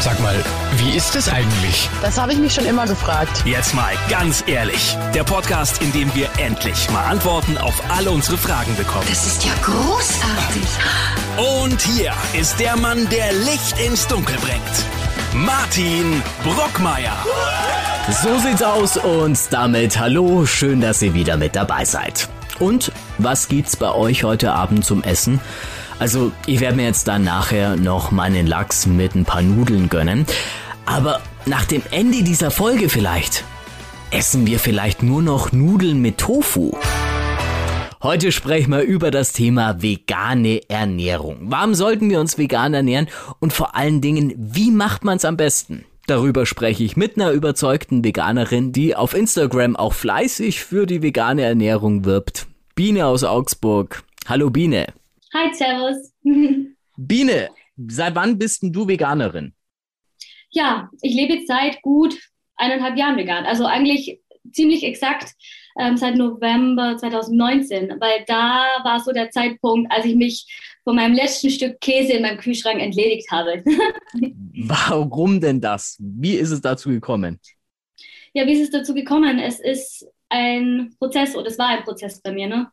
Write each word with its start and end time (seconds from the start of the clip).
Sag 0.00 0.20
mal, 0.20 0.36
wie 0.76 0.96
ist 0.96 1.16
es 1.16 1.28
eigentlich? 1.28 1.90
Das 2.02 2.20
habe 2.20 2.32
ich 2.32 2.38
mich 2.38 2.54
schon 2.54 2.64
immer 2.66 2.86
gefragt. 2.86 3.42
Jetzt 3.44 3.74
mal 3.74 3.92
ganz 4.08 4.44
ehrlich. 4.46 4.96
Der 5.12 5.24
Podcast, 5.24 5.82
in 5.82 5.90
dem 5.92 6.14
wir 6.14 6.28
endlich 6.38 6.88
mal 6.90 7.02
Antworten 7.04 7.58
auf 7.58 7.74
alle 7.90 8.12
unsere 8.12 8.38
Fragen 8.38 8.76
bekommen. 8.76 9.06
Das 9.08 9.26
ist 9.26 9.44
ja 9.44 9.50
großartig. 9.60 10.68
Und 11.64 11.82
hier 11.82 12.12
ist 12.38 12.60
der 12.60 12.76
Mann, 12.76 13.08
der 13.10 13.32
Licht 13.32 13.76
ins 13.84 14.06
Dunkel 14.06 14.36
bringt. 14.36 15.44
Martin 15.44 16.22
Brockmeier. 16.44 17.16
So 18.22 18.38
sieht's 18.38 18.62
aus 18.62 18.96
und 18.96 19.36
damit 19.50 19.98
hallo, 19.98 20.46
schön, 20.46 20.80
dass 20.80 21.02
ihr 21.02 21.12
wieder 21.12 21.36
mit 21.36 21.56
dabei 21.56 21.84
seid. 21.84 22.28
Und 22.60 22.92
was 23.18 23.48
gibt's 23.48 23.76
bei 23.76 23.90
euch 23.90 24.22
heute 24.22 24.52
Abend 24.52 24.84
zum 24.84 25.02
Essen? 25.02 25.40
Also, 25.98 26.30
ich 26.46 26.60
werde 26.60 26.76
mir 26.76 26.84
jetzt 26.84 27.08
dann 27.08 27.24
nachher 27.24 27.76
noch 27.76 28.12
meinen 28.12 28.46
Lachs 28.46 28.86
mit 28.86 29.14
ein 29.16 29.24
paar 29.24 29.42
Nudeln 29.42 29.88
gönnen. 29.88 30.26
Aber 30.86 31.20
nach 31.44 31.64
dem 31.64 31.82
Ende 31.90 32.22
dieser 32.22 32.50
Folge 32.50 32.88
vielleicht 32.88 33.44
essen 34.10 34.46
wir 34.46 34.58
vielleicht 34.58 35.02
nur 35.02 35.22
noch 35.22 35.52
Nudeln 35.52 36.00
mit 36.00 36.18
Tofu. 36.18 36.72
Heute 38.00 38.30
sprechen 38.30 38.70
wir 38.70 38.82
über 38.82 39.10
das 39.10 39.32
Thema 39.32 39.82
vegane 39.82 40.60
Ernährung. 40.68 41.38
Warum 41.50 41.74
sollten 41.74 42.08
wir 42.08 42.20
uns 42.20 42.38
vegan 42.38 42.74
ernähren 42.74 43.08
und 43.40 43.52
vor 43.52 43.74
allen 43.74 44.00
Dingen, 44.00 44.32
wie 44.36 44.70
macht 44.70 45.04
man 45.04 45.16
es 45.16 45.24
am 45.24 45.36
besten? 45.36 45.84
Darüber 46.06 46.46
spreche 46.46 46.84
ich 46.84 46.96
mit 46.96 47.16
einer 47.16 47.32
überzeugten 47.32 48.04
Veganerin, 48.04 48.72
die 48.72 48.94
auf 48.94 49.14
Instagram 49.14 49.76
auch 49.76 49.92
fleißig 49.92 50.64
für 50.64 50.86
die 50.86 51.02
vegane 51.02 51.42
Ernährung 51.42 52.04
wirbt. 52.04 52.46
Biene 52.74 53.04
aus 53.06 53.24
Augsburg. 53.24 54.04
Hallo 54.26 54.48
Biene. 54.48 54.86
Hi, 55.34 55.52
Servus. 55.52 56.14
Biene, 56.96 57.50
seit 57.76 58.14
wann 58.14 58.38
bist 58.38 58.62
denn 58.62 58.72
du 58.72 58.88
Veganerin? 58.88 59.52
Ja, 60.50 60.90
ich 61.02 61.14
lebe 61.14 61.34
jetzt 61.34 61.48
seit 61.48 61.82
gut 61.82 62.16
eineinhalb 62.56 62.96
Jahren 62.96 63.18
vegan. 63.18 63.44
Also 63.44 63.66
eigentlich 63.66 64.20
ziemlich 64.52 64.84
exakt 64.84 65.34
ähm, 65.78 65.98
seit 65.98 66.16
November 66.16 66.96
2019, 66.96 68.00
weil 68.00 68.24
da 68.26 68.64
war 68.84 69.00
so 69.00 69.12
der 69.12 69.30
Zeitpunkt, 69.30 69.92
als 69.92 70.06
ich 70.06 70.14
mich 70.14 70.46
von 70.82 70.96
meinem 70.96 71.14
letzten 71.14 71.50
Stück 71.50 71.78
Käse 71.80 72.14
in 72.14 72.22
meinem 72.22 72.38
Kühlschrank 72.38 72.80
entledigt 72.80 73.30
habe. 73.30 73.62
Warum 74.54 75.40
denn 75.42 75.60
das? 75.60 75.98
Wie 76.00 76.36
ist 76.36 76.50
es 76.50 76.62
dazu 76.62 76.88
gekommen? 76.88 77.38
Ja, 78.32 78.46
wie 78.46 78.54
ist 78.54 78.62
es 78.62 78.70
dazu 78.70 78.94
gekommen? 78.94 79.38
Es 79.38 79.60
ist 79.60 80.06
ein 80.30 80.94
Prozess 80.98 81.36
oder 81.36 81.48
es 81.48 81.58
war 81.58 81.68
ein 81.68 81.84
Prozess 81.84 82.20
bei 82.22 82.32
mir. 82.32 82.46
Ne? 82.46 82.70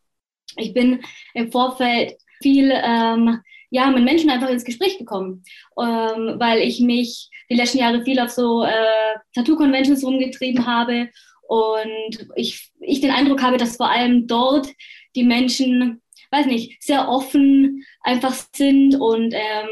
Ich 0.55 0.73
bin 0.73 1.01
im 1.33 1.51
Vorfeld 1.51 2.15
viel 2.41 2.71
ähm, 2.73 3.39
ja, 3.69 3.89
mit 3.91 4.03
Menschen 4.03 4.29
einfach 4.29 4.49
ins 4.49 4.63
Gespräch 4.63 4.97
gekommen, 4.97 5.43
ähm, 5.79 6.35
weil 6.37 6.59
ich 6.59 6.79
mich 6.79 7.29
die 7.49 7.55
letzten 7.55 7.79
Jahre 7.79 8.03
viel 8.03 8.19
auf 8.19 8.29
so 8.29 8.63
äh, 8.63 9.15
Tattoo-Conventions 9.33 10.03
rumgetrieben 10.03 10.65
habe 10.65 11.09
und 11.47 12.27
ich, 12.35 12.69
ich 12.79 13.01
den 13.01 13.11
Eindruck 13.11 13.41
habe, 13.41 13.57
dass 13.57 13.77
vor 13.77 13.89
allem 13.89 14.27
dort 14.27 14.67
die 15.15 15.23
Menschen, 15.23 16.01
weiß 16.31 16.45
nicht, 16.47 16.81
sehr 16.81 17.09
offen 17.09 17.83
einfach 18.01 18.33
sind 18.53 18.95
und 18.95 19.33
ähm, 19.33 19.69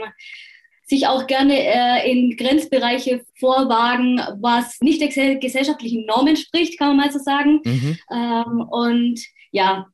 sich 0.86 1.08
auch 1.08 1.25
gerne 1.25 1.56
äh, 1.58 2.11
in 2.11 2.36
Grenzbereiche 2.36 3.23
vorwagen, 3.39 4.22
was 4.39 4.80
nicht 4.81 5.02
der 5.02 5.36
gesellschaftlichen 5.38 6.06
Norm 6.06 6.28
entspricht, 6.28 6.78
kann 6.78 6.89
man 6.89 6.97
mal 6.97 7.11
so 7.11 7.19
sagen. 7.19 7.61
Mhm. 7.64 7.97
Ähm, 8.11 8.61
und 8.69 9.22
ja, 9.52 9.88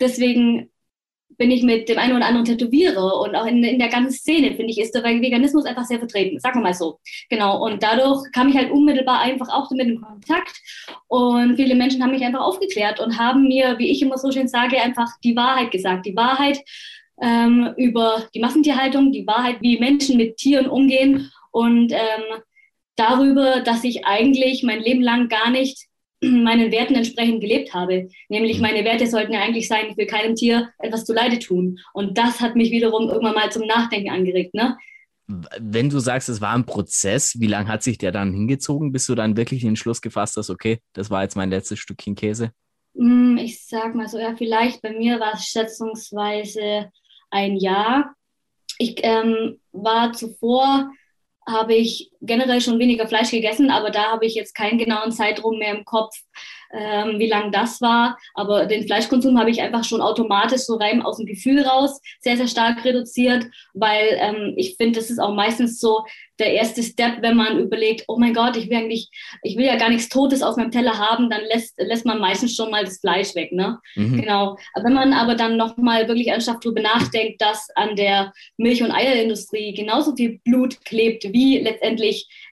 deswegen 0.00 0.70
bin 1.38 1.50
ich 1.52 1.62
mit 1.62 1.88
dem 1.88 1.98
einen 1.98 2.16
oder 2.16 2.26
anderen 2.26 2.44
Tätowierer 2.44 3.20
und 3.20 3.34
auch 3.36 3.46
in, 3.46 3.62
in 3.62 3.78
der 3.78 3.88
ganzen 3.88 4.10
Szene, 4.10 4.54
finde 4.56 4.72
ich, 4.72 4.78
ist 4.80 4.94
der 4.94 5.04
Veganismus 5.04 5.64
einfach 5.64 5.84
sehr 5.84 6.00
vertreten. 6.00 6.40
Sagen 6.40 6.58
wir 6.58 6.64
mal 6.64 6.74
so. 6.74 6.98
Genau. 7.30 7.64
Und 7.64 7.82
dadurch 7.82 8.30
kam 8.32 8.48
ich 8.48 8.56
halt 8.56 8.70
unmittelbar 8.70 9.20
einfach 9.20 9.48
auch 9.48 9.68
damit 9.68 9.86
in 9.86 10.00
Kontakt. 10.00 10.60
Und 11.06 11.56
viele 11.56 11.76
Menschen 11.76 12.02
haben 12.02 12.10
mich 12.10 12.24
einfach 12.24 12.40
aufgeklärt 12.40 13.00
und 13.00 13.18
haben 13.18 13.44
mir, 13.44 13.78
wie 13.78 13.90
ich 13.90 14.02
immer 14.02 14.18
so 14.18 14.32
schön 14.32 14.48
sage, 14.48 14.82
einfach 14.82 15.08
die 15.22 15.36
Wahrheit 15.36 15.70
gesagt. 15.70 16.06
Die 16.06 16.16
Wahrheit 16.16 16.60
ähm, 17.22 17.72
über 17.76 18.28
die 18.34 18.40
Massentierhaltung, 18.40 19.12
die 19.12 19.26
Wahrheit, 19.26 19.58
wie 19.60 19.78
Menschen 19.78 20.16
mit 20.16 20.36
Tieren 20.36 20.68
umgehen 20.68 21.30
und 21.52 21.92
ähm, 21.92 22.42
darüber, 22.96 23.60
dass 23.60 23.84
ich 23.84 24.04
eigentlich 24.04 24.62
mein 24.62 24.80
Leben 24.80 25.02
lang 25.02 25.28
gar 25.28 25.50
nicht 25.50 25.87
meinen 26.22 26.72
Werten 26.72 26.94
entsprechend 26.94 27.40
gelebt 27.40 27.74
habe. 27.74 28.08
Nämlich 28.28 28.56
mhm. 28.56 28.62
meine 28.62 28.84
Werte 28.84 29.06
sollten 29.06 29.32
ja 29.32 29.40
eigentlich 29.40 29.68
sein, 29.68 29.86
ich 29.90 29.96
will 29.96 30.06
keinem 30.06 30.34
Tier 30.34 30.70
etwas 30.78 31.04
zu 31.04 31.12
Leide 31.12 31.38
tun. 31.38 31.78
Und 31.92 32.18
das 32.18 32.40
hat 32.40 32.56
mich 32.56 32.70
wiederum 32.70 33.08
irgendwann 33.08 33.34
mal 33.34 33.52
zum 33.52 33.66
Nachdenken 33.66 34.10
angeregt. 34.10 34.54
Ne? 34.54 34.76
Wenn 35.26 35.90
du 35.90 35.98
sagst, 35.98 36.28
es 36.28 36.40
war 36.40 36.54
ein 36.54 36.66
Prozess, 36.66 37.38
wie 37.38 37.46
lange 37.46 37.68
hat 37.68 37.82
sich 37.82 37.98
der 37.98 38.12
dann 38.12 38.32
hingezogen, 38.32 38.92
bis 38.92 39.06
du 39.06 39.14
dann 39.14 39.36
wirklich 39.36 39.62
den 39.62 39.76
Schluss 39.76 40.00
gefasst 40.00 40.36
hast, 40.36 40.50
okay, 40.50 40.80
das 40.94 41.10
war 41.10 41.22
jetzt 41.22 41.36
mein 41.36 41.50
letztes 41.50 41.78
Stückchen 41.78 42.14
Käse? 42.14 42.52
Hm, 42.96 43.36
ich 43.36 43.64
sag 43.66 43.94
mal 43.94 44.08
so, 44.08 44.18
ja, 44.18 44.34
vielleicht 44.36 44.82
bei 44.82 44.92
mir 44.92 45.20
war 45.20 45.34
es 45.34 45.44
schätzungsweise 45.44 46.90
ein 47.30 47.56
Jahr. 47.56 48.14
Ich 48.78 48.96
ähm, 49.02 49.60
war 49.72 50.12
zuvor 50.12 50.90
habe 51.48 51.74
ich 51.74 52.10
generell 52.20 52.60
schon 52.60 52.78
weniger 52.78 53.06
Fleisch 53.06 53.30
gegessen, 53.30 53.70
aber 53.70 53.90
da 53.90 54.12
habe 54.12 54.26
ich 54.26 54.34
jetzt 54.34 54.54
keinen 54.54 54.78
genauen 54.78 55.12
Zeitraum 55.12 55.58
mehr 55.58 55.74
im 55.74 55.84
Kopf, 55.84 56.14
ähm, 56.72 57.18
wie 57.18 57.28
lang 57.28 57.52
das 57.52 57.80
war. 57.80 58.18
Aber 58.34 58.66
den 58.66 58.86
Fleischkonsum 58.86 59.38
habe 59.38 59.50
ich 59.50 59.62
einfach 59.62 59.84
schon 59.84 60.00
automatisch 60.00 60.62
so 60.62 60.76
rein 60.76 61.02
aus 61.02 61.16
dem 61.16 61.26
Gefühl 61.26 61.62
raus 61.62 62.00
sehr, 62.20 62.36
sehr 62.36 62.48
stark 62.48 62.84
reduziert, 62.84 63.46
weil 63.74 64.18
ähm, 64.18 64.54
ich 64.56 64.76
finde, 64.76 64.98
das 64.98 65.10
ist 65.10 65.18
auch 65.18 65.34
meistens 65.34 65.80
so 65.80 66.04
der 66.38 66.52
erste 66.52 66.84
Step, 66.84 67.20
wenn 67.20 67.36
man 67.36 67.58
überlegt, 67.58 68.04
oh 68.06 68.16
mein 68.16 68.32
Gott, 68.32 68.56
ich 68.56 68.70
will 68.70 68.76
eigentlich, 68.76 69.10
ich 69.42 69.56
will 69.56 69.64
ja 69.64 69.76
gar 69.76 69.88
nichts 69.88 70.08
Totes 70.08 70.42
auf 70.42 70.56
meinem 70.56 70.70
Teller 70.70 70.96
haben, 70.96 71.28
dann 71.30 71.40
lässt, 71.52 71.74
lässt 71.78 72.06
man 72.06 72.20
meistens 72.20 72.54
schon 72.54 72.70
mal 72.70 72.84
das 72.84 73.00
Fleisch 73.00 73.34
weg, 73.34 73.52
ne? 73.52 73.80
Mhm. 73.96 74.20
Genau. 74.20 74.56
Wenn 74.80 74.92
man 74.92 75.12
aber 75.12 75.34
dann 75.34 75.56
nochmal 75.56 76.06
wirklich 76.06 76.28
ernsthaft 76.28 76.64
darüber 76.64 76.80
nachdenkt, 76.80 77.42
dass 77.42 77.68
an 77.74 77.96
der 77.96 78.32
Milch- 78.56 78.82
und 78.82 78.92
Eierindustrie 78.92 79.74
genauso 79.74 80.14
viel 80.14 80.38
Blut 80.44 80.84
klebt, 80.84 81.24
wie 81.32 81.58
letztendlich 81.58 82.07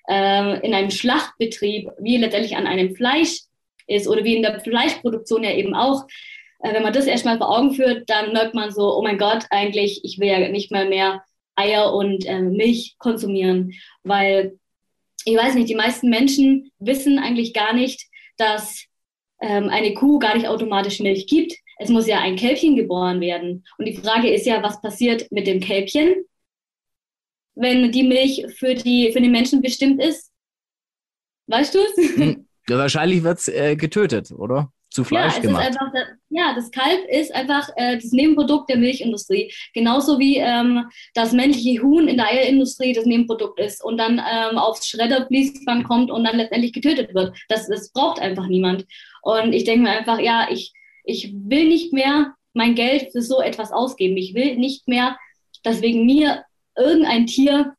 äh, 0.09 0.67
in 0.67 0.75
einem 0.75 0.91
Schlachtbetrieb, 0.91 1.91
wie 1.99 2.17
letztendlich 2.17 2.56
an 2.56 2.67
einem 2.67 2.94
Fleisch 2.94 3.41
ist 3.87 4.09
oder 4.09 4.25
wie 4.25 4.37
in 4.37 4.43
der 4.43 4.61
Fleischproduktion 4.61 5.44
ja 5.44 5.53
eben 5.53 5.75
auch. 5.75 6.06
Äh, 6.61 6.75
wenn 6.75 6.83
man 6.83 6.93
das 6.93 7.06
erstmal 7.06 7.39
vor 7.39 7.56
Augen 7.56 7.72
führt, 7.72 8.09
dann 8.09 8.33
merkt 8.33 8.55
man 8.55 8.71
so, 8.71 8.97
oh 8.97 9.03
mein 9.03 9.19
Gott, 9.19 9.45
eigentlich, 9.50 10.00
ich 10.05 10.19
will 10.19 10.28
ja 10.28 10.49
nicht 10.49 10.71
mehr 10.71 10.87
mehr 10.87 11.22
Eier 11.55 11.95
und 11.95 12.27
äh, 12.27 12.41
Milch 12.41 12.97
konsumieren, 12.99 13.72
weil 14.03 14.59
ich 15.25 15.37
weiß 15.37 15.55
nicht, 15.55 15.69
die 15.69 15.75
meisten 15.75 16.09
Menschen 16.09 16.71
wissen 16.78 17.19
eigentlich 17.19 17.53
gar 17.53 17.72
nicht, 17.72 18.06
dass 18.37 18.84
ähm, 19.41 19.69
eine 19.69 19.95
Kuh 19.95 20.19
gar 20.19 20.37
nicht 20.37 20.47
automatisch 20.47 21.00
Milch 21.00 21.27
gibt. 21.27 21.55
Es 21.78 21.89
muss 21.89 22.06
ja 22.06 22.21
ein 22.21 22.37
Kälbchen 22.37 22.77
geboren 22.77 23.21
werden. 23.21 23.65
Und 23.77 23.87
die 23.87 23.97
Frage 23.97 24.31
ist 24.31 24.47
ja, 24.47 24.62
was 24.62 24.81
passiert 24.81 25.31
mit 25.33 25.47
dem 25.47 25.61
Kälbchen, 25.61 26.15
wenn 27.56 27.91
die 27.91 28.05
Milch 28.05 28.47
für, 28.56 28.75
die, 28.75 29.11
für 29.12 29.21
den 29.21 29.33
Menschen 29.33 29.62
bestimmt 29.62 30.03
ist? 30.03 30.31
Weißt 31.49 31.75
du 31.75 31.78
es? 31.78 32.17
Hm, 32.17 32.47
ja, 32.69 32.78
wahrscheinlich 32.78 33.22
wird 33.22 33.39
es 33.39 33.49
äh, 33.49 33.77
getötet, 33.77 34.31
oder? 34.31 34.71
Zu 34.91 35.05
Fleisch 35.05 35.34
ja, 35.34 35.41
gemacht. 35.41 35.66
Einfach, 35.66 35.93
ja, 36.31 36.55
das 36.55 36.71
Kalb 36.71 37.06
ist 37.09 37.34
einfach 37.34 37.69
äh, 37.77 37.97
das 37.97 38.12
Nebenprodukt 38.12 38.71
der 38.71 38.78
Milchindustrie. 38.78 39.53
Genauso 39.75 40.19
wie 40.19 40.39
ähm, 40.39 40.87
das 41.12 41.33
männliche 41.33 41.83
Huhn 41.83 42.09
in 42.09 42.16
der 42.16 42.28
Eierindustrie 42.28 42.93
das 42.93 43.05
Nebenprodukt 43.05 43.59
ist 43.59 43.84
und 43.84 43.99
dann 43.99 44.19
ähm, 44.19 44.59
aufs 44.59 44.89
Schredderfließband 44.89 45.84
kommt 45.84 46.11
und 46.11 46.25
dann 46.25 46.37
letztendlich 46.37 46.72
getötet 46.72 47.15
wird. 47.15 47.37
Das, 47.49 47.69
das 47.69 47.93
braucht 47.93 48.21
einfach 48.21 48.47
niemand. 48.47 48.87
Und 49.22 49.53
ich 49.53 49.65
denke 49.65 49.83
mir 49.83 49.91
einfach, 49.91 50.19
ja, 50.19 50.49
ich, 50.50 50.72
ich 51.05 51.33
will 51.34 51.69
nicht 51.69 51.93
mehr 51.93 52.34
mein 52.55 52.75
Geld 52.75 53.12
für 53.12 53.22
so 53.22 53.43
etwas 53.43 53.72
ausgeben. 53.72 54.16
Ich 54.16 54.34
will 54.34 54.56
nicht 54.56 54.89
mehr, 54.89 55.19
dass 55.62 55.83
wegen 55.83 56.06
mir 56.06 56.45
irgendein 56.77 57.27
Tier 57.27 57.75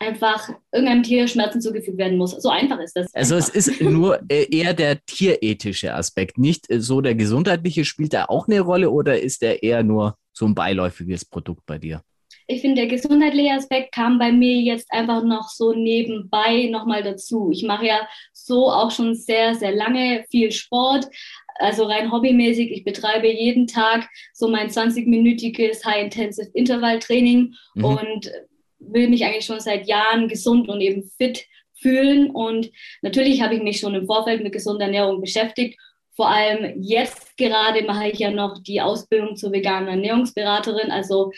einfach 0.00 0.48
irgendeinem 0.72 1.02
Tier 1.02 1.28
Schmerzen 1.28 1.60
zugefügt 1.60 1.98
werden 1.98 2.18
muss. 2.18 2.32
So 2.32 2.48
einfach 2.48 2.78
ist 2.80 2.96
das. 2.96 3.14
Also 3.14 3.36
einfach. 3.36 3.54
es 3.54 3.68
ist 3.68 3.80
nur 3.80 4.20
äh, 4.28 4.46
eher 4.50 4.74
der 4.74 5.04
tierethische 5.04 5.94
Aspekt, 5.94 6.38
nicht 6.38 6.70
äh, 6.70 6.80
so 6.80 7.00
der 7.00 7.14
gesundheitliche. 7.14 7.84
Spielt 7.84 8.12
da 8.12 8.26
auch 8.26 8.48
eine 8.48 8.60
Rolle 8.60 8.90
oder 8.90 9.20
ist 9.20 9.42
der 9.42 9.62
eher 9.62 9.82
nur 9.82 10.16
so 10.32 10.46
ein 10.46 10.54
beiläufiges 10.54 11.24
Produkt 11.24 11.64
bei 11.66 11.78
dir? 11.78 12.02
Ich 12.46 12.60
finde, 12.60 12.82
der 12.82 12.88
gesundheitliche 12.88 13.54
Aspekt 13.54 13.94
kam 13.94 14.18
bei 14.18 14.30
mir 14.30 14.60
jetzt 14.60 14.92
einfach 14.92 15.24
noch 15.24 15.48
so 15.48 15.72
nebenbei 15.72 16.68
nochmal 16.70 17.02
dazu. 17.02 17.50
Ich 17.50 17.62
mache 17.62 17.86
ja 17.86 18.06
so 18.34 18.70
auch 18.70 18.90
schon 18.90 19.14
sehr, 19.14 19.54
sehr 19.54 19.72
lange 19.72 20.26
viel 20.30 20.52
Sport, 20.52 21.06
also 21.54 21.84
rein 21.84 22.10
hobbymäßig. 22.10 22.70
Ich 22.70 22.84
betreibe 22.84 23.28
jeden 23.28 23.66
Tag 23.66 24.08
so 24.32 24.48
mein 24.48 24.68
20-minütiges 24.68 25.84
High-Intensive 25.84 26.50
Intervalltraining 26.52 27.54
mhm. 27.74 27.84
und 27.84 28.32
will 28.78 29.08
mich 29.08 29.24
eigentlich 29.24 29.46
schon 29.46 29.60
seit 29.60 29.86
Jahren 29.86 30.28
gesund 30.28 30.68
und 30.68 30.80
eben 30.80 31.10
fit 31.16 31.46
fühlen. 31.80 32.30
Und 32.30 32.70
natürlich 33.02 33.42
habe 33.42 33.54
ich 33.54 33.62
mich 33.62 33.80
schon 33.80 33.94
im 33.94 34.06
Vorfeld 34.06 34.42
mit 34.42 34.52
gesunder 34.52 34.86
Ernährung 34.86 35.20
beschäftigt. 35.20 35.78
Vor 36.16 36.28
allem 36.28 36.80
jetzt 36.82 37.36
gerade 37.36 37.82
mache 37.82 38.08
ich 38.08 38.18
ja 38.18 38.30
noch 38.30 38.62
die 38.62 38.80
Ausbildung 38.80 39.36
zur 39.36 39.52
veganen 39.52 39.88
Ernährungsberaterin. 39.88 40.90
Also 40.90 41.32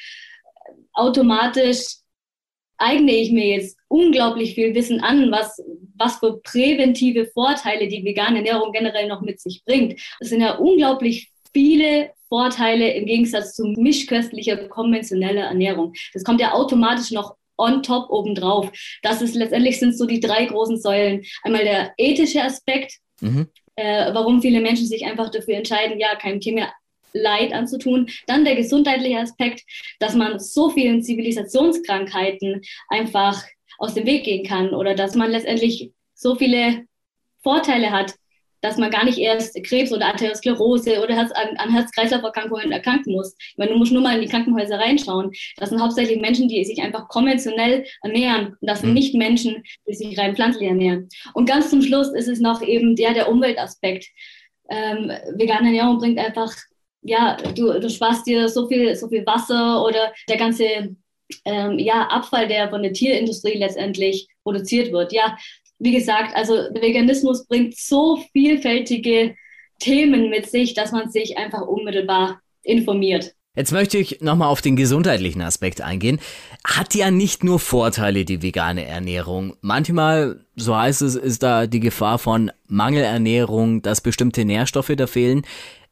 automatisch 0.93 1.97
eigne 2.78 3.12
ich 3.12 3.32
mir 3.32 3.46
jetzt 3.46 3.78
unglaublich 3.88 4.55
viel 4.55 4.75
Wissen 4.75 5.00
an, 5.00 5.31
was, 5.31 5.62
was 5.96 6.17
für 6.19 6.40
präventive 6.43 7.26
Vorteile 7.26 7.88
die 7.88 8.05
vegane 8.05 8.38
Ernährung 8.38 8.73
generell 8.73 9.08
noch 9.08 9.23
mit 9.23 9.40
sich 9.40 9.62
bringt. 9.64 10.00
Es 10.20 10.28
sind 10.28 10.40
ja 10.40 10.56
unglaublich 10.56 11.31
viele 11.52 12.11
Vorteile 12.28 12.93
im 12.93 13.06
Gegensatz 13.06 13.55
zu 13.55 13.64
mischköstlicher, 13.76 14.69
konventioneller 14.69 15.44
Ernährung. 15.44 15.94
Das 16.12 16.25
kommt 16.25 16.40
ja 16.40 16.52
automatisch 16.52 17.12
noch 17.12 17.37
on 17.56 17.82
top 17.82 18.11
obendrauf. 18.11 18.70
Das 19.02 19.22
ist 19.22 19.34
letztendlich 19.34 19.79
sind 19.79 19.96
so 19.96 20.06
die 20.06 20.20
drei 20.20 20.44
großen 20.46 20.79
Säulen. 20.79 21.25
Einmal 21.43 21.64
der 21.64 21.93
ethische 21.96 22.43
Aspekt, 22.43 22.99
mhm. 23.20 23.49
äh, 23.76 24.12
warum 24.12 24.43
viele 24.43 24.61
Menschen 24.61 24.87
sich 24.87 25.06
einfach 25.06 25.31
dafür 25.31 25.55
entscheiden, 25.55 25.99
ja, 25.99 26.14
kein 26.17 26.40
Tier 26.40 26.55
mehr 26.55 26.72
Leid 27.23 27.53
anzutun. 27.53 28.09
Dann 28.27 28.45
der 28.45 28.57
gesundheitliche 28.57 29.19
Aspekt, 29.19 29.63
dass 29.99 30.15
man 30.15 30.39
so 30.39 30.71
vielen 30.71 31.03
Zivilisationskrankheiten 31.03 32.63
einfach 32.89 33.43
aus 33.79 33.95
dem 33.95 34.07
Weg 34.07 34.25
gehen 34.25 34.47
kann 34.47 34.75
oder 34.75 34.95
dass 34.95 35.15
man 35.15 35.31
letztendlich 35.31 35.91
so 36.15 36.35
viele 36.35 36.87
Vorteile 37.43 37.91
hat, 37.91 38.15
dass 38.63 38.79
man 38.79 38.91
gar 38.91 39.05
nicht 39.05 39.19
erst 39.19 39.63
Krebs 39.65 39.93
oder 39.93 40.07
Arteriosklerose 40.07 41.01
oder 41.03 41.15
Herz, 41.15 41.31
an, 41.33 41.57
an 41.59 41.71
Herz-Kreislauf-Erkrankungen 41.71 42.73
erkranken 42.73 43.13
muss. 43.13 43.37
Ich 43.39 43.59
meine, 43.59 43.73
du 43.73 43.79
musst 43.79 43.93
nur 43.93 44.03
mal 44.03 44.17
in 44.17 44.23
die 44.23 44.29
Krankenhäuser 44.29 44.79
reinschauen. 44.79 45.31
Das 45.57 45.69
sind 45.69 45.81
hauptsächlich 45.81 46.21
Menschen, 46.21 46.49
die 46.49 46.65
sich 46.65 46.81
einfach 46.81 47.07
konventionell 47.09 47.85
ernähren. 48.03 48.57
Und 48.61 48.69
das 48.69 48.81
sind 48.81 48.89
mhm. 48.89 48.95
nicht 48.95 49.15
Menschen, 49.15 49.63
die 49.87 49.95
sich 49.95 50.19
rein 50.19 50.35
pflanzlich 50.35 50.69
ernähren. 50.69 51.09
Und 51.35 51.49
ganz 51.49 51.71
zum 51.71 51.83
Schluss 51.83 52.09
ist 52.09 52.29
es 52.29 52.41
noch 52.41 52.63
eben 52.63 52.97
der, 52.97 53.13
der 53.13 53.29
Umweltaspekt. 53.29 54.07
Ähm, 54.69 55.13
vegane 55.37 55.67
Ernährung 55.67 55.99
bringt 55.99 56.19
einfach 56.19 56.53
ja, 57.06 57.37
du, 57.55 57.79
du 57.81 57.88
sparst 57.88 58.26
dir 58.26 58.49
so 58.49 58.69
viel, 58.69 58.94
so 58.94 59.08
viel 59.08 59.25
Wasser 59.26 59.85
oder 59.85 60.12
der 60.29 60.37
ganze 60.37 60.97
ähm, 61.44 61.79
ja, 61.79 62.06
Abfall, 62.08 62.49
der 62.49 62.69
von 62.70 62.82
der 62.82 62.93
Tierindustrie 62.93 63.58
letztendlich 63.58 64.29
produziert 64.43 64.93
wird. 64.93 65.12
Ja, 65.12 65.37
wie 65.79 65.93
gesagt, 65.93 66.35
also 66.35 66.55
Veganismus 66.55 67.47
bringt 67.47 67.76
so 67.76 68.23
vielfältige 68.32 69.35
Themen 69.79 70.31
mit 70.31 70.50
sich, 70.50 70.75
dass 70.75 70.93
man 70.93 71.11
sich 71.11 71.37
einfach 71.37 71.62
unmittelbar 71.62 72.41
informiert. 72.62 73.35
Jetzt 73.55 73.73
möchte 73.73 73.97
ich 73.97 74.20
nochmal 74.20 74.49
auf 74.49 74.61
den 74.61 74.76
gesundheitlichen 74.76 75.41
Aspekt 75.41 75.81
eingehen. 75.81 76.20
Hat 76.62 76.94
ja 76.94 77.11
nicht 77.11 77.43
nur 77.43 77.58
Vorteile, 77.58 78.26
die 78.26 78.43
vegane 78.43 78.85
Ernährung. 78.85 79.56
Manchmal, 79.62 80.44
so 80.56 80.76
heißt 80.76 81.00
es, 81.00 81.14
ist 81.14 81.43
da 81.43 81.67
die 81.67 81.81
Gefahr 81.81 82.19
von 82.19 82.53
Mangelernährung, 82.69 83.81
dass 83.81 84.03
bestimmte 84.03 84.44
Nährstoffe 84.44 84.93
da 84.94 85.06
fehlen. 85.06 85.43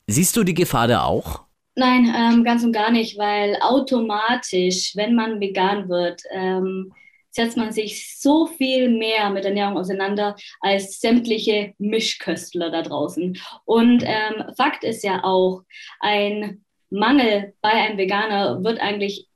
Siehst 0.06 0.36
du 0.36 0.44
die 0.44 0.54
Gefahr 0.54 0.88
da 0.88 1.04
auch? 1.04 1.44
Nein, 1.76 2.12
ähm, 2.16 2.44
ganz 2.44 2.62
und 2.62 2.72
gar 2.72 2.90
nicht, 2.90 3.18
weil 3.18 3.56
automatisch, 3.60 4.92
wenn 4.94 5.14
man 5.14 5.40
vegan 5.40 5.88
wird, 5.88 6.22
ähm, 6.30 6.92
setzt 7.30 7.56
man 7.56 7.72
sich 7.72 8.16
so 8.20 8.46
viel 8.46 8.88
mehr 8.88 9.28
mit 9.30 9.44
Ernährung 9.44 9.76
auseinander 9.76 10.36
als 10.60 11.00
sämtliche 11.00 11.74
Mischköstler 11.78 12.70
da 12.70 12.82
draußen. 12.82 13.36
Und 13.64 14.04
ähm, 14.06 14.54
Fakt 14.56 14.84
ist 14.84 15.02
ja 15.02 15.24
auch, 15.24 15.62
ein 15.98 16.64
Mangel 16.90 17.54
bei 17.60 17.70
einem 17.70 17.98
Veganer 17.98 18.62
wird 18.62 18.78
eigentlich 18.80 19.26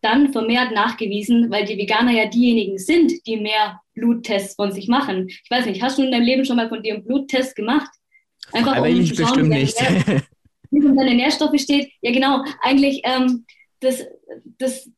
dann 0.00 0.32
vermehrt 0.32 0.72
nachgewiesen, 0.72 1.50
weil 1.50 1.66
die 1.66 1.76
Veganer 1.76 2.12
ja 2.12 2.26
diejenigen 2.26 2.78
sind, 2.78 3.12
die 3.26 3.36
mehr 3.36 3.82
Bluttests 3.92 4.54
von 4.54 4.72
sich 4.72 4.88
machen. 4.88 5.28
Ich 5.28 5.50
weiß 5.50 5.66
nicht, 5.66 5.82
hast 5.82 5.98
du 5.98 6.02
in 6.02 6.10
deinem 6.10 6.24
Leben 6.24 6.46
schon 6.46 6.56
mal 6.56 6.70
von 6.70 6.82
dir 6.82 6.94
einen 6.94 7.04
Bluttest 7.04 7.54
gemacht? 7.54 7.90
Einfach 8.52 8.76
Aber 8.76 8.88
um 8.88 9.00
ich 9.00 9.14
zu 9.14 9.22
schauen, 9.22 9.48
bestimmt 9.48 9.48
nicht. 9.48 9.76
Wie 10.70 10.80
deine 10.80 11.14
Nährstoffe 11.14 11.60
steht. 11.60 11.90
Ja, 12.00 12.12
genau. 12.12 12.44
Eigentlich, 12.62 13.00
ähm, 13.04 13.44
das, 13.80 14.06
das 14.58 14.88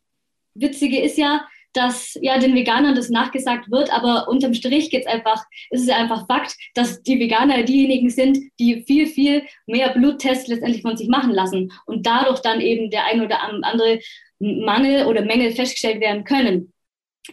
Witzige 0.55 1.01
ist 1.01 1.17
ja, 1.17 1.47
dass 1.73 2.19
ja 2.21 2.39
den 2.39 2.55
Veganern 2.55 2.95
das 2.95 3.09
nachgesagt 3.09 3.71
wird, 3.71 3.93
aber 3.93 4.29
unterm 4.29 4.55
Strich 4.55 4.91
geht's 4.91 5.07
einfach, 5.07 5.45
ist 5.71 5.83
es 5.83 5.89
einfach 5.89 6.27
Fakt, 6.27 6.55
dass 6.75 7.03
die 7.03 7.19
Veganer 7.19 7.63
diejenigen 7.63 8.11
sind, 8.11 8.39
die 8.61 8.83
viel, 8.83 9.07
viel 9.07 9.43
mehr 9.67 9.91
Bluttests 9.91 10.49
letztendlich 10.49 10.83
von 10.83 10.97
sich 10.97 11.09
machen 11.09 11.33
lassen 11.33 11.73
und 11.87 12.07
dadurch 12.07 12.41
dann 12.41 12.61
eben 12.61 12.91
der 12.91 13.07
ein 13.07 13.23
oder 13.23 13.43
andere 13.43 14.01
Mangel 14.39 15.07
oder 15.07 15.23
Mängel 15.23 15.53
festgestellt 15.53 16.01
werden 16.01 16.25
können. 16.25 16.73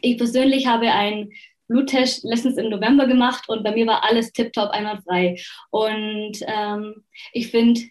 Ich 0.01 0.17
persönlich 0.17 0.67
habe 0.67 0.91
ein 0.91 1.31
Bluttest 1.69 2.23
letztens 2.25 2.57
im 2.57 2.69
November 2.69 3.07
gemacht 3.07 3.47
und 3.47 3.63
bei 3.63 3.71
mir 3.71 3.87
war 3.87 4.03
alles 4.03 4.33
tiptop 4.33 4.71
einwandfrei. 4.71 5.39
Und 5.69 6.39
ähm, 6.41 7.05
ich 7.31 7.49
finde, 7.51 7.81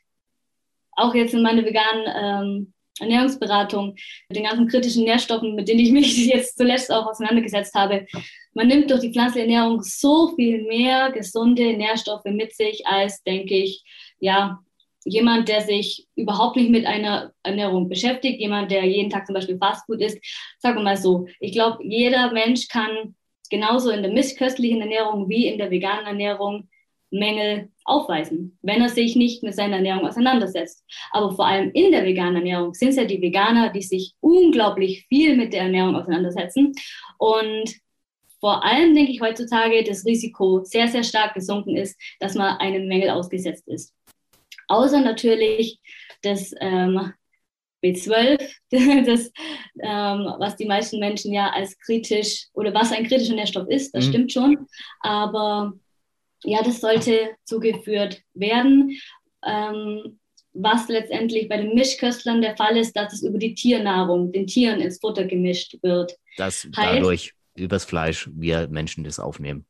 auch 0.92 1.14
jetzt 1.14 1.32
in 1.32 1.42
meiner 1.42 1.64
veganen 1.64 2.04
ähm, 2.14 2.72
Ernährungsberatung, 3.00 3.94
mit 4.28 4.36
den 4.36 4.44
ganzen 4.44 4.66
kritischen 4.66 5.04
Nährstoffen, 5.04 5.54
mit 5.54 5.69
denen 5.69 5.80
ich 5.80 5.92
mich 5.92 6.26
jetzt 6.26 6.58
zuletzt 6.58 6.92
auch 6.92 7.06
auseinandergesetzt 7.06 7.75
habe, 7.75 8.06
man 8.52 8.66
nimmt 8.66 8.90
durch 8.90 9.00
die 9.00 9.12
pflanzliche 9.12 9.46
Ernährung 9.46 9.82
so 9.82 10.34
viel 10.34 10.64
mehr 10.64 11.12
gesunde 11.12 11.76
Nährstoffe 11.76 12.25
mit 12.25 12.54
sich, 12.56 12.84
als, 12.86 13.22
denke 13.22 13.54
ich, 13.54 13.84
ja, 14.19 14.58
jemand, 15.04 15.48
der 15.48 15.60
sich 15.62 16.08
überhaupt 16.16 16.56
nicht 16.56 16.70
mit 16.70 16.84
einer 16.84 17.32
Ernährung 17.44 17.88
beschäftigt, 17.88 18.40
jemand, 18.40 18.70
der 18.70 18.84
jeden 18.84 19.10
Tag 19.10 19.26
zum 19.26 19.34
Beispiel 19.34 19.58
Fastfood 19.58 20.00
isst. 20.00 20.19
Sagen 20.58 20.78
wir 20.78 20.82
mal 20.82 20.96
so, 20.96 21.26
ich 21.40 21.52
glaube, 21.52 21.78
jeder 21.84 22.32
Mensch 22.32 22.66
kann 22.69 23.14
genauso 23.50 23.90
in 23.90 24.02
der 24.02 24.12
mischköstlichen 24.12 24.80
Ernährung 24.80 25.28
wie 25.28 25.46
in 25.46 25.58
der 25.58 25.70
veganen 25.70 26.06
Ernährung 26.06 26.68
Mängel 27.10 27.70
aufweisen, 27.84 28.58
wenn 28.62 28.82
er 28.82 28.90
sich 28.90 29.16
nicht 29.16 29.42
mit 29.42 29.54
seiner 29.54 29.76
Ernährung 29.76 30.06
auseinandersetzt. 30.06 30.84
Aber 31.10 31.32
vor 31.32 31.46
allem 31.46 31.70
in 31.72 31.90
der 31.90 32.04
veganen 32.04 32.36
Ernährung 32.36 32.74
sind 32.74 32.90
es 32.90 32.96
ja 32.96 33.04
die 33.04 33.22
Veganer, 33.22 33.70
die 33.70 33.82
sich 33.82 34.14
unglaublich 34.20 35.06
viel 35.08 35.36
mit 35.36 35.52
der 35.52 35.62
Ernährung 35.62 35.96
auseinandersetzen. 35.96 36.72
Und 37.16 37.74
vor 38.40 38.64
allem 38.64 38.94
denke 38.94 39.10
ich 39.10 39.20
heutzutage, 39.20 39.82
das 39.84 40.04
Risiko 40.04 40.62
sehr, 40.64 40.88
sehr 40.88 41.02
stark 41.02 41.34
gesunken 41.34 41.76
ist, 41.76 41.98
dass 42.20 42.34
man 42.34 42.58
einem 42.58 42.86
Mängel 42.86 43.10
ausgesetzt 43.10 43.66
ist. 43.68 43.94
Außer 44.68 45.00
natürlich 45.00 45.80
das 46.22 46.54
ähm, 46.60 47.12
B12, 47.82 48.38
das, 49.06 49.30
ähm, 49.82 50.34
was 50.38 50.56
die 50.56 50.66
meisten 50.66 50.98
Menschen 50.98 51.32
ja 51.32 51.50
als 51.50 51.78
kritisch 51.78 52.46
oder 52.52 52.75
was 52.75 52.92
ein 52.92 53.06
kritischer 53.06 53.34
Nährstoff 53.34 53.69
ist, 53.69 53.94
das 53.94 54.06
mhm. 54.06 54.08
stimmt 54.10 54.32
schon. 54.32 54.66
Aber 55.00 55.72
ja, 56.44 56.62
das 56.62 56.80
sollte 56.80 57.30
zugeführt 57.44 58.22
werden. 58.34 58.98
Ähm, 59.44 60.19
was 60.54 60.88
letztendlich 60.88 61.48
bei 61.48 61.58
den 61.58 61.75
Mischköstlern 61.75 62.42
der 62.42 62.56
Fall 62.56 62.76
ist, 62.76 62.96
dass 62.96 63.12
es 63.12 63.22
über 63.22 63.38
die 63.38 63.54
Tiernahrung, 63.54 64.32
den 64.32 64.46
Tieren 64.46 64.80
ins 64.80 64.98
Futter 64.98 65.25
gemischt 65.25 65.76
wird. 65.82 66.16
Dass 66.36 66.64
heißt, 66.76 66.96
dadurch 66.98 67.32
übers 67.54 67.85
Fleisch 67.85 68.28
wir 68.35 68.68
Menschen 68.68 69.04
das 69.04 69.20
aufnehmen. 69.20 69.66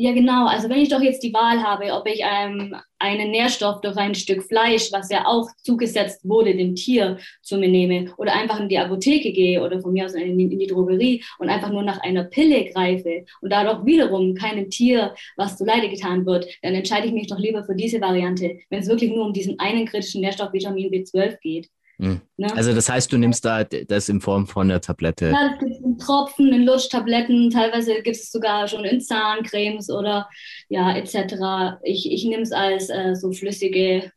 Ja, 0.00 0.12
genau. 0.12 0.46
Also 0.46 0.68
wenn 0.68 0.78
ich 0.78 0.90
doch 0.90 1.00
jetzt 1.00 1.24
die 1.24 1.32
Wahl 1.34 1.60
habe, 1.60 1.92
ob 1.92 2.06
ich 2.06 2.20
ähm, 2.22 2.72
einen 3.00 3.32
Nährstoff 3.32 3.80
durch 3.80 3.96
ein 3.96 4.14
Stück 4.14 4.44
Fleisch, 4.44 4.92
was 4.92 5.10
ja 5.10 5.26
auch 5.26 5.48
zugesetzt 5.64 6.20
wurde, 6.22 6.54
dem 6.54 6.76
Tier 6.76 7.18
zu 7.42 7.58
mir 7.58 7.68
nehme, 7.68 8.14
oder 8.16 8.32
einfach 8.32 8.60
in 8.60 8.68
die 8.68 8.78
Apotheke 8.78 9.32
gehe 9.32 9.60
oder 9.60 9.80
von 9.80 9.92
mir 9.92 10.04
aus 10.04 10.14
in 10.14 10.38
die, 10.38 10.44
in 10.44 10.58
die 10.60 10.68
Drogerie 10.68 11.24
und 11.40 11.48
einfach 11.48 11.70
nur 11.70 11.82
nach 11.82 12.00
einer 12.02 12.22
Pille 12.22 12.66
greife 12.66 13.24
und 13.40 13.50
dadurch 13.50 13.84
wiederum 13.86 14.34
keinem 14.34 14.70
Tier 14.70 15.16
was 15.36 15.56
zu 15.56 15.64
Leide 15.64 15.88
getan 15.88 16.24
wird, 16.26 16.46
dann 16.62 16.74
entscheide 16.74 17.08
ich 17.08 17.12
mich 17.12 17.26
doch 17.26 17.38
lieber 17.40 17.64
für 17.64 17.74
diese 17.74 18.00
Variante, 18.00 18.56
wenn 18.70 18.78
es 18.78 18.88
wirklich 18.88 19.10
nur 19.10 19.26
um 19.26 19.32
diesen 19.32 19.58
einen 19.58 19.84
kritischen 19.86 20.20
Nährstoff 20.20 20.52
Vitamin 20.52 20.92
B12 20.92 21.38
geht. 21.40 21.70
Mhm. 21.98 22.20
Ne? 22.36 22.56
Also 22.56 22.72
das 22.72 22.88
heißt, 22.88 23.12
du 23.12 23.18
nimmst 23.18 23.44
da 23.44 23.64
das 23.64 24.08
in 24.08 24.20
Form 24.20 24.46
von 24.46 24.70
einer 24.70 24.80
Tablette? 24.80 25.30
Ja, 25.30 25.50
das 25.50 25.58
gibt 25.58 25.72
es 25.72 25.80
in 25.80 25.98
Tropfen, 25.98 26.52
in 26.52 26.64
Lutschtabletten, 26.64 27.50
teilweise 27.50 27.94
gibt 28.02 28.16
es 28.16 28.30
sogar 28.30 28.68
schon 28.68 28.84
in 28.84 29.00
Zahncremes 29.00 29.90
oder 29.90 30.28
ja, 30.68 30.96
etc. 30.96 31.78
Ich, 31.82 32.10
ich 32.10 32.24
nehme 32.24 32.42
es 32.42 32.52
als 32.52 32.88
äh, 32.88 33.14
so 33.14 33.32
flüssige 33.32 34.12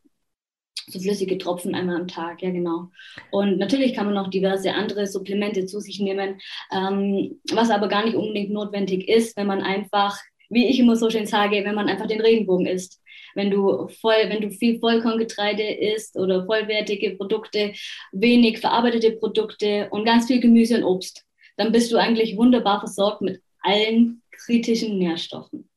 so 0.88 1.00
flüssige 1.00 1.38
Tropfen 1.38 1.74
einmal 1.74 1.96
am 1.96 2.08
Tag, 2.08 2.42
ja 2.42 2.50
genau. 2.50 2.90
Und 3.32 3.60
natürlich 3.60 3.94
kann 3.94 4.06
man 4.06 4.16
noch 4.16 4.30
diverse 4.30 4.74
andere 4.74 5.08
Supplemente 5.08 5.66
zu 5.66 5.80
sich 5.80 6.00
nehmen, 6.00 6.40
ähm, 6.72 7.40
was 7.52 7.70
aber 7.70 7.88
gar 7.88 8.04
nicht 8.04 8.16
unbedingt 8.16 8.52
notwendig 8.52 9.08
ist, 9.08 9.38
wenn 9.38 9.48
man 9.48 9.62
einfach, 9.62 10.20
wie 10.50 10.68
ich 10.68 10.80
immer 10.80 10.96
so 10.96 11.10
schön 11.10 11.28
sage, 11.28 11.64
wenn 11.64 11.76
man 11.76 11.88
einfach 11.88 12.08
den 12.08 12.22
Regenbogen 12.22 12.66
isst 12.66 13.01
wenn 13.36 13.52
du 13.52 13.88
voll, 14.00 14.16
wenn 14.28 14.42
du 14.42 14.50
viel 14.50 14.80
Vollkorngetreide 14.80 15.64
isst 15.64 16.18
oder 16.18 16.46
vollwertige 16.46 17.12
Produkte, 17.12 17.74
wenig 18.12 18.60
verarbeitete 18.60 19.12
Produkte 19.12 19.88
und 19.92 20.06
ganz 20.06 20.28
viel 20.28 20.40
Gemüse 20.40 20.78
und 20.78 20.84
Obst, 20.84 21.24
dann 21.58 21.72
bist 21.72 21.92
du 21.92 21.98
eigentlich 21.98 22.38
wunderbar 22.38 22.80
versorgt 22.80 23.22
mit 23.22 23.42
allen 23.62 24.22
kritischen 24.32 24.98
Nährstoffen. 24.98 25.70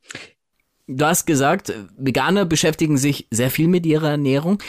Du 0.87 1.05
hast 1.05 1.27
gesagt, 1.27 1.73
Veganer 1.97 2.45
beschäftigen 2.45 2.99
sich 2.99 3.27
sehr 3.31 3.51
viel 3.51 3.69
mit 3.69 3.87
ihrer 3.87 4.11
Ernährung. 4.11 4.63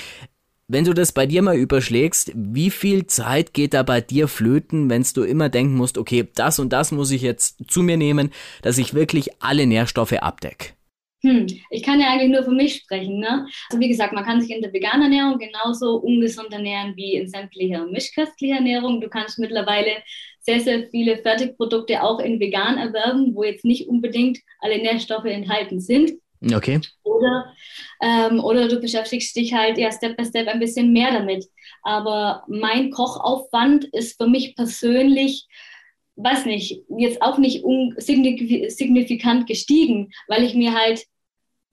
Wenn 0.67 0.85
du 0.85 0.93
das 0.93 1.11
bei 1.11 1.25
dir 1.25 1.41
mal 1.41 1.57
überschlägst, 1.57 2.31
wie 2.33 2.71
viel 2.71 3.05
Zeit 3.05 3.53
geht 3.53 3.73
da 3.73 3.83
bei 3.83 4.01
dir 4.01 4.27
flöten, 4.27 4.89
wenn 4.89 5.05
du 5.13 5.23
immer 5.23 5.49
denken 5.49 5.75
musst, 5.75 5.97
okay, 5.97 6.27
das 6.33 6.57
und 6.57 6.73
das 6.73 6.91
muss 6.91 7.11
ich 7.11 7.21
jetzt 7.21 7.57
zu 7.67 7.83
mir 7.83 7.97
nehmen, 7.97 8.31
dass 8.61 8.77
ich 8.77 8.93
wirklich 8.93 9.29
alle 9.41 9.67
Nährstoffe 9.67 10.13
abdecke? 10.13 10.69
Hm, 11.25 11.47
ich 11.71 11.81
kann 11.81 11.99
ja 11.99 12.11
eigentlich 12.11 12.29
nur 12.29 12.43
für 12.43 12.51
mich 12.51 12.75
sprechen. 12.75 13.17
Ne? 13.17 13.47
Also 13.69 13.79
wie 13.79 13.87
gesagt, 13.87 14.13
man 14.13 14.23
kann 14.23 14.41
sich 14.41 14.51
in 14.51 14.61
der 14.61 14.71
veganen 14.71 15.11
Ernährung 15.11 15.39
genauso 15.39 15.95
ungesund 15.95 16.53
ernähren 16.53 16.95
wie 16.95 17.15
in 17.15 17.27
sämtlicher 17.27 17.87
mischköstlicher 17.87 18.57
Ernährung. 18.57 19.01
Du 19.01 19.09
kannst 19.09 19.39
mittlerweile 19.39 20.03
sehr, 20.39 20.59
sehr 20.59 20.87
viele 20.91 21.17
Fertigprodukte 21.17 22.03
auch 22.03 22.19
in 22.19 22.39
vegan 22.39 22.77
erwerben, 22.77 23.33
wo 23.33 23.43
jetzt 23.43 23.65
nicht 23.65 23.87
unbedingt 23.89 24.37
alle 24.59 24.77
Nährstoffe 24.77 25.25
enthalten 25.25 25.79
sind. 25.79 26.11
Okay. 26.53 26.79
Oder, 27.01 27.55
ähm, 28.03 28.39
oder 28.39 28.67
du 28.67 28.79
beschäftigst 28.79 29.35
dich 29.35 29.51
halt 29.51 29.79
ja 29.79 29.91
Step 29.91 30.17
by 30.17 30.25
Step 30.25 30.47
ein 30.47 30.59
bisschen 30.59 30.93
mehr 30.93 31.11
damit. 31.11 31.47
Aber 31.81 32.43
mein 32.47 32.91
Kochaufwand 32.91 33.85
ist 33.85 34.21
für 34.21 34.27
mich 34.27 34.55
persönlich 34.55 35.47
weiß 36.17 36.45
nicht, 36.45 36.83
jetzt 36.97 37.21
auch 37.21 37.37
nicht 37.37 37.63
signifikant 37.97 39.47
gestiegen, 39.47 40.11
weil 40.27 40.43
ich 40.43 40.53
mir 40.53 40.73
halt 40.73 41.05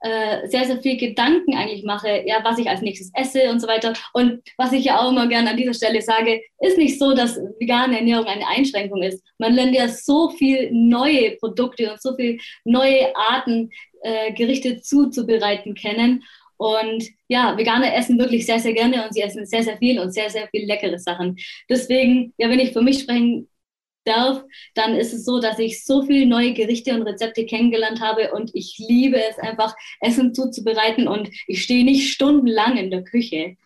äh, 0.02 0.49
sehr, 0.49 0.64
sehr 0.64 0.80
viel 0.80 0.97
Gedanken 0.97 1.54
eigentlich 1.54 1.85
mache, 1.85 2.25
ja, 2.26 2.40
was 2.42 2.59
ich 2.59 2.68
als 2.68 2.82
nächstes 2.82 3.11
esse 3.14 3.50
und 3.50 3.61
so 3.61 3.68
weiter. 3.68 3.92
Und 4.12 4.40
was 4.56 4.73
ich 4.73 4.85
ja 4.85 4.99
auch 4.99 5.11
immer 5.11 5.28
gerne 5.28 5.50
an 5.50 5.56
dieser 5.56 5.75
Stelle 5.75 6.02
sage, 6.02 6.42
ist 6.61 6.76
nicht 6.76 6.99
so, 6.99 7.14
dass 7.14 7.38
vegane 7.61 7.99
Ernährung 7.99 8.26
eine 8.26 8.47
Einschränkung 8.47 9.02
ist. 9.02 9.23
Man 9.38 9.54
lernt 9.54 9.75
ja 9.75 9.88
so 9.88 10.30
viel 10.30 10.71
neue 10.73 11.37
Produkte 11.37 11.92
und 11.92 12.02
so 12.02 12.16
viel 12.16 12.40
neue 12.64 13.14
Arten, 13.14 13.71
äh, 14.02 14.32
Gerichte 14.32 14.80
zuzubereiten 14.80 15.75
kennen. 15.75 16.25
Und 16.56 17.04
ja, 17.28 17.56
Veganer 17.56 17.94
essen 17.94 18.18
wirklich 18.18 18.47
sehr, 18.47 18.59
sehr 18.59 18.73
gerne 18.73 19.04
und 19.04 19.14
sie 19.14 19.23
essen 19.23 19.47
sehr, 19.47 19.62
sehr 19.62 19.78
viel 19.78 19.99
und 19.99 20.12
sehr, 20.12 20.30
sehr 20.30 20.49
viel 20.49 20.66
leckere 20.66 20.99
Sachen. 20.99 21.37
Deswegen, 21.68 22.35
ja, 22.38 22.49
wenn 22.49 22.61
ich 22.61 22.73
für 22.73 22.82
mich 22.82 23.00
sprechen 23.00 23.49
darf, 24.04 24.42
dann 24.75 24.94
ist 24.94 25.12
es 25.12 25.25
so, 25.25 25.40
dass 25.40 25.59
ich 25.59 25.85
so 25.85 26.02
viele 26.02 26.26
neue 26.26 26.52
Gerichte 26.52 26.94
und 26.94 27.02
Rezepte 27.02 27.47
kennengelernt 27.47 28.00
habe 28.00 28.32
und 28.32 28.50
ich 28.54 28.76
liebe 28.78 29.23
es 29.23 29.38
einfach, 29.38 29.75
Essen 30.00 30.35
zuzubereiten 30.35 31.09
und 31.09 31.30
ich 31.47 31.62
stehe 31.62 31.85
nicht 31.85 32.12
stundenlang 32.12 32.76
in 32.76 32.90
der 32.90 33.04
Küche. 33.04 33.56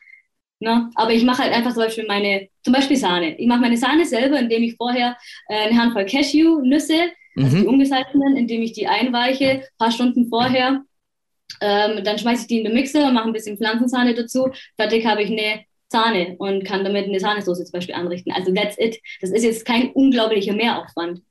Ne? 0.58 0.90
Aber 0.94 1.12
ich 1.12 1.24
mache 1.24 1.42
halt 1.42 1.52
einfach 1.52 1.74
zum 1.74 1.82
Beispiel 1.82 2.06
meine, 2.06 2.48
zum 2.62 2.72
Beispiel 2.72 2.96
Sahne. 2.96 3.38
Ich 3.38 3.46
mache 3.46 3.60
meine 3.60 3.76
Sahne 3.76 4.06
selber, 4.06 4.38
indem 4.38 4.62
ich 4.62 4.76
vorher 4.76 5.16
äh, 5.48 5.68
eine 5.68 5.78
Handvoll 5.78 6.06
Cashew-Nüsse, 6.06 7.10
also 7.36 7.56
mhm. 7.56 7.60
die 7.60 7.66
ungesalzenen, 7.66 8.36
indem 8.36 8.62
ich 8.62 8.72
die 8.72 8.86
einweiche, 8.86 9.50
ein 9.50 9.62
paar 9.78 9.90
Stunden 9.90 10.28
vorher. 10.28 10.82
Ähm, 11.60 12.02
dann 12.04 12.18
schmeiße 12.18 12.42
ich 12.42 12.46
die 12.48 12.58
in 12.58 12.64
den 12.64 12.74
Mixer, 12.74 13.12
mache 13.12 13.26
ein 13.26 13.32
bisschen 13.32 13.58
Pflanzensahne 13.58 14.14
dazu. 14.14 14.50
Fertig 14.76 15.06
habe 15.06 15.22
ich 15.22 15.30
eine 15.30 15.65
Sahne 15.88 16.36
und 16.38 16.64
kann 16.64 16.84
damit 16.84 17.06
eine 17.06 17.20
Sahnesoße 17.20 17.64
zum 17.64 17.72
Beispiel 17.72 17.94
anrichten. 17.94 18.32
Also 18.32 18.52
that's 18.52 18.76
it. 18.78 18.98
Das 19.20 19.30
ist 19.30 19.44
jetzt 19.44 19.64
kein 19.64 19.90
unglaublicher 19.92 20.52
Mehraufwand. 20.52 21.22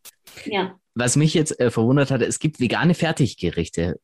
Ja. 0.45 0.79
Was 0.93 1.15
mich 1.15 1.33
jetzt 1.33 1.59
äh, 1.59 1.69
verwundert 1.69 2.12
hatte, 2.12 2.25
es 2.25 2.39
gibt 2.39 2.59
vegane 2.59 2.93
Fertiggerichte. 2.93 4.00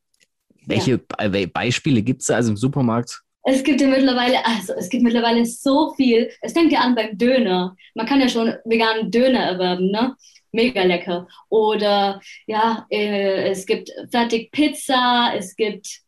Welche 0.66 1.00
ja. 1.20 1.28
Be 1.28 1.48
Beispiele 1.48 2.02
gibt 2.02 2.22
es 2.22 2.30
also 2.30 2.50
im 2.50 2.56
Supermarkt? 2.56 3.22
Es 3.44 3.64
gibt 3.64 3.80
ja 3.80 3.88
mittlerweile, 3.88 4.44
also 4.46 4.74
es 4.74 4.88
gibt 4.88 5.02
mittlerweile 5.02 5.44
so 5.44 5.94
viel. 5.94 6.30
Es 6.42 6.52
fängt 6.52 6.70
ja 6.70 6.80
an 6.80 6.94
beim 6.94 7.18
Döner. 7.18 7.74
Man 7.94 8.06
kann 8.06 8.20
ja 8.20 8.28
schon 8.28 8.54
veganen 8.64 9.10
Döner 9.10 9.40
erwerben, 9.40 9.90
ne? 9.90 10.14
Mega 10.52 10.82
lecker. 10.82 11.26
Oder 11.48 12.20
ja, 12.46 12.86
äh, 12.90 13.50
es 13.50 13.66
gibt 13.66 13.90
fertig 14.12 14.52
Pizza, 14.52 15.32
es 15.34 15.56
gibt 15.56 16.02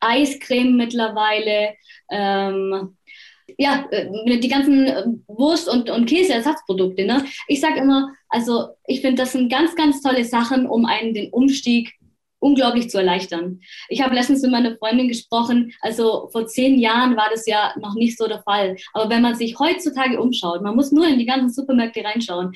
Eiscreme 0.00 0.76
mittlerweile. 0.76 1.74
Ähm, 2.10 2.96
ja, 3.58 3.86
äh, 3.90 4.38
die 4.38 4.48
ganzen 4.48 4.86
äh, 4.86 5.04
Wurst- 5.26 5.68
und, 5.68 5.90
und 5.90 6.06
Käseersatzprodukte. 6.06 7.04
Ne? 7.04 7.24
Ich 7.48 7.60
sage 7.60 7.80
immer, 7.80 8.12
also 8.28 8.68
ich 8.86 9.00
finde, 9.00 9.22
das 9.22 9.32
sind 9.32 9.50
ganz, 9.50 9.74
ganz 9.76 10.00
tolle 10.00 10.24
Sachen, 10.24 10.66
um 10.66 10.86
einen 10.86 11.14
den 11.14 11.30
Umstieg 11.30 11.92
unglaublich 12.44 12.90
zu 12.90 12.98
erleichtern. 12.98 13.60
Ich 13.88 14.02
habe 14.02 14.14
letztens 14.14 14.42
mit 14.42 14.50
meiner 14.50 14.76
Freundin 14.76 15.08
gesprochen, 15.08 15.72
also 15.80 16.28
vor 16.30 16.46
zehn 16.46 16.78
Jahren 16.78 17.16
war 17.16 17.30
das 17.30 17.46
ja 17.46 17.72
noch 17.80 17.94
nicht 17.94 18.18
so 18.18 18.28
der 18.28 18.42
Fall. 18.42 18.76
Aber 18.92 19.08
wenn 19.08 19.22
man 19.22 19.34
sich 19.34 19.58
heutzutage 19.58 20.20
umschaut, 20.20 20.60
man 20.62 20.76
muss 20.76 20.92
nur 20.92 21.06
in 21.08 21.18
die 21.18 21.24
ganzen 21.24 21.50
Supermärkte 21.50 22.04
reinschauen, 22.04 22.52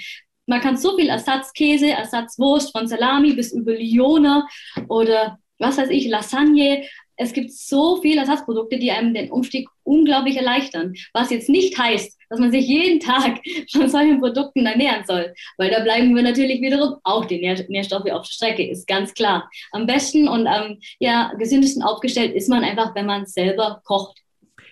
man 0.46 0.60
kann 0.60 0.76
so 0.76 0.96
viel 0.96 1.08
Ersatzkäse, 1.08 1.88
Ersatzwurst 1.88 2.72
von 2.72 2.86
Salami 2.86 3.34
bis 3.34 3.52
über 3.52 3.72
Lione 3.72 4.46
oder 4.88 5.38
was 5.58 5.76
weiß 5.76 5.90
ich, 5.90 6.08
Lasagne, 6.08 6.84
es 7.18 7.32
gibt 7.32 7.52
so 7.52 8.00
viele 8.00 8.20
Ersatzprodukte, 8.20 8.78
die 8.78 8.92
einem 8.92 9.12
den 9.12 9.30
Umstieg 9.30 9.68
unglaublich 9.82 10.36
erleichtern. 10.36 10.94
Was 11.12 11.30
jetzt 11.30 11.48
nicht 11.48 11.76
heißt, 11.76 12.16
dass 12.30 12.38
man 12.38 12.52
sich 12.52 12.66
jeden 12.66 13.00
Tag 13.00 13.40
von 13.72 13.88
solchen 13.88 14.20
Produkten 14.20 14.64
ernähren 14.64 15.04
soll, 15.06 15.34
weil 15.58 15.70
da 15.70 15.80
bleiben 15.80 16.14
wir 16.14 16.22
natürlich 16.22 16.60
wiederum 16.60 16.96
auch 17.02 17.24
die 17.24 17.40
Nährstoffe 17.40 18.10
auf 18.10 18.26
der 18.26 18.32
Strecke, 18.32 18.68
ist 18.68 18.86
ganz 18.86 19.12
klar. 19.14 19.50
Am 19.72 19.86
besten 19.86 20.28
und 20.28 20.46
am 20.46 20.78
ja, 21.00 21.32
gesündesten 21.38 21.82
aufgestellt 21.82 22.34
ist 22.34 22.48
man 22.48 22.62
einfach, 22.62 22.94
wenn 22.94 23.06
man 23.06 23.26
selber 23.26 23.82
kocht. 23.84 24.18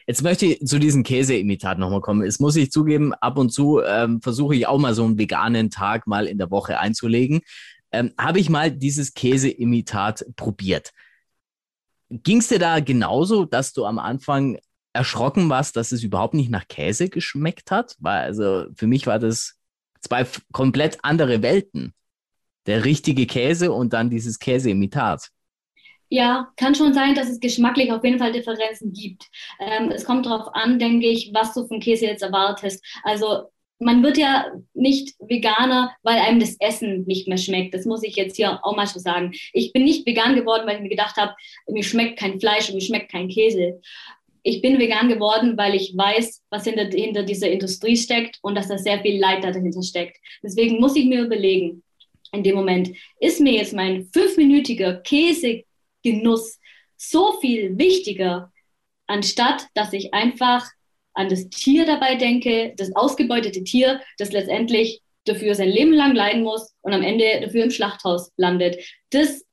Jetzt 0.06 0.22
möchte 0.22 0.46
ich 0.46 0.60
zu 0.60 0.78
diesem 0.78 1.02
Käseimitat 1.02 1.80
nochmal 1.80 2.00
kommen. 2.00 2.22
Es 2.22 2.38
muss 2.38 2.54
ich 2.54 2.70
zugeben, 2.70 3.12
ab 3.14 3.38
und 3.38 3.50
zu 3.50 3.80
ähm, 3.84 4.20
versuche 4.22 4.54
ich 4.54 4.68
auch 4.68 4.78
mal 4.78 4.94
so 4.94 5.02
einen 5.02 5.18
veganen 5.18 5.68
Tag 5.70 6.06
mal 6.06 6.26
in 6.26 6.38
der 6.38 6.52
Woche 6.52 6.78
einzulegen. 6.78 7.40
Ähm, 7.90 8.12
Habe 8.16 8.38
ich 8.38 8.48
mal 8.48 8.70
dieses 8.70 9.14
Käseimitat 9.14 10.24
probiert. 10.36 10.92
Ging 12.10 12.38
es 12.38 12.48
dir 12.48 12.58
da 12.58 12.80
genauso, 12.80 13.44
dass 13.44 13.72
du 13.72 13.84
am 13.84 13.98
Anfang 13.98 14.58
erschrocken 14.92 15.48
warst, 15.48 15.76
dass 15.76 15.92
es 15.92 16.02
überhaupt 16.02 16.34
nicht 16.34 16.50
nach 16.50 16.68
Käse 16.68 17.08
geschmeckt 17.08 17.70
hat? 17.70 17.96
Weil 17.98 18.20
also 18.22 18.66
für 18.76 18.86
mich 18.86 19.06
war 19.06 19.18
das 19.18 19.56
zwei 20.00 20.26
komplett 20.52 20.98
andere 21.02 21.42
Welten. 21.42 21.92
Der 22.66 22.84
richtige 22.84 23.26
Käse 23.26 23.72
und 23.72 23.92
dann 23.92 24.10
dieses 24.10 24.38
Käseimitat. 24.38 25.30
Ja, 26.08 26.52
kann 26.56 26.74
schon 26.74 26.94
sein, 26.94 27.14
dass 27.14 27.28
es 27.28 27.40
geschmacklich 27.40 27.90
auf 27.92 28.04
jeden 28.04 28.18
Fall 28.18 28.32
Differenzen 28.32 28.92
gibt. 28.92 29.28
Ähm, 29.58 29.90
es 29.90 30.04
kommt 30.04 30.26
darauf 30.26 30.54
an, 30.54 30.78
denke 30.78 31.06
ich, 31.06 31.32
was 31.34 31.52
du 31.52 31.66
vom 31.66 31.80
Käse 31.80 32.06
jetzt 32.06 32.22
erwartest. 32.22 32.84
Also 33.02 33.50
man 33.78 34.02
wird 34.02 34.16
ja 34.16 34.46
nicht 34.74 35.14
Veganer, 35.18 35.94
weil 36.02 36.18
einem 36.18 36.40
das 36.40 36.56
Essen 36.60 37.04
nicht 37.06 37.28
mehr 37.28 37.36
schmeckt. 37.36 37.74
Das 37.74 37.84
muss 37.84 38.02
ich 38.02 38.16
jetzt 38.16 38.36
hier 38.36 38.64
auch 38.64 38.76
mal 38.76 38.86
so 38.86 38.98
sagen. 38.98 39.32
Ich 39.52 39.72
bin 39.72 39.84
nicht 39.84 40.06
vegan 40.06 40.34
geworden, 40.34 40.66
weil 40.66 40.76
ich 40.76 40.82
mir 40.82 40.88
gedacht 40.88 41.16
habe, 41.16 41.34
mir 41.68 41.82
schmeckt 41.82 42.18
kein 42.18 42.40
Fleisch 42.40 42.68
und 42.68 42.76
mir 42.76 42.80
schmeckt 42.80 43.12
kein 43.12 43.28
Käse. 43.28 43.80
Ich 44.42 44.62
bin 44.62 44.78
vegan 44.78 45.08
geworden, 45.08 45.58
weil 45.58 45.74
ich 45.74 45.94
weiß, 45.96 46.42
was 46.50 46.64
hinter, 46.64 46.84
hinter 46.84 47.24
dieser 47.24 47.50
Industrie 47.50 47.96
steckt 47.96 48.38
und 48.42 48.54
dass 48.54 48.68
da 48.68 48.78
sehr 48.78 49.00
viel 49.00 49.18
Leid 49.18 49.44
dahinter 49.44 49.82
steckt. 49.82 50.18
Deswegen 50.42 50.80
muss 50.80 50.96
ich 50.96 51.04
mir 51.04 51.22
überlegen, 51.22 51.82
in 52.32 52.42
dem 52.42 52.54
Moment, 52.54 52.90
ist 53.20 53.40
mir 53.40 53.54
jetzt 53.54 53.72
mein 53.72 54.08
fünfminütiger 54.12 54.94
Käsegenuss 55.00 56.58
so 56.96 57.32
viel 57.40 57.76
wichtiger, 57.76 58.52
anstatt 59.06 59.66
dass 59.74 59.92
ich 59.92 60.14
einfach 60.14 60.66
an 61.16 61.28
das 61.28 61.48
Tier 61.48 61.86
dabei 61.86 62.14
denke, 62.14 62.74
das 62.76 62.94
ausgebeutete 62.94 63.64
Tier, 63.64 64.00
das 64.18 64.32
letztendlich 64.32 65.02
dafür 65.24 65.54
sein 65.54 65.70
Leben 65.70 65.92
lang 65.92 66.14
leiden 66.14 66.42
muss 66.42 66.74
und 66.82 66.92
am 66.92 67.02
Ende 67.02 67.40
dafür 67.40 67.64
im 67.64 67.70
Schlachthaus 67.70 68.30
landet. 68.36 68.76
Das, 69.10 69.44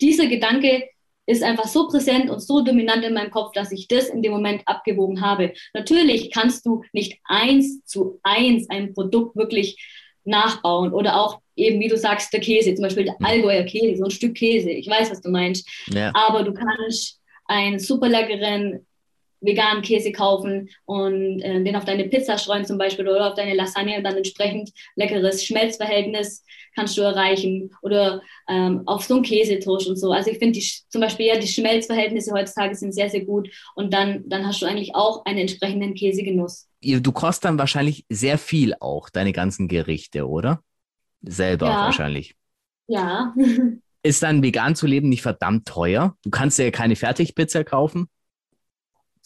dieser 0.00 0.26
Gedanke 0.26 0.88
ist 1.26 1.42
einfach 1.42 1.66
so 1.66 1.88
präsent 1.88 2.30
und 2.30 2.40
so 2.40 2.62
dominant 2.62 3.04
in 3.04 3.14
meinem 3.14 3.30
Kopf, 3.30 3.52
dass 3.52 3.72
ich 3.72 3.88
das 3.88 4.08
in 4.08 4.22
dem 4.22 4.32
Moment 4.32 4.62
abgewogen 4.66 5.20
habe. 5.20 5.52
Natürlich 5.72 6.30
kannst 6.30 6.64
du 6.64 6.82
nicht 6.92 7.18
eins 7.24 7.84
zu 7.84 8.20
eins 8.22 8.68
ein 8.70 8.94
Produkt 8.94 9.36
wirklich 9.36 9.76
nachbauen 10.24 10.92
oder 10.92 11.20
auch 11.20 11.40
eben, 11.56 11.80
wie 11.80 11.88
du 11.88 11.96
sagst, 11.96 12.32
der 12.32 12.40
Käse, 12.40 12.74
zum 12.74 12.82
Beispiel 12.82 13.04
der 13.04 13.16
Allgäuer 13.22 13.64
Käse, 13.64 13.98
so 13.98 14.04
ein 14.04 14.10
Stück 14.10 14.34
Käse. 14.34 14.70
Ich 14.70 14.88
weiß, 14.88 15.10
was 15.10 15.20
du 15.20 15.30
meinst. 15.30 15.68
Ja. 15.88 16.12
Aber 16.14 16.42
du 16.42 16.54
kannst 16.54 17.20
einen 17.46 17.78
super 17.78 18.08
leckeren 18.08 18.86
veganen 19.44 19.82
Käse 19.82 20.12
kaufen 20.12 20.68
und 20.84 21.40
äh, 21.40 21.62
den 21.62 21.76
auf 21.76 21.84
deine 21.84 22.04
Pizza 22.04 22.38
streuen 22.38 22.64
zum 22.64 22.78
Beispiel 22.78 23.08
oder 23.08 23.28
auf 23.28 23.34
deine 23.34 23.54
Lasagne 23.54 23.96
und 23.98 24.04
dann 24.04 24.16
entsprechend 24.16 24.70
leckeres 24.96 25.44
Schmelzverhältnis 25.44 26.44
kannst 26.74 26.96
du 26.96 27.02
erreichen 27.02 27.70
oder 27.82 28.20
ähm, 28.48 28.82
auf 28.86 29.04
so 29.04 29.14
einen 29.14 29.22
Käsetoast 29.22 29.88
und 29.88 29.96
so. 29.96 30.12
Also 30.12 30.30
ich 30.30 30.38
finde 30.38 30.58
zum 30.60 31.00
Beispiel 31.00 31.26
ja 31.26 31.38
die 31.38 31.46
Schmelzverhältnisse 31.46 32.32
heutzutage 32.32 32.74
sind 32.74 32.92
sehr, 32.92 33.10
sehr 33.10 33.24
gut 33.24 33.48
und 33.74 33.92
dann, 33.94 34.28
dann 34.28 34.46
hast 34.46 34.60
du 34.62 34.66
eigentlich 34.66 34.94
auch 34.94 35.24
einen 35.24 35.38
entsprechenden 35.38 35.94
Käsegenuss. 35.94 36.68
Du 36.82 37.12
kostest 37.12 37.44
dann 37.44 37.58
wahrscheinlich 37.58 38.04
sehr 38.08 38.38
viel 38.38 38.74
auch, 38.80 39.08
deine 39.08 39.32
ganzen 39.32 39.68
Gerichte, 39.68 40.28
oder? 40.28 40.62
Selber 41.22 41.66
ja. 41.66 41.76
wahrscheinlich. 41.84 42.34
Ja. 42.86 43.34
Ist 44.02 44.22
dann 44.22 44.42
vegan 44.42 44.76
zu 44.76 44.86
leben 44.86 45.08
nicht 45.08 45.22
verdammt 45.22 45.66
teuer? 45.66 46.14
Du 46.22 46.28
kannst 46.28 46.58
ja 46.58 46.70
keine 46.70 46.94
Fertigpizza 46.94 47.64
kaufen 47.64 48.08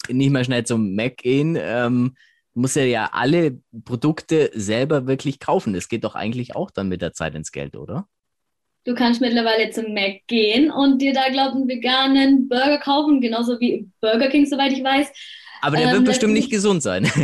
nicht 0.09 0.31
mehr 0.31 0.43
schnell 0.43 0.65
zum 0.65 0.95
Mac 0.95 1.17
gehen. 1.17 1.57
Ähm, 1.59 2.15
muss 2.53 2.75
ja 2.75 2.83
ja 2.83 3.09
alle 3.13 3.59
Produkte 3.85 4.51
selber 4.53 5.07
wirklich 5.07 5.39
kaufen. 5.39 5.73
Das 5.73 5.87
geht 5.87 6.03
doch 6.03 6.15
eigentlich 6.15 6.55
auch 6.55 6.71
dann 6.71 6.89
mit 6.89 7.01
der 7.01 7.13
Zeit 7.13 7.35
ins 7.35 7.51
Geld, 7.51 7.75
oder? 7.75 8.07
Du 8.85 8.95
kannst 8.95 9.21
mittlerweile 9.21 9.69
zum 9.71 9.93
Mac 9.93 10.21
gehen 10.27 10.71
und 10.71 11.01
dir 11.01 11.13
da, 11.13 11.29
glaube 11.29 11.49
ich, 11.49 11.55
einen 11.55 11.67
veganen 11.67 12.49
Burger 12.49 12.79
kaufen, 12.79 13.21
genauso 13.21 13.59
wie 13.59 13.89
Burger 14.01 14.29
King, 14.29 14.45
soweit 14.45 14.71
ich 14.71 14.83
weiß. 14.83 15.09
Aber 15.61 15.77
der 15.77 15.87
ähm, 15.87 15.93
wird 15.93 16.05
bestimmt 16.05 16.33
nicht 16.33 16.49
gesund 16.49 16.81
sein. 16.81 17.09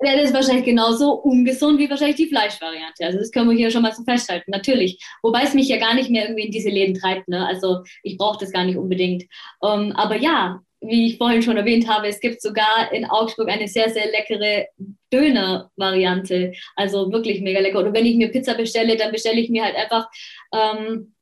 Das 0.00 0.22
ist 0.22 0.34
wahrscheinlich 0.34 0.66
genauso 0.66 1.12
ungesund 1.12 1.78
wie 1.78 1.88
wahrscheinlich 1.88 2.16
die 2.16 2.28
Fleischvariante. 2.28 3.06
Also 3.06 3.18
das 3.18 3.30
können 3.30 3.48
wir 3.48 3.56
hier 3.56 3.70
schon 3.70 3.82
mal 3.82 3.94
so 3.94 4.02
festhalten. 4.02 4.50
Natürlich. 4.50 5.02
Wobei 5.22 5.44
es 5.44 5.54
mich 5.54 5.68
ja 5.68 5.78
gar 5.78 5.94
nicht 5.94 6.10
mehr 6.10 6.24
irgendwie 6.24 6.46
in 6.46 6.52
diese 6.52 6.68
Läden 6.68 6.94
treibt. 6.94 7.28
Ne? 7.28 7.46
Also 7.46 7.84
ich 8.02 8.18
brauche 8.18 8.38
das 8.38 8.52
gar 8.52 8.64
nicht 8.64 8.76
unbedingt. 8.76 9.24
Um, 9.60 9.70
ähm, 9.70 9.92
aber 9.92 10.16
ja, 10.16 10.60
wie 10.86 11.06
ich 11.06 11.18
vorhin 11.18 11.42
schon 11.42 11.56
erwähnt 11.56 11.88
habe, 11.88 12.08
es 12.08 12.20
gibt 12.20 12.40
sogar 12.42 12.92
in 12.92 13.04
Augsburg 13.04 13.48
eine 13.48 13.68
sehr, 13.68 13.90
sehr 13.90 14.10
leckere 14.10 14.66
Döner-Variante. 15.12 16.52
Also 16.76 17.10
wirklich 17.12 17.40
mega 17.40 17.60
lecker. 17.60 17.80
Oder 17.80 17.92
wenn 17.92 18.06
ich 18.06 18.16
mir 18.16 18.30
Pizza 18.30 18.54
bestelle, 18.54 18.96
dann 18.96 19.12
bestelle 19.12 19.40
ich 19.40 19.50
mir 19.50 19.64
halt 19.64 19.76
einfach 19.76 20.08
ähm, 20.52 21.14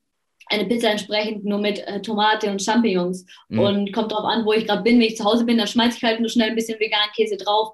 eine 0.47 0.67
Pizza 0.67 0.91
entsprechend 0.91 1.45
nur 1.45 1.59
mit 1.59 1.79
äh, 1.87 2.01
Tomate 2.03 2.51
und 2.51 2.63
Champignons. 2.63 3.27
Mhm. 3.49 3.59
Und 3.59 3.93
kommt 3.93 4.13
darauf 4.13 4.27
an, 4.27 4.45
wo 4.45 4.53
ich 4.53 4.67
gerade 4.67 4.83
bin. 4.83 4.99
Wenn 4.99 5.07
ich 5.07 5.17
zu 5.17 5.25
Hause 5.25 5.45
bin, 5.45 5.59
dann 5.59 5.67
schmeiße 5.67 5.99
ich 5.99 6.05
halt 6.05 6.21
nur 6.21 6.29
schnell 6.29 6.51
ein 6.51 6.57
bisschen 6.57 6.81
veganen 6.81 7.13
Käse 7.15 7.37
drauf. 7.37 7.73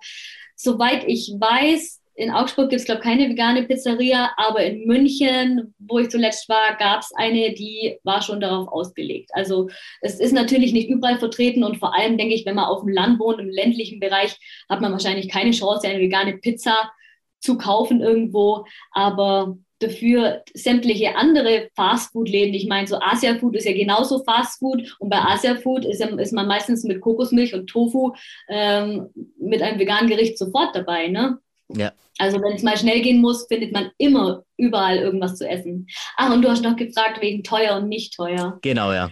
Soweit 0.56 1.04
ich 1.06 1.32
weiß, 1.38 1.97
in 2.18 2.32
Augsburg 2.32 2.68
gibt 2.68 2.80
es, 2.80 2.84
glaube 2.84 3.00
ich, 3.00 3.04
keine 3.04 3.28
vegane 3.28 3.62
Pizzeria, 3.62 4.32
aber 4.36 4.64
in 4.64 4.86
München, 4.86 5.72
wo 5.78 6.00
ich 6.00 6.08
zuletzt 6.08 6.48
war, 6.48 6.76
gab 6.76 7.00
es 7.00 7.12
eine, 7.14 7.54
die 7.54 7.96
war 8.02 8.22
schon 8.22 8.40
darauf 8.40 8.66
ausgelegt. 8.66 9.30
Also 9.34 9.68
es 10.00 10.18
ist 10.18 10.32
natürlich 10.32 10.72
nicht 10.72 10.88
überall 10.88 11.18
vertreten 11.18 11.62
und 11.62 11.76
vor 11.76 11.94
allem 11.94 12.18
denke 12.18 12.34
ich, 12.34 12.44
wenn 12.44 12.56
man 12.56 12.64
auf 12.64 12.80
dem 12.80 12.92
Land 12.92 13.20
wohnt, 13.20 13.38
im 13.38 13.48
ländlichen 13.48 14.00
Bereich, 14.00 14.36
hat 14.68 14.80
man 14.80 14.90
wahrscheinlich 14.90 15.28
keine 15.28 15.52
Chance, 15.52 15.86
eine 15.86 16.00
vegane 16.00 16.38
Pizza 16.38 16.90
zu 17.38 17.56
kaufen 17.56 18.00
irgendwo. 18.00 18.64
Aber 18.90 19.56
dafür 19.78 20.42
sämtliche 20.54 21.14
andere 21.14 21.68
Fastfood-Läden. 21.76 22.52
Ich 22.52 22.66
meine, 22.66 22.88
so 22.88 22.98
Asia-Food 23.00 23.54
ist 23.54 23.64
ja 23.64 23.74
genauso 23.74 24.24
Fastfood 24.24 24.96
und 24.98 25.08
bei 25.08 25.20
Asia-Food 25.20 25.84
ist, 25.84 26.00
ist, 26.00 26.32
man 26.32 26.48
meistens 26.48 26.82
mit 26.82 27.00
Kokosmilch 27.00 27.54
und 27.54 27.68
Tofu 27.68 28.12
ähm, 28.48 29.10
mit 29.38 29.62
einem 29.62 29.78
veganen 29.78 30.10
Gericht 30.10 30.36
sofort 30.36 30.74
dabei. 30.74 31.06
Ne? 31.06 31.38
Ja. 31.68 31.92
Also 32.18 32.42
wenn 32.42 32.54
es 32.54 32.62
mal 32.62 32.76
schnell 32.76 33.00
gehen 33.00 33.20
muss, 33.20 33.46
findet 33.46 33.72
man 33.72 33.90
immer 33.98 34.42
überall 34.56 34.98
irgendwas 34.98 35.36
zu 35.36 35.48
essen. 35.48 35.86
Ach, 36.16 36.32
und 36.32 36.42
du 36.42 36.50
hast 36.50 36.62
noch 36.62 36.76
gefragt 36.76 37.20
wegen 37.20 37.44
teuer 37.44 37.76
und 37.76 37.88
nicht 37.88 38.14
teuer. 38.14 38.58
Genau, 38.62 38.92
ja. 38.92 39.10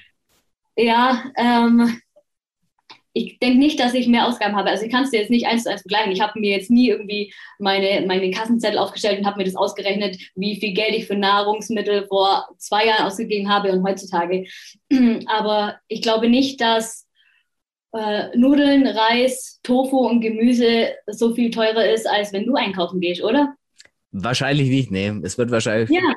Ja, 0.76 1.25
ähm, 1.36 2.00
ich 3.16 3.38
denke 3.38 3.58
nicht, 3.58 3.80
dass 3.80 3.94
ich 3.94 4.08
mehr 4.08 4.26
Ausgaben 4.26 4.56
habe. 4.56 4.68
Also 4.68 4.84
ich 4.84 4.92
kann 4.92 5.04
es 5.04 5.10
dir 5.10 5.20
jetzt 5.20 5.30
nicht 5.30 5.46
eins 5.46 5.62
zu 5.62 5.70
eins 5.70 5.80
vergleichen. 5.80 6.12
Ich 6.12 6.20
habe 6.20 6.38
mir 6.38 6.50
jetzt 6.50 6.70
nie 6.70 6.90
irgendwie 6.90 7.32
meine, 7.58 8.04
meine 8.06 8.30
Kassenzettel 8.30 8.78
aufgestellt 8.78 9.18
und 9.18 9.26
habe 9.26 9.38
mir 9.38 9.44
das 9.44 9.56
ausgerechnet, 9.56 10.18
wie 10.34 10.60
viel 10.60 10.75
Geld 10.75 10.94
ich 10.94 11.06
für 11.06 11.16
Nahrungsmittel 11.16 12.06
vor 12.08 12.46
zwei 12.58 12.86
Jahren 12.86 13.06
ausgegeben 13.06 13.48
habe 13.48 13.72
und 13.72 13.84
heutzutage. 13.84 14.46
Aber 15.26 15.76
ich 15.88 16.02
glaube 16.02 16.28
nicht, 16.28 16.60
dass 16.60 17.05
äh, 17.92 18.36
Nudeln, 18.36 18.86
Reis, 18.86 19.60
Tofu 19.62 19.98
und 19.98 20.20
Gemüse 20.20 20.90
so 21.06 21.34
viel 21.34 21.50
teurer 21.50 21.88
ist, 21.88 22.06
als 22.06 22.32
wenn 22.32 22.46
du 22.46 22.54
einkaufen 22.54 23.00
gehst, 23.00 23.22
oder? 23.22 23.54
Wahrscheinlich 24.12 24.68
nicht, 24.68 24.90
nee. 24.90 25.12
Es 25.22 25.36
wird 25.38 25.50
wahrscheinlich. 25.50 25.90
Ja, 25.90 26.14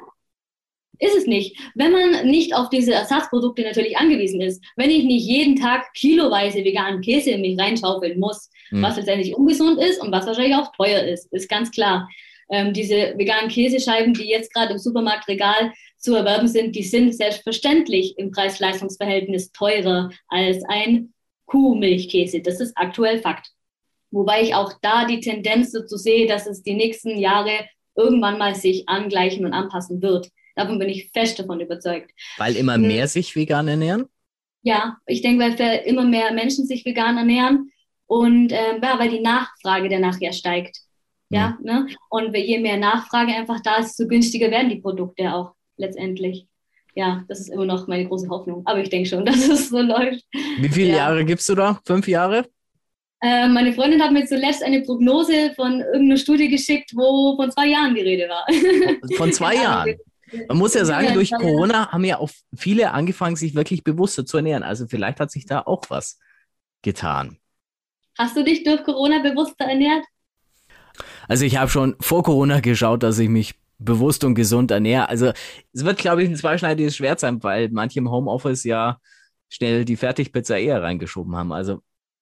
ist 1.00 1.16
es 1.16 1.28
nicht. 1.28 1.58
Wenn 1.76 1.92
man 1.92 2.28
nicht 2.28 2.54
auf 2.54 2.70
diese 2.70 2.94
Ersatzprodukte 2.94 3.64
natürlich 3.64 3.98
angewiesen 3.98 4.42
ist, 4.42 4.64
wenn 4.76 4.90
ich 4.90 5.06
nicht 5.06 5.26
jeden 5.26 5.56
Tag 5.56 5.94
kiloweise 5.94 6.64
veganen 6.64 7.02
Käse 7.02 7.32
in 7.32 7.42
mich 7.42 7.58
reinschaufeln 7.58 8.20
muss, 8.20 8.50
hm. 8.70 8.82
was 8.82 8.98
letztendlich 8.98 9.36
ungesund 9.36 9.82
ist 9.82 10.02
und 10.02 10.12
was 10.12 10.28
wahrscheinlich 10.28 10.56
auch 10.56 10.72
teuer 10.74 11.04
ist, 11.04 11.32
ist 11.32 11.50
ganz 11.50 11.72
klar. 11.72 12.10
Ähm, 12.52 12.74
diese 12.74 13.14
veganen 13.16 13.50
Käsescheiben, 13.50 14.14
die 14.14 14.28
jetzt 14.28 14.54
gerade 14.54 14.74
im 14.74 14.78
Supermarktregal 14.78 15.72
zu 15.98 16.16
erwerben 16.16 16.48
sind, 16.48 16.76
die 16.76 16.84
sind 16.84 17.16
selbstverständlich 17.16 18.18
im 18.18 18.32
Preis-Leistungs-Verhältnis 18.32 19.52
teurer 19.52 20.10
als 20.28 20.64
ein 20.68 21.14
Kuhmilchkäse. 21.50 22.42
Das 22.42 22.60
ist 22.60 22.74
aktuell 22.76 23.20
Fakt. 23.20 23.50
Wobei 24.12 24.42
ich 24.42 24.56
auch 24.56 24.74
da 24.82 25.06
die 25.06 25.20
Tendenz 25.20 25.72
dazu 25.72 25.98
sehe, 25.98 26.28
dass 26.28 26.48
es 26.48 26.64
die 26.64 26.74
nächsten 26.74 27.18
Jahre 27.18 27.52
irgendwann 27.96 28.38
mal 28.38 28.56
sich 28.56 28.88
angleichen 28.88 29.46
und 29.46 29.54
anpassen 29.54 30.02
wird. 30.02 30.30
Davon 30.56 30.80
bin 30.80 30.90
ich 30.90 31.10
fest 31.12 31.40
davon 31.40 31.60
überzeugt. 31.60 32.12
Weil 32.38 32.56
immer 32.56 32.76
hm. 32.76 32.88
mehr 32.88 33.08
sich 33.08 33.36
vegan 33.36 33.68
ernähren? 33.68 34.06
Ja, 34.62 34.98
ich 35.06 35.22
denke, 35.22 35.44
weil 35.44 35.82
immer 35.86 36.04
mehr 36.04 36.34
Menschen 36.34 36.66
sich 36.66 36.84
vegan 36.86 37.18
ernähren 37.18 37.72
und 38.08 38.52
äh, 38.52 38.80
ja, 38.82 39.00
weil 39.00 39.10
die 39.10 39.22
Nachfrage 39.22 39.88
danach 39.90 40.20
ja 40.20 40.34
steigt. 40.34 40.80
Ja, 41.30 41.58
mhm. 41.60 41.66
ne? 41.66 41.88
Und 42.10 42.36
je 42.36 42.60
mehr 42.60 42.78
Nachfrage 42.78 43.34
einfach 43.34 43.60
da 43.62 43.78
ist, 43.78 43.96
so 43.96 44.08
günstiger 44.08 44.50
werden 44.52 44.70
die 44.70 44.82
Produkte 44.82 45.34
auch 45.34 45.54
letztendlich 45.78 46.48
ja, 46.96 47.24
das 47.28 47.40
ist 47.40 47.50
immer 47.50 47.66
noch 47.66 47.88
meine 47.88 48.08
große 48.08 48.30
Hoffnung. 48.30 48.64
Aber 48.66 48.80
ich 48.80 48.90
denke 48.90 49.10
schon, 49.10 49.26
dass 49.26 49.48
es 49.48 49.70
so 49.70 49.80
läuft. 49.80 50.24
Wie 50.60 50.70
viele 50.70 50.90
ja. 50.90 50.98
Jahre 50.98 51.26
gibst 51.26 51.48
du 51.50 51.56
da? 51.56 51.80
Fünf 51.86 52.08
Jahre? 52.08 52.46
Äh, 53.22 53.50
meine 53.50 53.74
Freundin 53.74 54.02
hat 54.02 54.14
mir 54.14 54.26
zuletzt 54.26 54.64
eine 54.64 54.82
Prognose 54.82 55.52
von 55.56 55.82
irgendeiner 55.82 56.18
Studie 56.18 56.48
geschickt, 56.48 56.92
wo 56.96 57.36
von 57.36 57.52
zwei 57.52 57.68
Jahren 57.68 57.94
die 57.94 58.02
Rede 58.02 58.30
war. 58.30 58.46
Von 59.18 59.34
zwei 59.34 59.56
Jahren? 59.62 59.96
Man 60.48 60.58
muss 60.58 60.74
ja 60.74 60.86
sagen, 60.86 61.14
durch 61.14 61.32
Corona 61.32 61.92
haben 61.92 62.04
ja 62.06 62.20
auch 62.20 62.30
viele 62.56 62.92
angefangen, 62.92 63.36
sich 63.36 63.56
wirklich 63.56 63.84
bewusster 63.84 64.26
zu 64.26 64.38
ernähren. 64.38 64.64
Also 64.64 64.88
vielleicht 64.88 65.20
hat 65.20 65.32
sich 65.32 65.46
da 65.46 65.62
auch 65.62 65.84
was 65.90 66.20
getan. 66.82 67.38
Hast 68.18 68.38
du 68.38 68.44
dich 68.44 68.64
durch 68.64 68.84
Corona 68.84 69.22
bewusster 69.22 69.66
ernährt? 69.66 70.06
Also 71.28 71.46
ich 71.46 71.58
habe 71.58 71.70
schon 71.70 71.96
vor 72.00 72.24
Corona 72.24 72.60
geschaut, 72.60 73.04
dass 73.04 73.20
ich 73.20 73.30
mich 73.30 73.56
bewusst 73.80 74.24
und 74.24 74.36
gesund 74.36 74.72
ernähre. 74.72 75.10
Also 75.10 75.32
es 75.74 75.86
wird, 75.86 75.98
glaube 75.98 76.24
ich, 76.24 76.30
ein 76.30 76.36
zweischneidiges 76.36 76.96
Schwert 76.96 77.20
sein, 77.20 77.42
weil 77.44 77.70
manche 77.70 78.00
im 78.00 78.12
Homeoffice 78.12 78.64
ja 78.66 79.00
schnell 79.50 79.86
die 79.86 79.96
Fertigpizza 79.96 80.58
eher 80.58 80.82
reingeschoben 80.82 81.36
haben. 81.36 81.52
Also 81.52 81.80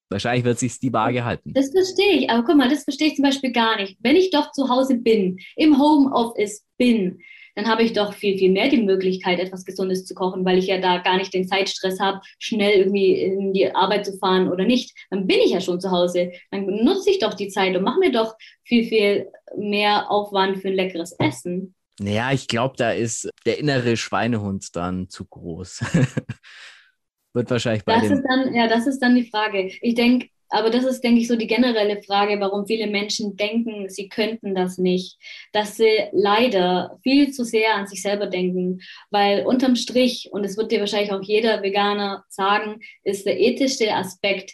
wahrscheinlich 0.09 0.45
wird 0.45 0.59
sich 0.59 0.79
die 0.79 0.93
Waage 0.93 1.25
halten. 1.25 1.53
Das 1.53 1.71
verstehe 1.71 2.19
ich, 2.19 2.29
aber 2.29 2.43
guck 2.43 2.55
mal, 2.57 2.69
das 2.69 2.83
verstehe 2.83 3.07
ich 3.07 3.15
zum 3.15 3.23
Beispiel 3.23 3.51
gar 3.51 3.75
nicht. 3.77 3.97
Wenn 4.01 4.15
ich 4.15 4.29
doch 4.29 4.51
zu 4.51 4.69
Hause 4.69 4.97
bin, 4.97 5.39
im 5.55 5.77
Homeoffice 5.77 6.63
bin, 6.77 7.19
dann 7.57 7.67
habe 7.67 7.81
ich 7.81 7.93
doch 7.93 8.13
viel, 8.13 8.37
viel 8.37 8.51
mehr 8.51 8.69
die 8.69 8.83
Möglichkeit, 8.83 9.39
etwas 9.39 9.65
Gesundes 9.65 10.05
zu 10.05 10.13
kochen, 10.13 10.45
weil 10.45 10.59
ich 10.59 10.67
ja 10.67 10.77
da 10.77 10.99
gar 10.99 11.17
nicht 11.17 11.33
den 11.33 11.47
Zeitstress 11.47 11.99
habe, 11.99 12.21
schnell 12.37 12.77
irgendwie 12.77 13.19
in 13.19 13.51
die 13.51 13.73
Arbeit 13.73 14.05
zu 14.05 14.15
fahren 14.19 14.47
oder 14.51 14.63
nicht. 14.63 14.95
Dann 15.09 15.25
bin 15.25 15.39
ich 15.43 15.49
ja 15.49 15.59
schon 15.59 15.81
zu 15.81 15.89
Hause. 15.89 16.31
Dann 16.51 16.67
nutze 16.67 17.09
ich 17.09 17.17
doch 17.17 17.33
die 17.33 17.47
Zeit 17.47 17.75
und 17.75 17.81
mache 17.81 17.97
mir 17.97 18.11
doch 18.11 18.35
viel, 18.63 18.83
viel 18.83 19.31
mehr 19.57 20.11
Aufwand 20.11 20.61
für 20.61 20.67
ein 20.67 20.75
leckeres 20.75 21.13
Essen. 21.13 21.73
Naja, 21.99 22.31
ich 22.31 22.47
glaube, 22.47 22.75
da 22.77 22.91
ist 22.91 23.27
der 23.47 23.57
innere 23.57 23.97
Schweinehund 23.97 24.75
dann 24.75 25.09
zu 25.09 25.25
groß. 25.25 25.79
Wird 27.33 27.49
wahrscheinlich 27.49 27.85
bei 27.85 27.95
das 27.95 28.11
ist 28.11 28.23
dann, 28.29 28.53
Ja, 28.53 28.67
das 28.67 28.85
ist 28.85 28.99
dann 28.99 29.15
die 29.15 29.25
Frage. 29.31 29.71
Ich 29.81 29.95
denke, 29.95 30.27
aber 30.49 30.69
das 30.69 30.85
ist, 30.85 31.03
denke 31.03 31.21
ich, 31.21 31.27
so 31.27 31.35
die 31.35 31.47
generelle 31.47 32.01
Frage, 32.01 32.39
warum 32.39 32.65
viele 32.65 32.87
Menschen 32.87 33.35
denken, 33.35 33.89
sie 33.89 34.07
könnten 34.09 34.55
das 34.55 34.77
nicht. 34.77 35.17
Dass 35.51 35.77
sie 35.77 36.05
leider 36.11 36.99
viel 37.03 37.31
zu 37.31 37.43
sehr 37.43 37.75
an 37.75 37.87
sich 37.87 38.01
selber 38.01 38.27
denken. 38.27 38.81
Weil 39.09 39.45
unterm 39.45 39.75
Strich, 39.75 40.29
und 40.31 40.43
es 40.43 40.57
wird 40.57 40.71
dir 40.71 40.79
wahrscheinlich 40.79 41.11
auch 41.11 41.21
jeder 41.21 41.61
Veganer 41.61 42.23
sagen, 42.29 42.81
ist 43.03 43.25
der 43.25 43.39
ethische 43.39 43.93
Aspekt 43.93 44.53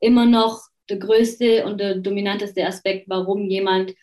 immer 0.00 0.26
noch 0.26 0.60
der 0.88 0.98
größte 0.98 1.64
und 1.64 1.80
der 1.80 1.96
dominanteste 1.96 2.64
Aspekt, 2.64 3.08
warum 3.08 3.48
jemand 3.48 3.94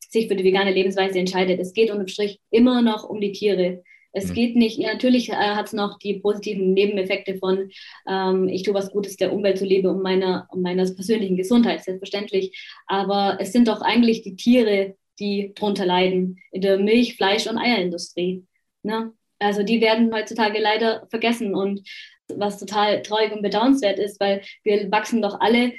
sich 0.00 0.28
für 0.28 0.36
die 0.36 0.44
vegane 0.44 0.72
Lebensweise 0.72 1.18
entscheidet. 1.18 1.60
Es 1.60 1.72
geht 1.72 1.90
unterm 1.90 2.08
Strich 2.08 2.40
immer 2.50 2.82
noch 2.82 3.04
um 3.04 3.20
die 3.20 3.32
Tiere. 3.32 3.82
Es 4.16 4.30
mhm. 4.30 4.34
geht 4.34 4.56
nicht, 4.56 4.78
ja, 4.78 4.94
natürlich 4.94 5.28
äh, 5.28 5.34
hat 5.34 5.66
es 5.66 5.72
noch 5.74 5.98
die 5.98 6.14
positiven 6.14 6.72
Nebeneffekte 6.72 7.36
von, 7.36 7.70
ähm, 8.08 8.48
ich 8.48 8.62
tue 8.62 8.72
was 8.72 8.90
Gutes 8.90 9.18
der 9.18 9.30
Umwelt 9.30 9.58
zuliebe 9.58 9.90
um 9.90 10.00
meiner, 10.00 10.48
um 10.50 10.62
meiner 10.62 10.90
persönlichen 10.90 11.36
Gesundheit, 11.36 11.84
selbstverständlich. 11.84 12.58
Aber 12.86 13.36
es 13.40 13.52
sind 13.52 13.68
doch 13.68 13.82
eigentlich 13.82 14.22
die 14.22 14.34
Tiere, 14.34 14.96
die 15.18 15.52
drunter 15.54 15.84
leiden, 15.84 16.38
in 16.50 16.62
der 16.62 16.78
Milch-, 16.78 17.16
Fleisch- 17.16 17.46
und 17.46 17.58
Eierindustrie. 17.58 18.46
Ne? 18.82 19.12
Also 19.38 19.62
die 19.62 19.82
werden 19.82 20.12
heutzutage 20.14 20.58
leider 20.60 21.06
vergessen 21.10 21.54
und 21.54 21.86
was 22.28 22.58
total 22.58 23.02
traurig 23.02 23.32
und 23.32 23.42
bedauernswert 23.42 23.98
ist, 23.98 24.18
weil 24.18 24.40
wir 24.62 24.90
wachsen 24.90 25.20
doch 25.20 25.40
alle 25.40 25.74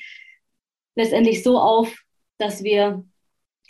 letztendlich 0.95 1.41
so 1.41 1.57
auf, 1.57 2.03
dass 2.37 2.63
wir 2.63 3.03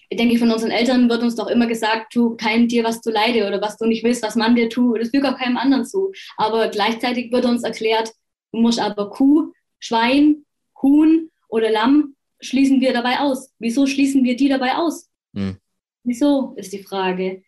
ich 0.09 0.17
denke, 0.17 0.37
von 0.37 0.51
unseren 0.51 0.71
Eltern 0.71 1.09
wird 1.09 1.21
uns 1.21 1.35
doch 1.35 1.47
immer 1.47 1.67
gesagt, 1.67 2.13
tu 2.13 2.35
keinem 2.37 2.69
Tier 2.69 2.83
was 2.83 3.01
zu 3.01 3.11
leide 3.11 3.47
oder 3.47 3.61
was 3.61 3.77
du 3.77 3.85
nicht 3.85 4.03
willst, 4.03 4.23
was 4.23 4.35
man 4.35 4.55
dir 4.55 4.69
tut, 4.69 5.01
das 5.01 5.09
fügt 5.09 5.25
auch 5.25 5.37
keinem 5.37 5.57
anderen 5.57 5.85
zu. 5.85 6.11
Aber 6.37 6.69
gleichzeitig 6.69 7.31
wird 7.31 7.45
uns 7.45 7.63
erklärt, 7.63 8.13
du 8.53 8.59
musst 8.59 8.79
aber 8.79 9.09
Kuh, 9.09 9.51
Schwein, 9.79 10.45
Huhn 10.81 11.29
oder 11.49 11.69
Lamm 11.69 12.15
schließen 12.39 12.79
wir 12.81 12.93
dabei 12.93 13.19
aus. 13.19 13.51
Wieso 13.59 13.85
schließen 13.85 14.23
wir 14.23 14.35
die 14.35 14.49
dabei 14.49 14.75
aus? 14.75 15.09
Hm. 15.35 15.57
Wieso 16.03 16.53
ist 16.55 16.71
die 16.71 16.83
Frage. 16.83 17.43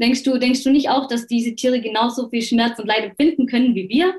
Denkst 0.00 0.22
du, 0.22 0.38
denkst 0.38 0.62
du 0.62 0.70
nicht 0.70 0.90
auch, 0.90 1.08
dass 1.08 1.26
diese 1.26 1.54
Tiere 1.56 1.80
genauso 1.80 2.28
viel 2.28 2.42
Schmerz 2.42 2.78
und 2.78 2.86
Leid 2.86 3.04
empfinden 3.04 3.46
können 3.46 3.74
wie 3.74 3.88
wir? 3.88 4.14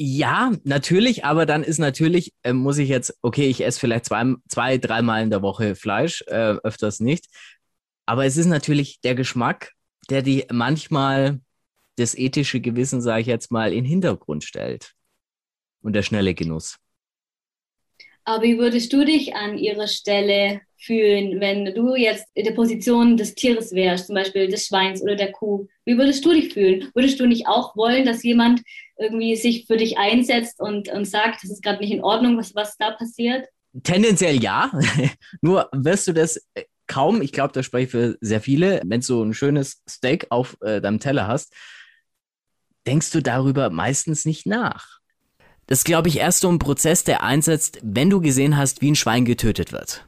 Ja, 0.00 0.52
natürlich, 0.62 1.24
aber 1.24 1.44
dann 1.44 1.64
ist 1.64 1.78
natürlich, 1.78 2.32
äh, 2.44 2.52
muss 2.52 2.78
ich 2.78 2.88
jetzt, 2.88 3.18
okay, 3.20 3.48
ich 3.48 3.64
esse 3.64 3.80
vielleicht 3.80 4.04
zwei, 4.04 4.32
zwei 4.48 4.78
dreimal 4.78 5.24
in 5.24 5.30
der 5.30 5.42
Woche 5.42 5.74
Fleisch, 5.74 6.22
äh, 6.28 6.54
öfters 6.62 7.00
nicht. 7.00 7.26
Aber 8.06 8.24
es 8.24 8.36
ist 8.36 8.46
natürlich 8.46 9.00
der 9.00 9.16
Geschmack, 9.16 9.72
der 10.08 10.22
die 10.22 10.46
manchmal 10.52 11.40
das 11.96 12.16
ethische 12.16 12.60
Gewissen, 12.60 13.02
sage 13.02 13.22
ich 13.22 13.26
jetzt 13.26 13.50
mal, 13.50 13.72
in 13.72 13.82
den 13.82 13.86
Hintergrund 13.86 14.44
stellt. 14.44 14.92
Und 15.82 15.94
der 15.94 16.02
schnelle 16.02 16.32
Genuss. 16.32 16.78
Aber 18.22 18.44
wie 18.44 18.56
würdest 18.56 18.92
du 18.92 19.04
dich 19.04 19.34
an 19.34 19.58
ihrer 19.58 19.88
Stelle 19.88 20.60
fühlen, 20.78 21.40
wenn 21.40 21.74
du 21.74 21.94
jetzt 21.94 22.26
in 22.34 22.44
der 22.44 22.52
Position 22.52 23.16
des 23.16 23.34
Tieres 23.34 23.72
wärst, 23.72 24.06
zum 24.06 24.14
Beispiel 24.14 24.48
des 24.48 24.66
Schweins 24.66 25.02
oder 25.02 25.16
der 25.16 25.32
Kuh? 25.32 25.66
Wie 25.84 25.98
würdest 25.98 26.24
du 26.24 26.32
dich 26.32 26.52
fühlen? 26.52 26.88
Würdest 26.94 27.18
du 27.20 27.26
nicht 27.26 27.46
auch 27.46 27.76
wollen, 27.76 28.06
dass 28.06 28.22
jemand 28.22 28.62
irgendwie 28.98 29.36
sich 29.36 29.66
für 29.66 29.76
dich 29.76 29.98
einsetzt 29.98 30.60
und, 30.60 30.88
und 30.88 31.04
sagt, 31.04 31.42
das 31.42 31.50
ist 31.50 31.62
gerade 31.62 31.80
nicht 31.80 31.92
in 31.92 32.02
Ordnung, 32.02 32.36
was, 32.36 32.54
was 32.54 32.76
da 32.76 32.92
passiert? 32.92 33.46
Tendenziell 33.82 34.42
ja. 34.42 34.70
Nur 35.40 35.68
wirst 35.72 36.08
du 36.08 36.12
das 36.12 36.36
äh, 36.54 36.64
kaum, 36.86 37.22
ich 37.22 37.32
glaube, 37.32 37.52
das 37.52 37.66
spreche 37.66 37.84
ich 37.84 37.90
für 37.90 38.18
sehr 38.20 38.40
viele, 38.40 38.80
wenn 38.84 39.00
du 39.00 39.06
so 39.06 39.22
ein 39.22 39.34
schönes 39.34 39.82
Steak 39.88 40.26
auf 40.30 40.56
äh, 40.62 40.80
deinem 40.80 41.00
Teller 41.00 41.28
hast, 41.28 41.54
denkst 42.86 43.10
du 43.10 43.20
darüber 43.20 43.70
meistens 43.70 44.24
nicht 44.24 44.46
nach. 44.46 44.98
Das 45.66 45.84
glaube 45.84 46.08
ich 46.08 46.16
erst 46.16 46.40
so 46.40 46.48
ein 46.48 46.58
Prozess, 46.58 47.04
der 47.04 47.22
einsetzt, 47.22 47.78
wenn 47.82 48.08
du 48.08 48.20
gesehen 48.20 48.56
hast, 48.56 48.80
wie 48.80 48.90
ein 48.90 48.96
Schwein 48.96 49.26
getötet 49.26 49.70
wird. 49.70 50.07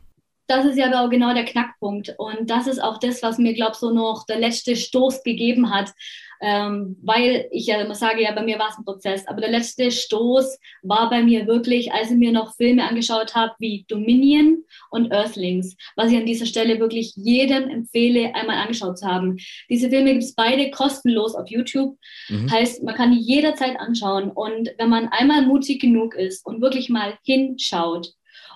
Das 0.50 0.64
ist 0.64 0.76
ja 0.76 0.86
aber 0.86 1.02
auch 1.02 1.10
genau 1.10 1.32
der 1.32 1.44
Knackpunkt. 1.44 2.12
Und 2.18 2.50
das 2.50 2.66
ist 2.66 2.82
auch 2.82 2.98
das, 2.98 3.22
was 3.22 3.38
mir, 3.38 3.54
glaube 3.54 3.72
ich, 3.74 3.78
so 3.78 3.92
noch 3.92 4.26
der 4.26 4.40
letzte 4.40 4.74
Stoß 4.74 5.22
gegeben 5.22 5.72
hat, 5.72 5.92
ähm, 6.40 6.96
weil 7.02 7.46
ich 7.52 7.66
ja 7.66 7.80
immer 7.80 7.94
sage, 7.94 8.22
ja, 8.22 8.32
bei 8.32 8.42
mir 8.42 8.58
war 8.58 8.70
es 8.70 8.76
ein 8.76 8.84
Prozess. 8.84 9.28
Aber 9.28 9.40
der 9.40 9.52
letzte 9.52 9.92
Stoß 9.92 10.58
war 10.82 11.08
bei 11.08 11.22
mir 11.22 11.46
wirklich, 11.46 11.92
als 11.92 12.10
ich 12.10 12.16
mir 12.16 12.32
noch 12.32 12.56
Filme 12.56 12.82
angeschaut 12.82 13.36
habe 13.36 13.52
wie 13.60 13.84
Dominion 13.86 14.64
und 14.90 15.12
Earthlings, 15.12 15.76
was 15.94 16.10
ich 16.10 16.18
an 16.18 16.26
dieser 16.26 16.46
Stelle 16.46 16.80
wirklich 16.80 17.12
jedem 17.14 17.68
empfehle, 17.68 18.34
einmal 18.34 18.56
angeschaut 18.56 18.98
zu 18.98 19.06
haben. 19.06 19.36
Diese 19.68 19.88
Filme 19.88 20.10
gibt 20.10 20.24
es 20.24 20.34
beide 20.34 20.72
kostenlos 20.72 21.36
auf 21.36 21.48
YouTube. 21.48 21.96
Mhm. 22.28 22.50
Heißt, 22.50 22.82
man 22.82 22.96
kann 22.96 23.12
die 23.12 23.20
jederzeit 23.20 23.78
anschauen. 23.78 24.32
Und 24.32 24.70
wenn 24.78 24.88
man 24.88 25.06
einmal 25.10 25.46
mutig 25.46 25.80
genug 25.80 26.16
ist 26.16 26.44
und 26.44 26.60
wirklich 26.60 26.88
mal 26.88 27.16
hinschaut 27.22 28.14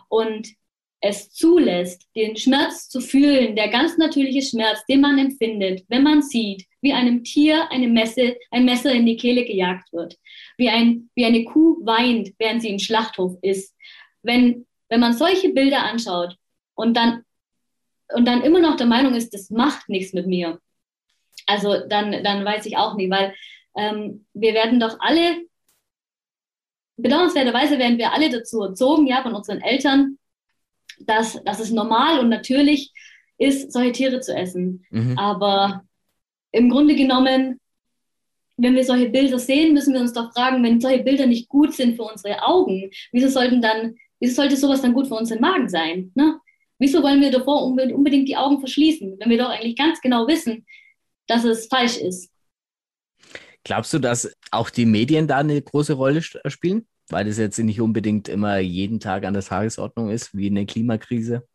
und 0.09 0.49
es 1.05 1.31
zulässt, 1.31 2.09
den 2.17 2.35
Schmerz 2.35 2.89
zu 2.89 3.03
fühlen, 3.03 3.57
der 3.57 3.69
ganz 3.69 3.99
natürliche 3.99 4.41
Schmerz, 4.41 4.87
den 4.87 5.03
man 5.03 5.19
empfindet, 5.19 5.85
wenn 5.89 6.03
man 6.03 6.23
sieht, 6.23 6.65
wie 6.81 6.95
einem 6.95 7.23
Tier 7.23 7.71
eine 7.71 7.89
Messe, 7.89 8.39
ein 8.51 8.65
Messer 8.65 8.91
in 8.91 9.05
die 9.05 9.19
Kehle 9.19 9.45
gejagt 9.45 9.93
wird, 9.93 10.19
wie, 10.57 10.71
ein, 10.71 11.11
wie 11.15 11.27
eine 11.27 11.45
Kuh 11.45 11.85
weint, 11.85 12.33
während 12.39 12.63
sie 12.63 12.71
im 12.71 12.79
Schlachthof 12.79 13.37
ist. 13.43 13.75
Wenn, 14.23 14.67
wenn 14.89 15.01
man 15.01 15.13
solche 15.13 15.51
Bilder 15.51 15.83
anschaut 15.83 16.39
und 16.75 16.97
dann, 16.97 17.23
und 18.15 18.27
dann 18.27 18.43
immer 18.43 18.61
noch 18.61 18.77
der 18.77 18.87
Meinung 18.87 19.15
ist, 19.15 19.35
das 19.35 19.51
macht 19.51 19.91
nichts 19.91 20.15
mit 20.15 20.27
mir, 20.27 20.59
also 21.47 21.87
dann, 21.87 22.25
dann 22.25 22.47
weiß 22.47 22.65
ich 22.65 22.79
auch 22.79 22.95
nicht, 22.97 23.11
weil 23.11 23.35
ähm, 23.77 24.25
wir 24.33 24.55
werden 24.55 24.81
doch 24.81 24.97
alle, 25.01 25.45
bedauernswerterweise 26.97 27.79
werden 27.79 27.99
wir 27.99 28.15
alle 28.15 28.31
dazu 28.31 28.63
erzogen, 28.63 29.07
ja, 29.07 29.23
von 29.23 29.35
unseren 29.35 29.61
Eltern, 29.61 30.17
dass, 31.01 31.43
dass 31.45 31.61
es 31.61 31.71
normal 31.71 32.21
und 32.21 32.29
natürlich 32.29 32.93
ist, 33.39 33.73
solche 33.73 33.93
Tiere 33.93 34.21
zu 34.21 34.35
essen. 34.35 34.85
Mhm. 34.91 35.19
Aber 35.19 35.85
im 36.53 36.71
Grunde 36.71 36.95
genommen, 36.95 37.61
wenn 38.57 38.75
wir 38.75 38.85
solche 38.85 39.09
Bilder 39.09 39.39
sehen, 39.39 39.75
müssen 39.75 39.95
wir 39.95 40.01
uns 40.01 40.13
doch 40.13 40.33
fragen, 40.33 40.63
wenn 40.63 40.81
solche 40.81 41.03
Bilder 41.03 41.27
nicht 41.27 41.49
gut 41.49 41.75
sind 41.75 41.97
für 41.97 42.05
unsere 42.05 42.43
Augen, 42.43 42.91
wieso 43.13 43.29
sollten 43.29 43.61
dann, 43.61 43.97
wieso 44.21 44.37
sollte 44.37 44.57
sowas 44.57 44.83
dann 44.83 44.95
gut 44.95 45.09
für 45.09 45.17
unseren 45.17 45.41
Magen 45.41 45.69
sein? 45.69 46.13
Ne? 46.15 46.39
Wieso 46.79 47.03
wollen 47.03 47.21
wir 47.21 47.31
davor 47.31 47.65
unbedingt 47.65 48.29
die 48.29 48.37
Augen 48.37 48.59
verschließen, 48.59 49.17
wenn 49.19 49.31
wir 49.31 49.39
doch 49.39 49.49
eigentlich 49.49 49.77
ganz 49.77 50.01
genau 50.01 50.27
wissen, 50.27 50.65
dass 51.27 51.45
es 51.45 51.67
falsch 51.67 51.97
ist? 51.97 52.31
Glaubst 53.65 53.93
du, 53.95 53.99
dass 53.99 54.31
auch 54.51 54.71
die 54.71 54.85
Medien 54.85 55.27
da 55.27 55.39
eine 55.39 55.61
große 55.61 55.95
Rolle 55.95 56.23
spielen? 56.23 56.87
Weil 57.09 57.25
das 57.25 57.39
jetzt 57.39 57.59
nicht 57.59 57.81
unbedingt 57.81 58.29
immer 58.29 58.59
jeden 58.59 59.01
Tag 59.01 59.25
an 59.25 59.35
der 59.35 59.43
Tagesordnung 59.43 60.11
ist, 60.11 60.37
wie 60.37 60.49
eine 60.49 60.67
Klimakrise? 60.67 61.47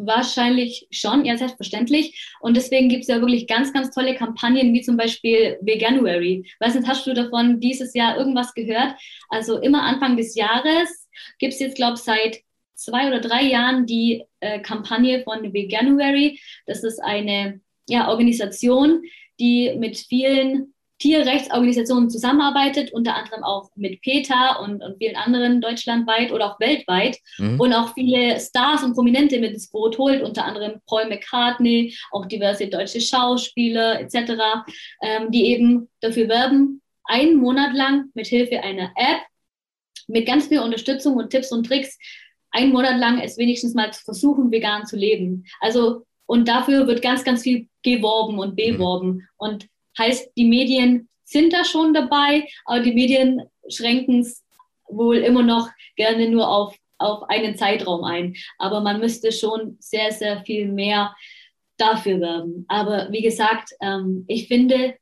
Wahrscheinlich 0.00 0.86
schon, 0.92 1.24
ja, 1.24 1.36
selbstverständlich. 1.36 2.32
Und 2.40 2.56
deswegen 2.56 2.88
gibt 2.88 3.02
es 3.02 3.08
ja 3.08 3.20
wirklich 3.20 3.48
ganz, 3.48 3.72
ganz 3.72 3.90
tolle 3.90 4.14
Kampagnen, 4.14 4.72
wie 4.72 4.80
zum 4.80 4.96
Beispiel 4.96 5.58
Veganuary. 5.60 6.48
Weißt 6.60 6.76
du, 6.76 6.86
hast 6.86 7.04
du 7.06 7.14
davon 7.14 7.58
dieses 7.58 7.94
Jahr 7.94 8.16
irgendwas 8.16 8.54
gehört? 8.54 8.94
Also 9.28 9.58
immer 9.58 9.82
Anfang 9.82 10.16
des 10.16 10.36
Jahres 10.36 11.08
gibt 11.40 11.54
es 11.54 11.58
jetzt, 11.58 11.74
glaube 11.74 11.94
ich, 11.94 12.02
seit 12.02 12.38
zwei 12.74 13.08
oder 13.08 13.20
drei 13.20 13.42
Jahren 13.42 13.86
die 13.86 14.24
äh, 14.38 14.60
Kampagne 14.60 15.24
von 15.24 15.52
Veganuary. 15.52 16.38
Das 16.66 16.84
ist 16.84 17.00
eine 17.02 17.60
ja, 17.88 18.08
Organisation, 18.08 19.02
die 19.40 19.74
mit 19.78 19.98
vielen 19.98 20.74
Tierrechtsorganisationen 20.98 22.10
zusammenarbeitet, 22.10 22.92
unter 22.92 23.14
anderem 23.14 23.44
auch 23.44 23.70
mit 23.76 24.00
PETA 24.02 24.56
und, 24.56 24.82
und 24.82 24.98
vielen 24.98 25.16
anderen 25.16 25.60
deutschlandweit 25.60 26.32
oder 26.32 26.52
auch 26.52 26.60
weltweit 26.60 27.18
mhm. 27.38 27.60
und 27.60 27.72
auch 27.72 27.94
viele 27.94 28.38
Stars 28.40 28.82
und 28.82 28.94
Prominente 28.94 29.38
mit 29.38 29.52
ins 29.52 29.70
Boot 29.70 29.98
holt, 29.98 30.22
unter 30.22 30.44
anderem 30.44 30.80
Paul 30.86 31.08
McCartney, 31.08 31.94
auch 32.10 32.26
diverse 32.26 32.66
deutsche 32.66 33.00
Schauspieler 33.00 34.00
etc., 34.00 34.32
ähm, 35.02 35.30
die 35.30 35.46
eben 35.46 35.88
dafür 36.00 36.28
werben, 36.28 36.82
einen 37.04 37.36
Monat 37.36 37.74
lang 37.74 38.10
mit 38.14 38.26
Hilfe 38.26 38.62
einer 38.62 38.92
App 38.96 39.22
mit 40.08 40.26
ganz 40.26 40.48
viel 40.48 40.60
Unterstützung 40.60 41.16
und 41.16 41.30
Tipps 41.30 41.52
und 41.52 41.66
Tricks 41.66 41.98
einen 42.50 42.72
Monat 42.72 42.98
lang 42.98 43.20
es 43.20 43.36
wenigstens 43.36 43.74
mal 43.74 43.92
zu 43.92 44.02
versuchen, 44.04 44.50
vegan 44.50 44.86
zu 44.86 44.96
leben. 44.96 45.44
Also 45.60 46.06
und 46.28 46.46
dafür 46.46 46.86
wird 46.86 47.00
ganz, 47.00 47.24
ganz 47.24 47.42
viel 47.42 47.68
geworben 47.82 48.38
und 48.38 48.54
beworben. 48.54 49.08
Mhm. 49.08 49.28
Und 49.38 49.68
Heißt, 49.98 50.30
die 50.36 50.46
Medien 50.46 51.08
sind 51.24 51.52
da 51.52 51.64
schon 51.64 51.92
dabei, 51.92 52.46
aber 52.64 52.80
die 52.80 52.94
Medien 52.94 53.42
schränken 53.68 54.20
es 54.20 54.44
wohl 54.88 55.18
immer 55.18 55.42
noch 55.42 55.68
gerne 55.96 56.28
nur 56.30 56.48
auf, 56.48 56.74
auf 56.98 57.24
einen 57.28 57.56
Zeitraum 57.56 58.04
ein. 58.04 58.34
Aber 58.58 58.80
man 58.80 59.00
müsste 59.00 59.32
schon 59.32 59.76
sehr, 59.80 60.12
sehr 60.12 60.42
viel 60.44 60.68
mehr 60.68 61.14
dafür 61.76 62.20
werben. 62.20 62.64
Aber 62.68 63.08
wie 63.10 63.22
gesagt, 63.22 63.70
ähm, 63.80 64.24
ich 64.26 64.48
finde, 64.48 64.96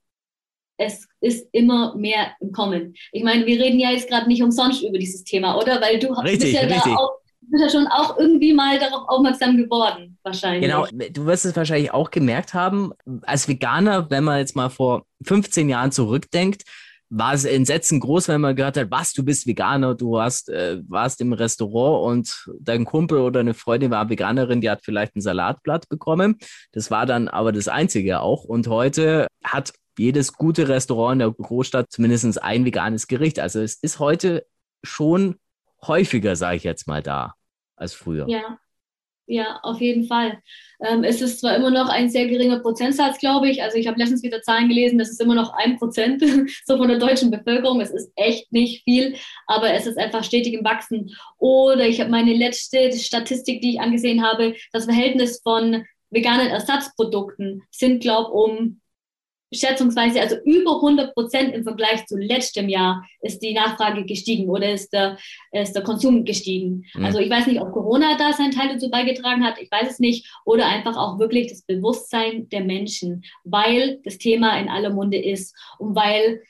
es 0.78 1.08
ist 1.20 1.48
immer 1.52 1.94
mehr 1.96 2.36
im 2.40 2.52
Kommen. 2.52 2.94
Ich 3.12 3.22
meine, 3.22 3.46
wir 3.46 3.60
reden 3.60 3.78
ja 3.78 3.90
jetzt 3.90 4.08
gerade 4.08 4.28
nicht 4.28 4.42
umsonst 4.42 4.82
über 4.82 4.98
dieses 4.98 5.24
Thema, 5.24 5.56
oder? 5.58 5.80
Weil 5.80 5.98
du 5.98 6.12
richtig, 6.12 6.40
bist 6.40 6.54
ja 6.54 6.60
richtig. 6.60 6.82
da 6.84 6.96
auch 6.96 7.18
bist 7.50 7.62
ja 7.62 7.70
schon 7.70 7.86
auch 7.86 8.18
irgendwie 8.18 8.52
mal 8.52 8.78
darauf 8.78 9.08
aufmerksam 9.08 9.56
geworden, 9.56 10.18
wahrscheinlich. 10.22 10.62
Genau, 10.62 10.86
du 10.86 11.26
wirst 11.26 11.44
es 11.44 11.56
wahrscheinlich 11.56 11.92
auch 11.92 12.10
gemerkt 12.10 12.54
haben, 12.54 12.92
als 13.22 13.48
Veganer, 13.48 14.10
wenn 14.10 14.24
man 14.24 14.38
jetzt 14.38 14.56
mal 14.56 14.70
vor 14.70 15.04
15 15.24 15.68
Jahren 15.68 15.92
zurückdenkt, 15.92 16.62
war 17.08 17.34
es 17.34 17.44
Entsetzen 17.44 18.00
groß, 18.00 18.28
wenn 18.28 18.40
man 18.40 18.56
gehört 18.56 18.76
hat, 18.76 18.90
was, 18.90 19.12
du 19.12 19.24
bist 19.24 19.46
Veganer, 19.46 19.94
du 19.94 20.18
hast, 20.20 20.48
äh, 20.48 20.80
warst 20.88 21.20
im 21.20 21.32
Restaurant 21.32 22.04
und 22.04 22.50
dein 22.60 22.84
Kumpel 22.84 23.18
oder 23.18 23.40
eine 23.40 23.54
Freundin 23.54 23.90
war 23.90 24.10
Veganerin, 24.10 24.60
die 24.60 24.70
hat 24.70 24.82
vielleicht 24.82 25.14
ein 25.14 25.20
Salatblatt 25.20 25.88
bekommen. 25.88 26.38
Das 26.72 26.90
war 26.90 27.06
dann 27.06 27.28
aber 27.28 27.52
das 27.52 27.68
Einzige 27.68 28.20
auch. 28.20 28.44
Und 28.44 28.66
heute 28.66 29.28
hat 29.44 29.72
jedes 29.98 30.32
gute 30.32 30.68
Restaurant 30.68 31.14
in 31.14 31.18
der 31.20 31.30
Großstadt 31.30 31.90
zumindest 31.90 32.42
ein 32.42 32.64
veganes 32.64 33.06
Gericht. 33.06 33.38
Also 33.38 33.60
es 33.60 33.74
ist 33.74 33.98
heute 34.00 34.44
schon 34.82 35.36
häufiger, 35.88 36.36
sage 36.36 36.56
ich 36.56 36.64
jetzt 36.64 36.86
mal, 36.86 37.02
da 37.02 37.34
als 37.76 37.94
früher. 37.94 38.28
Ja, 38.28 38.58
ja, 39.28 39.58
auf 39.62 39.80
jeden 39.80 40.04
Fall. 40.04 40.40
Ähm, 40.80 41.02
es 41.02 41.20
ist 41.20 41.40
zwar 41.40 41.56
immer 41.56 41.70
noch 41.70 41.88
ein 41.88 42.08
sehr 42.08 42.26
geringer 42.28 42.60
Prozentsatz, 42.60 43.18
glaube 43.18 43.48
ich. 43.48 43.60
Also 43.60 43.76
ich 43.76 43.88
habe 43.88 43.98
letztens 43.98 44.22
wieder 44.22 44.40
Zahlen 44.42 44.68
gelesen, 44.68 44.98
das 44.98 45.10
ist 45.10 45.20
immer 45.20 45.34
noch 45.34 45.52
ein 45.54 45.78
Prozent 45.78 46.22
so 46.64 46.76
von 46.76 46.88
der 46.88 46.98
deutschen 46.98 47.32
Bevölkerung. 47.32 47.80
Es 47.80 47.90
ist 47.90 48.12
echt 48.14 48.52
nicht 48.52 48.84
viel, 48.84 49.16
aber 49.48 49.72
es 49.72 49.86
ist 49.86 49.98
einfach 49.98 50.22
stetig 50.22 50.54
im 50.54 50.64
Wachsen. 50.64 51.10
Oder 51.38 51.88
ich 51.88 52.00
habe 52.00 52.10
meine 52.10 52.34
letzte 52.34 52.92
Statistik, 52.92 53.60
die 53.62 53.70
ich 53.70 53.80
angesehen 53.80 54.22
habe, 54.24 54.54
das 54.72 54.84
Verhältnis 54.84 55.40
von 55.42 55.84
veganen 56.10 56.46
Ersatzprodukten 56.46 57.62
sind, 57.72 58.00
glaube 58.00 58.30
ich, 58.30 58.34
um 58.34 58.80
schätzungsweise, 59.52 60.20
also 60.20 60.36
über 60.44 60.76
100 60.76 61.14
Prozent 61.14 61.54
im 61.54 61.62
Vergleich 61.62 62.06
zu 62.06 62.16
letztem 62.16 62.68
Jahr 62.68 63.06
ist 63.20 63.40
die 63.40 63.54
Nachfrage 63.54 64.04
gestiegen 64.04 64.50
oder 64.50 64.72
ist 64.72 64.92
der, 64.92 65.18
ist 65.52 65.72
der 65.72 65.82
Konsum 65.82 66.24
gestiegen. 66.24 66.84
Mhm. 66.94 67.04
Also 67.04 67.20
ich 67.20 67.30
weiß 67.30 67.46
nicht, 67.46 67.60
ob 67.60 67.72
Corona 67.72 68.16
da 68.16 68.32
seinen 68.32 68.50
Teil 68.50 68.68
dazu 68.72 68.90
beigetragen 68.90 69.44
hat, 69.44 69.60
ich 69.60 69.70
weiß 69.70 69.90
es 69.90 69.98
nicht, 69.98 70.28
oder 70.44 70.66
einfach 70.66 70.96
auch 70.96 71.18
wirklich 71.18 71.48
das 71.48 71.62
Bewusstsein 71.62 72.48
der 72.48 72.64
Menschen, 72.64 73.24
weil 73.44 74.00
das 74.04 74.18
Thema 74.18 74.58
in 74.58 74.68
aller 74.68 74.90
Munde 74.90 75.18
ist 75.18 75.54
und 75.78 75.94
weil 75.94 76.42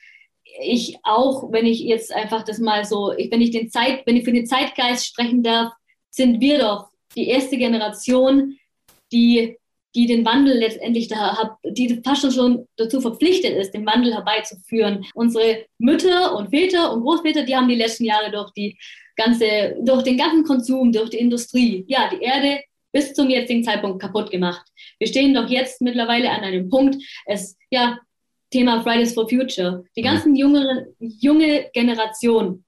ich 0.60 0.96
auch, 1.02 1.52
wenn 1.52 1.66
ich 1.66 1.80
jetzt 1.80 2.12
einfach 2.12 2.42
das 2.42 2.58
mal 2.58 2.84
so, 2.84 3.12
wenn 3.30 3.42
ich 3.42 3.50
den 3.50 3.70
Zeit, 3.70 4.06
wenn 4.06 4.16
ich 4.16 4.24
für 4.24 4.32
den 4.32 4.46
Zeitgeist 4.46 5.06
sprechen 5.06 5.42
darf, 5.42 5.72
sind 6.10 6.40
wir 6.40 6.58
doch 6.58 6.88
die 7.14 7.28
erste 7.28 7.58
Generation, 7.58 8.56
die 9.12 9.58
die 9.96 10.06
den 10.06 10.24
Wandel 10.26 10.58
letztendlich 10.58 11.08
da, 11.08 11.58
die 11.64 12.00
fast 12.04 12.32
schon 12.32 12.68
dazu 12.76 13.00
verpflichtet 13.00 13.56
ist, 13.56 13.72
den 13.72 13.86
Wandel 13.86 14.12
herbeizuführen. 14.12 15.06
Unsere 15.14 15.64
Mütter 15.78 16.36
und 16.36 16.50
Väter 16.50 16.92
und 16.92 17.00
Großväter, 17.02 17.44
die 17.44 17.56
haben 17.56 17.68
die 17.68 17.74
letzten 17.74 18.04
Jahre 18.04 18.30
durch 18.30 18.52
die 18.52 18.78
ganze, 19.16 19.74
durch 19.80 20.02
den 20.02 20.18
ganzen 20.18 20.44
Konsum, 20.44 20.92
durch 20.92 21.10
die 21.10 21.16
Industrie, 21.16 21.84
ja, 21.88 22.10
die 22.10 22.22
Erde 22.22 22.60
bis 22.92 23.14
zum 23.14 23.30
jetzigen 23.30 23.64
Zeitpunkt 23.64 24.00
kaputt 24.00 24.30
gemacht. 24.30 24.66
Wir 24.98 25.08
stehen 25.08 25.32
doch 25.32 25.48
jetzt 25.48 25.80
mittlerweile 25.80 26.30
an 26.30 26.42
einem 26.42 26.68
Punkt, 26.68 27.02
es, 27.24 27.56
ja, 27.70 27.98
Thema 28.50 28.82
Fridays 28.82 29.14
for 29.14 29.28
Future. 29.28 29.84
Die 29.96 30.02
ganzen 30.02 30.36
jüngere, 30.36 30.86
junge 30.98 31.68
Generation 31.72 32.64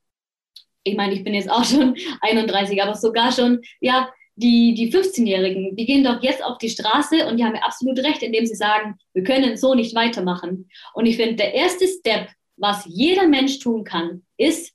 ich 0.88 0.97
meine, 0.97 1.14
ich 1.14 1.25
bin 1.25 1.35
jetzt 1.35 1.51
auch 1.51 1.64
schon 1.64 1.95
31, 2.21 2.83
aber 2.83 2.95
sogar 2.95 3.33
schon, 3.33 3.61
ja, 3.81 4.11
die, 4.38 4.74
die 4.74 4.92
15-Jährigen, 4.92 5.74
die 5.74 5.85
gehen 5.85 6.05
doch 6.05 6.22
jetzt 6.22 6.44
auf 6.44 6.59
die 6.59 6.70
Straße 6.70 7.27
und 7.27 7.38
die 7.38 7.44
haben 7.44 7.57
ja 7.57 7.62
absolut 7.62 7.98
recht, 7.98 8.22
indem 8.22 8.46
sie 8.46 8.55
sagen, 8.55 8.96
wir 9.12 9.24
können 9.24 9.57
so 9.57 9.74
nicht 9.74 9.96
weitermachen. 9.96 10.70
Und 10.94 11.07
ich 11.07 11.16
finde, 11.16 11.35
der 11.35 11.55
erste 11.55 11.88
Step, 11.88 12.29
was 12.57 12.85
jeder 12.87 13.27
Mensch 13.27 13.59
tun 13.59 13.83
kann, 13.83 14.22
ist, 14.37 14.72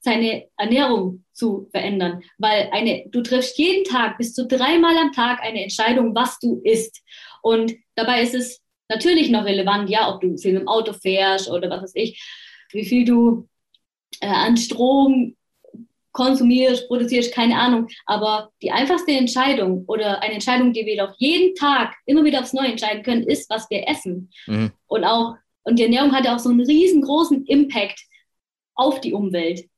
seine 0.00 0.48
Ernährung 0.58 1.24
zu 1.32 1.68
verändern. 1.70 2.22
Weil 2.38 2.68
eine, 2.72 3.04
du 3.08 3.22
triffst 3.22 3.56
jeden 3.56 3.84
Tag 3.84 4.18
bis 4.18 4.34
zu 4.34 4.46
dreimal 4.46 4.96
am 4.98 5.12
Tag 5.12 5.40
eine 5.42 5.62
Entscheidung, 5.62 6.14
was 6.14 6.38
du 6.40 6.60
isst. 6.64 7.02
Und 7.40 7.72
dabei 7.94 8.20
ist 8.20 8.34
es 8.34 8.60
natürlich 8.88 9.30
noch 9.30 9.44
relevant, 9.44 9.88
ja, 9.88 10.12
ob 10.12 10.20
du 10.20 10.36
viel 10.36 10.54
mit 10.54 10.62
dem 10.62 10.68
Auto 10.68 10.92
fährst 10.92 11.48
oder 11.48 11.70
was 11.70 11.82
weiß 11.82 11.92
ich, 11.94 12.22
wie 12.72 12.84
viel 12.84 13.04
du 13.04 13.48
äh, 14.20 14.26
an 14.26 14.56
Strom 14.56 15.36
konsumierst, 16.14 16.88
produzierst, 16.88 17.34
keine 17.34 17.58
Ahnung. 17.58 17.88
Aber 18.06 18.50
die 18.62 18.70
einfachste 18.70 19.12
Entscheidung 19.12 19.84
oder 19.86 20.22
eine 20.22 20.34
Entscheidung, 20.34 20.72
die 20.72 20.86
wir 20.86 20.96
doch 20.96 21.14
jeden 21.18 21.54
Tag 21.54 21.94
immer 22.06 22.24
wieder 22.24 22.40
aufs 22.40 22.54
Neue 22.54 22.68
entscheiden 22.68 23.02
können, 23.02 23.24
ist, 23.24 23.50
was 23.50 23.68
wir 23.68 23.86
essen. 23.86 24.30
Mhm. 24.46 24.72
Und 24.86 25.04
auch, 25.04 25.34
und 25.64 25.78
die 25.78 25.82
Ernährung 25.82 26.12
hat 26.12 26.24
ja 26.24 26.34
auch 26.34 26.38
so 26.38 26.48
einen 26.48 26.64
riesengroßen 26.64 27.44
Impact 27.46 28.00
auf 28.74 29.00
die 29.00 29.12
Umwelt. 29.12 29.68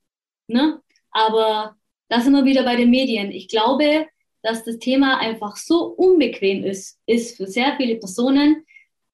Ne? 0.47 0.81
Aber 1.11 1.75
das 2.09 2.25
sind 2.25 2.35
wir 2.35 2.45
wieder 2.45 2.63
bei 2.63 2.77
den 2.77 2.91
Medien. 2.91 3.33
Ich 3.33 3.49
glaube, 3.49 4.07
dass 4.43 4.63
das 4.63 4.79
Thema 4.79 5.19
einfach 5.19 5.57
so 5.57 5.87
unbequem 5.87 6.65
ist, 6.65 7.01
ist 7.07 7.37
für 7.37 7.47
sehr 7.47 7.77
viele 7.79 7.97
Personen 7.97 8.65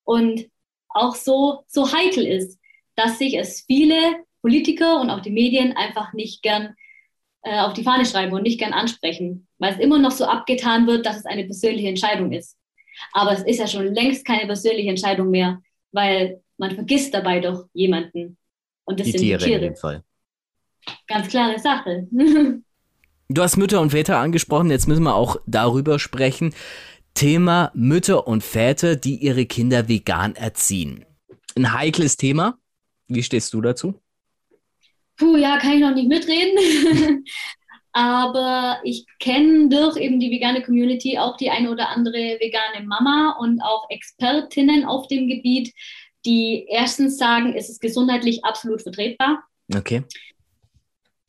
und 0.04 0.50
auch 0.88 1.14
so, 1.14 1.64
so 1.68 1.90
heikel 1.92 2.26
ist, 2.26 2.58
dass 2.96 3.18
sich 3.18 3.38
es 3.38 3.62
viele 3.62 3.96
Politiker 4.42 5.00
und 5.00 5.08
auch 5.08 5.20
die 5.20 5.30
Medien 5.30 5.74
einfach 5.76 6.12
nicht 6.12 6.42
gern 6.42 6.74
äh, 7.42 7.60
auf 7.60 7.74
die 7.74 7.82
Fahne 7.82 8.06
schreiben 8.06 8.32
und 8.32 8.42
nicht 8.42 8.58
gern 8.58 8.72
ansprechen, 8.72 9.46
weil 9.58 9.74
es 9.74 9.80
immer 9.80 9.98
noch 9.98 10.12
so 10.12 10.24
abgetan 10.24 10.86
wird, 10.86 11.06
dass 11.06 11.16
es 11.16 11.26
eine 11.26 11.44
persönliche 11.44 11.88
Entscheidung 11.88 12.32
ist. 12.32 12.56
Aber 13.12 13.32
es 13.32 13.42
ist 13.42 13.58
ja 13.58 13.66
schon 13.66 13.92
längst 13.94 14.24
keine 14.24 14.46
persönliche 14.46 14.90
Entscheidung 14.90 15.30
mehr, 15.30 15.60
weil 15.92 16.40
man 16.58 16.72
vergisst 16.72 17.14
dabei 17.14 17.40
doch 17.40 17.66
jemanden. 17.72 18.36
Und 18.84 19.00
das 19.00 19.06
die 19.06 19.12
sind 19.12 19.20
Tiere 19.22 19.38
die 19.38 19.44
Tiere. 19.44 19.64
In 19.66 19.72
dem 19.72 19.76
Fall. 19.76 20.02
Ganz 21.06 21.28
klare 21.28 21.58
Sache. 21.58 22.06
du 23.28 23.42
hast 23.42 23.56
Mütter 23.56 23.80
und 23.80 23.90
Väter 23.90 24.18
angesprochen, 24.18 24.70
jetzt 24.70 24.88
müssen 24.88 25.04
wir 25.04 25.14
auch 25.14 25.36
darüber 25.46 25.98
sprechen. 25.98 26.54
Thema 27.14 27.70
Mütter 27.74 28.26
und 28.26 28.42
Väter, 28.42 28.96
die 28.96 29.16
ihre 29.16 29.46
Kinder 29.46 29.88
vegan 29.88 30.34
erziehen. 30.34 31.04
Ein 31.56 31.72
heikles 31.74 32.16
Thema. 32.16 32.58
Wie 33.08 33.22
stehst 33.22 33.52
du 33.52 33.60
dazu? 33.60 34.00
Puh, 35.16 35.36
ja, 35.36 35.58
kann 35.58 35.74
ich 35.74 35.80
noch 35.80 35.94
nicht 35.94 36.08
mitreden. 36.08 37.24
Aber 37.92 38.80
ich 38.84 39.04
kenne 39.18 39.68
durch 39.68 39.96
eben 39.98 40.18
die 40.18 40.30
vegane 40.30 40.62
Community 40.62 41.18
auch 41.18 41.36
die 41.36 41.50
eine 41.50 41.70
oder 41.70 41.90
andere 41.90 42.38
vegane 42.40 42.86
Mama 42.86 43.36
und 43.38 43.60
auch 43.60 43.88
Expertinnen 43.90 44.86
auf 44.86 45.08
dem 45.08 45.28
Gebiet, 45.28 45.74
die 46.24 46.66
erstens 46.68 47.18
sagen, 47.18 47.54
es 47.54 47.68
ist 47.68 47.80
gesundheitlich 47.80 48.44
absolut 48.44 48.82
vertretbar. 48.82 49.44
Okay. 49.74 50.04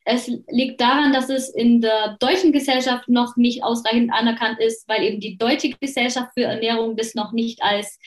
Es 0.06 0.28
liegt 0.50 0.80
daran, 0.82 1.14
dass 1.14 1.30
es 1.30 1.50
in 1.50 1.82
der 1.82 2.18
deutschen 2.20 2.52
Gesellschaft 2.52 3.08
noch 3.08 3.36
nicht 3.36 3.64
ausreichend 3.64 4.12
anerkannt 4.14 4.60
ist, 4.60 4.88
weil 4.88 5.04
eben 5.04 5.20
die 5.20 5.38
deutsche 5.38 5.70
Gesellschaft 5.70 6.32
für 6.34 6.44
Ernährung 6.44 6.96
das 6.96 7.16
noch 7.16 7.32
nicht 7.32 7.62
als 7.62 8.00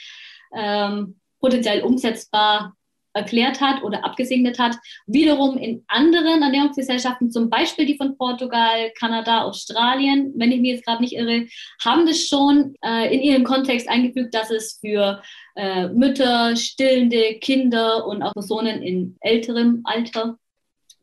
ähm, 0.55 1.21
potenziell 1.41 1.83
umsetzbar 1.83 2.75
erklärt 3.17 3.61
hat 3.61 3.83
oder 3.83 4.05
abgesegnet 4.05 4.59
hat. 4.59 4.77
Wiederum 5.07 5.59
in 5.59 5.85
anderen 5.89 6.43
Ernährungsgesellschaften, 6.43 7.31
zum 7.31 7.51
Beispiel 7.51 7.87
die 7.87 7.97
von 7.97 8.17
Portugal, 8.17 8.93
Kanada, 8.99 9.43
Australien, 9.43 10.33
wenn 10.37 10.53
ich 10.53 10.61
mich 10.61 10.73
jetzt 10.73 10.87
gerade 10.87 11.03
nicht 11.03 11.15
irre, 11.15 11.47
haben 11.85 12.07
das 12.07 12.21
schon 12.21 12.75
äh, 12.85 13.15
in 13.15 13.23
ihrem 13.23 13.45
Kontext 13.45 13.89
eingefügt, 13.89 14.35
dass 14.35 14.51
es 14.51 14.79
für 14.81 15.23
äh, 15.57 15.89
Mütter, 15.89 16.55
stillende 16.57 17.39
Kinder 17.41 18.07
und 18.07 18.23
auch 18.23 18.33
Personen 18.35 18.83
in 18.83 19.17
älterem 19.21 19.81
Alter 19.85 20.39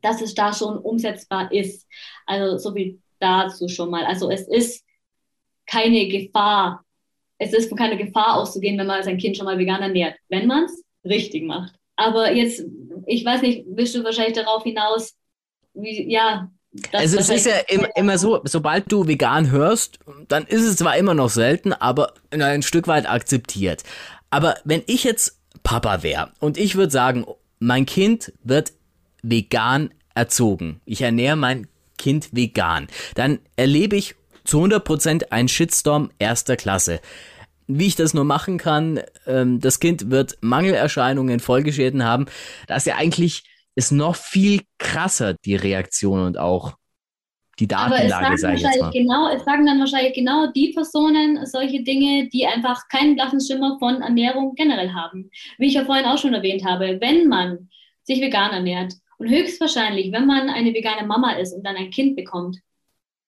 dass 0.04 0.20
es 0.20 0.34
da 0.34 0.52
schon 0.52 0.78
umsetzbar 0.78 1.50
ist. 1.50 1.88
Also 2.26 2.58
so 2.58 2.74
viel 2.74 3.00
dazu 3.20 3.68
schon 3.68 3.90
mal. 3.90 4.04
Also 4.04 4.30
es 4.30 4.46
ist 4.48 4.84
keine 5.66 6.08
Gefahr. 6.08 6.84
Es 7.38 7.52
ist 7.52 7.68
von 7.68 7.78
keiner 7.78 7.96
Gefahr 7.96 8.36
auszugehen, 8.36 8.78
wenn 8.78 8.86
man 8.86 9.02
sein 9.02 9.18
Kind 9.18 9.36
schon 9.36 9.46
mal 9.46 9.58
vegan 9.58 9.82
ernährt, 9.82 10.16
wenn 10.28 10.46
man 10.46 10.64
es 10.64 10.84
richtig 11.04 11.44
macht. 11.44 11.74
Aber 11.96 12.32
jetzt, 12.32 12.64
ich 13.06 13.24
weiß 13.24 13.42
nicht, 13.42 13.64
willst 13.68 13.94
du 13.94 14.04
wahrscheinlich 14.04 14.34
darauf 14.36 14.62
hinaus, 14.62 15.14
wie, 15.74 16.10
ja. 16.10 16.50
Also 16.92 17.18
es 17.18 17.28
ist 17.28 17.46
ja 17.46 17.58
immer, 17.68 17.88
immer 17.96 18.18
so, 18.18 18.40
sobald 18.44 18.90
du 18.90 19.06
vegan 19.06 19.50
hörst, 19.50 19.98
dann 20.26 20.44
ist 20.44 20.62
es 20.62 20.76
zwar 20.76 20.96
immer 20.96 21.14
noch 21.14 21.30
selten, 21.30 21.72
aber 21.72 22.14
ein 22.30 22.62
Stück 22.62 22.88
weit 22.88 23.08
akzeptiert. 23.08 23.84
Aber 24.30 24.56
wenn 24.64 24.82
ich 24.86 25.04
jetzt 25.04 25.38
Papa 25.62 26.02
wäre 26.02 26.32
und 26.40 26.58
ich 26.58 26.74
würde 26.74 26.90
sagen, 26.90 27.24
mein 27.60 27.86
Kind 27.86 28.32
wird 28.42 28.72
vegan 29.22 29.90
erzogen. 30.14 30.80
Ich 30.84 31.02
ernähre 31.02 31.36
mein 31.36 31.68
Kind 31.98 32.28
vegan. 32.32 32.88
Dann 33.14 33.38
erlebe 33.56 33.96
ich 33.96 34.14
zu 34.44 34.62
100% 34.62 35.30
einen 35.30 35.48
Shitstorm 35.48 36.10
erster 36.18 36.56
Klasse. 36.56 37.00
Wie 37.66 37.86
ich 37.86 37.96
das 37.96 38.14
nur 38.14 38.24
machen 38.24 38.58
kann, 38.58 39.00
ähm, 39.26 39.60
das 39.60 39.80
Kind 39.80 40.10
wird 40.10 40.36
Mangelerscheinungen, 40.40 41.40
Folgeschäden 41.40 42.04
haben. 42.04 42.26
Das 42.66 42.78
ist 42.78 42.86
ja 42.86 42.96
eigentlich 42.96 43.44
ist 43.74 43.90
noch 43.90 44.14
viel 44.14 44.62
krasser, 44.78 45.34
die 45.44 45.56
Reaktion 45.56 46.20
und 46.20 46.38
auch 46.38 46.74
die 47.58 47.68
Datenlage, 47.68 48.36
sage 48.38 48.56
ich 48.56 48.62
jetzt 48.62 48.80
mal. 48.80 48.90
Genau, 48.90 49.28
es 49.28 49.44
sagen 49.44 49.66
dann 49.66 49.78
wahrscheinlich 49.78 50.14
genau 50.14 50.48
die 50.52 50.72
Personen 50.72 51.46
solche 51.46 51.82
Dinge, 51.82 52.28
die 52.28 52.46
einfach 52.46 52.88
keinen 52.88 53.14
blassen 53.14 53.40
Schimmer 53.40 53.76
von 53.78 54.02
Ernährung 54.02 54.54
generell 54.54 54.92
haben. 54.92 55.30
Wie 55.58 55.66
ich 55.66 55.74
ja 55.74 55.84
vorhin 55.84 56.06
auch 56.06 56.18
schon 56.18 56.34
erwähnt 56.34 56.64
habe, 56.64 56.98
wenn 57.00 57.28
man 57.28 57.68
sich 58.02 58.20
vegan 58.20 58.52
ernährt, 58.52 58.94
und 59.18 59.28
höchstwahrscheinlich, 59.28 60.12
wenn 60.12 60.26
man 60.26 60.50
eine 60.50 60.74
vegane 60.74 61.06
Mama 61.06 61.32
ist 61.32 61.52
und 61.52 61.64
dann 61.64 61.76
ein 61.76 61.90
Kind 61.90 62.16
bekommt, 62.16 62.58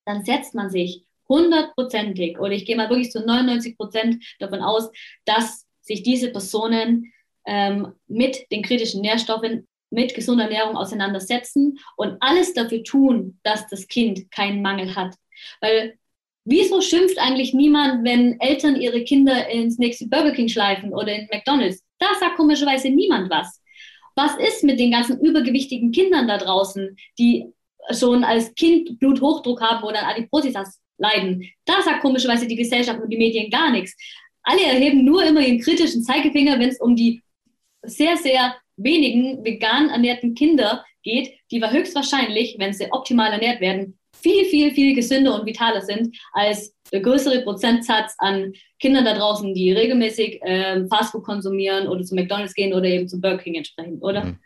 dann 0.05 0.25
setzt 0.25 0.55
man 0.55 0.71
sich 0.71 1.06
hundertprozentig 1.29 2.39
oder 2.39 2.53
ich 2.53 2.65
gehe 2.65 2.77
mal 2.77 2.89
wirklich 2.89 3.11
zu 3.11 3.25
99 3.25 3.77
Prozent 3.77 4.25
davon 4.39 4.61
aus, 4.61 4.91
dass 5.25 5.67
sich 5.81 6.03
diese 6.03 6.31
Personen 6.31 7.13
ähm, 7.47 7.93
mit 8.07 8.51
den 8.51 8.63
kritischen 8.63 9.01
Nährstoffen, 9.01 9.67
mit 9.91 10.15
gesunder 10.15 10.45
Ernährung 10.45 10.77
auseinandersetzen 10.77 11.79
und 11.97 12.17
alles 12.21 12.53
dafür 12.55 12.83
tun, 12.83 13.39
dass 13.45 13.69
das 13.69 13.87
Kind 13.87 14.31
keinen 14.31 14.61
Mangel 14.61 14.97
hat. 14.97 15.15
Weil 15.61 15.97
wieso 16.45 16.81
schimpft 16.81 17.19
eigentlich 17.19 17.55
niemand, 17.55 18.05
wenn 18.05 18.41
Eltern 18.41 18.81
ihre 18.81 19.05
Kinder 19.05 19.49
ins 19.49 19.79
nächste 19.79 20.09
Burger 20.09 20.33
King 20.33 20.49
schleifen 20.49 20.93
oder 20.93 21.15
in 21.15 21.29
McDonald's? 21.31 21.85
Da 21.99 22.09
sagt 22.19 22.37
komischerweise 22.37 22.91
niemand 22.91 23.31
was. 23.31 23.63
Was 24.17 24.37
ist 24.37 24.65
mit 24.65 24.81
den 24.81 24.91
ganzen 24.91 25.21
übergewichtigen 25.21 25.93
Kindern 25.93 26.27
da 26.27 26.39
draußen, 26.39 26.97
die 27.19 27.47
schon 27.93 28.25
als 28.25 28.55
Kind 28.55 28.99
Bluthochdruck 28.99 29.61
haben 29.61 29.85
oder 29.85 30.07
Adipositas 30.09 30.81
leiden? 30.99 31.45
Da 31.65 31.83
sagt 31.83 32.01
komischerweise 32.01 32.47
die 32.47 32.57
Gesellschaft 32.57 33.01
und 33.01 33.11
die 33.11 33.17
Medien 33.17 33.51
gar 33.51 33.71
nichts. 33.71 33.97
Alle 34.43 34.63
erheben 34.63 35.05
nur 35.05 35.25
immer 35.25 35.41
ihren 35.41 35.61
kritischen 35.61 36.03
Zeigefinger, 36.03 36.59
wenn 36.59 36.69
es 36.69 36.81
um 36.81 36.95
die 36.95 37.23
sehr, 37.83 38.17
sehr 38.17 38.57
wenigen 38.77 39.45
vegan 39.45 39.89
ernährten 39.89 40.35
Kinder 40.35 40.85
geht, 41.03 41.33
die 41.51 41.63
höchstwahrscheinlich, 41.63 42.57
wenn 42.59 42.73
sie 42.73 42.91
optimal 42.91 43.33
ernährt 43.33 43.61
werden, 43.61 43.99
viel, 44.13 44.45
viel, 44.47 44.73
viel 44.73 44.95
gesünder 44.95 45.39
und 45.39 45.47
vitaler 45.47 45.83
sind 45.83 46.17
als 46.33 46.75
der 46.93 47.01
größere 47.01 47.43
Prozentsatz 47.43 48.15
an 48.19 48.53
Kindern 48.79 49.05
da 49.05 49.15
draußen, 49.15 49.55
die 49.55 49.73
regelmäßig 49.73 50.41
ähm, 50.43 50.89
Fastfood 50.89 51.25
konsumieren 51.25 51.89
oder 51.89 52.03
zu 52.03 52.15
McDonalds 52.15 52.55
gehen 52.55 52.73
oder 52.73 52.85
eben 52.85 53.09
zu 53.09 53.21
Burger 53.21 53.39
King 53.39 53.55
entsprechend, 53.57 54.03
oder? 54.03 54.25
Mhm. 54.25 54.39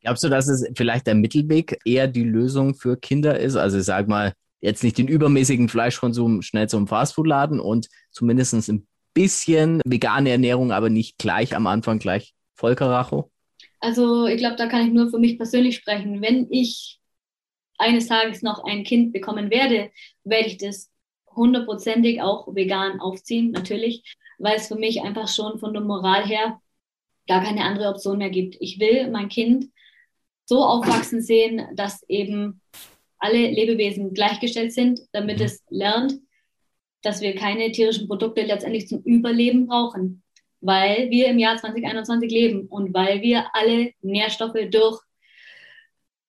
Glaubst 0.00 0.22
du, 0.22 0.28
dass 0.28 0.48
es 0.48 0.68
vielleicht 0.76 1.06
der 1.06 1.14
Mittelweg 1.14 1.78
eher 1.84 2.06
die 2.06 2.24
Lösung 2.24 2.74
für 2.74 2.96
Kinder 2.96 3.38
ist? 3.38 3.56
Also 3.56 3.78
ich 3.78 3.84
sag 3.84 4.06
mal, 4.06 4.34
jetzt 4.64 4.82
nicht 4.82 4.96
den 4.96 5.08
übermäßigen 5.08 5.68
Fleischkonsum 5.68 6.40
schnell 6.40 6.68
zum 6.68 6.86
Fastfood-Laden 6.86 7.60
und 7.60 7.88
zumindest 8.10 8.54
ein 8.68 8.86
bisschen 9.12 9.82
vegane 9.84 10.30
Ernährung, 10.30 10.72
aber 10.72 10.88
nicht 10.88 11.18
gleich 11.18 11.54
am 11.54 11.66
Anfang 11.66 11.98
gleich 11.98 12.34
Vollkaracho? 12.54 13.30
Also 13.80 14.26
ich 14.26 14.38
glaube, 14.38 14.56
da 14.56 14.66
kann 14.66 14.86
ich 14.86 14.92
nur 14.92 15.10
für 15.10 15.18
mich 15.18 15.36
persönlich 15.36 15.76
sprechen. 15.76 16.22
Wenn 16.22 16.48
ich 16.50 16.98
eines 17.76 18.06
Tages 18.06 18.40
noch 18.40 18.64
ein 18.64 18.84
Kind 18.84 19.12
bekommen 19.12 19.50
werde, 19.50 19.90
werde 20.24 20.48
ich 20.48 20.56
das 20.56 20.90
hundertprozentig 21.36 22.22
auch 22.22 22.54
vegan 22.54 23.00
aufziehen, 23.00 23.50
natürlich, 23.50 24.16
weil 24.38 24.56
es 24.56 24.68
für 24.68 24.76
mich 24.76 25.02
einfach 25.02 25.28
schon 25.28 25.58
von 25.58 25.74
der 25.74 25.82
Moral 25.82 26.26
her 26.26 26.60
gar 27.28 27.42
keine 27.42 27.64
andere 27.64 27.88
Option 27.88 28.18
mehr 28.18 28.30
gibt. 28.30 28.56
Ich 28.60 28.80
will 28.80 29.10
mein 29.10 29.28
Kind 29.28 29.66
so 30.46 30.64
aufwachsen 30.64 31.20
sehen, 31.20 31.66
dass 31.74 32.02
eben 32.08 32.62
alle 33.24 33.50
Lebewesen 33.50 34.12
gleichgestellt 34.12 34.72
sind, 34.72 35.00
damit 35.12 35.38
mhm. 35.38 35.44
es 35.44 35.64
lernt, 35.70 36.14
dass 37.02 37.20
wir 37.20 37.34
keine 37.34 37.72
tierischen 37.72 38.06
Produkte 38.06 38.42
letztendlich 38.42 38.86
zum 38.86 39.00
Überleben 39.02 39.66
brauchen, 39.66 40.22
weil 40.60 41.10
wir 41.10 41.28
im 41.28 41.38
Jahr 41.38 41.56
2021 41.56 42.30
leben 42.30 42.66
und 42.68 42.94
weil 42.94 43.22
wir 43.22 43.46
alle 43.54 43.92
Nährstoffe 44.02 44.58
durch 44.70 45.00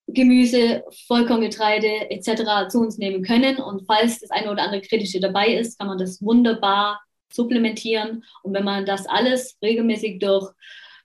Gemüse, 0.08 0.84
Vollkorngetreide 1.08 2.12
etc. 2.12 2.70
zu 2.70 2.80
uns 2.80 2.98
nehmen 2.98 3.24
können. 3.24 3.58
Und 3.58 3.86
falls 3.88 4.20
das 4.20 4.30
eine 4.32 4.52
oder 4.52 4.64
andere 4.64 4.82
kritische 4.82 5.20
dabei 5.20 5.48
ist, 5.56 5.80
kann 5.80 5.88
man 5.88 5.98
das 5.98 6.22
wunderbar 6.22 7.02
supplementieren. 7.32 8.24
Und 8.44 8.54
wenn 8.54 8.64
man 8.64 8.86
das 8.86 9.08
alles 9.08 9.58
regelmäßig 9.62 10.20
durch 10.20 10.52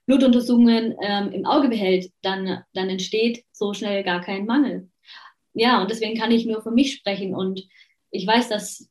Blutuntersuchungen 0.05 0.95
ähm, 1.01 1.31
im 1.31 1.45
Auge 1.45 1.69
behält, 1.69 2.11
dann, 2.21 2.63
dann 2.73 2.89
entsteht 2.89 3.43
so 3.51 3.73
schnell 3.73 4.03
gar 4.03 4.21
kein 4.21 4.45
Mangel. 4.45 4.90
Ja, 5.53 5.81
und 5.81 5.91
deswegen 5.91 6.17
kann 6.17 6.31
ich 6.31 6.45
nur 6.45 6.61
für 6.61 6.71
mich 6.71 6.93
sprechen. 6.93 7.35
Und 7.35 7.61
ich 8.09 8.25
weiß, 8.25 8.49
dass, 8.49 8.89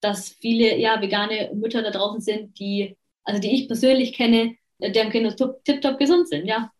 dass 0.00 0.28
viele 0.28 0.78
ja, 0.78 1.00
vegane 1.00 1.50
Mütter 1.54 1.82
da 1.82 1.90
draußen 1.90 2.20
sind, 2.20 2.58
die, 2.58 2.96
also 3.24 3.40
die 3.40 3.54
ich 3.54 3.66
persönlich 3.66 4.12
kenne, 4.12 4.56
deren 4.80 5.10
Kinder 5.10 5.34
tiptop 5.64 5.98
gesund 5.98 6.28
sind, 6.28 6.46
ja. 6.46 6.70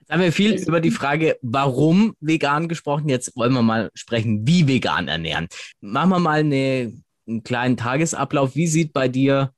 Jetzt 0.00 0.10
haben 0.10 0.22
wir 0.22 0.32
viel 0.32 0.54
über 0.54 0.80
die 0.80 0.90
Frage, 0.90 1.38
warum 1.42 2.14
vegan 2.20 2.68
gesprochen. 2.68 3.08
Jetzt 3.08 3.36
wollen 3.36 3.52
wir 3.52 3.62
mal 3.62 3.90
sprechen, 3.94 4.46
wie 4.46 4.66
vegan 4.66 5.08
ernähren. 5.08 5.48
Machen 5.80 6.10
wir 6.10 6.18
mal 6.18 6.40
eine, 6.40 6.92
einen 7.28 7.42
kleinen 7.42 7.76
Tagesablauf. 7.76 8.56
Wie 8.56 8.66
sieht 8.66 8.92
bei 8.92 9.08
dir 9.08 9.52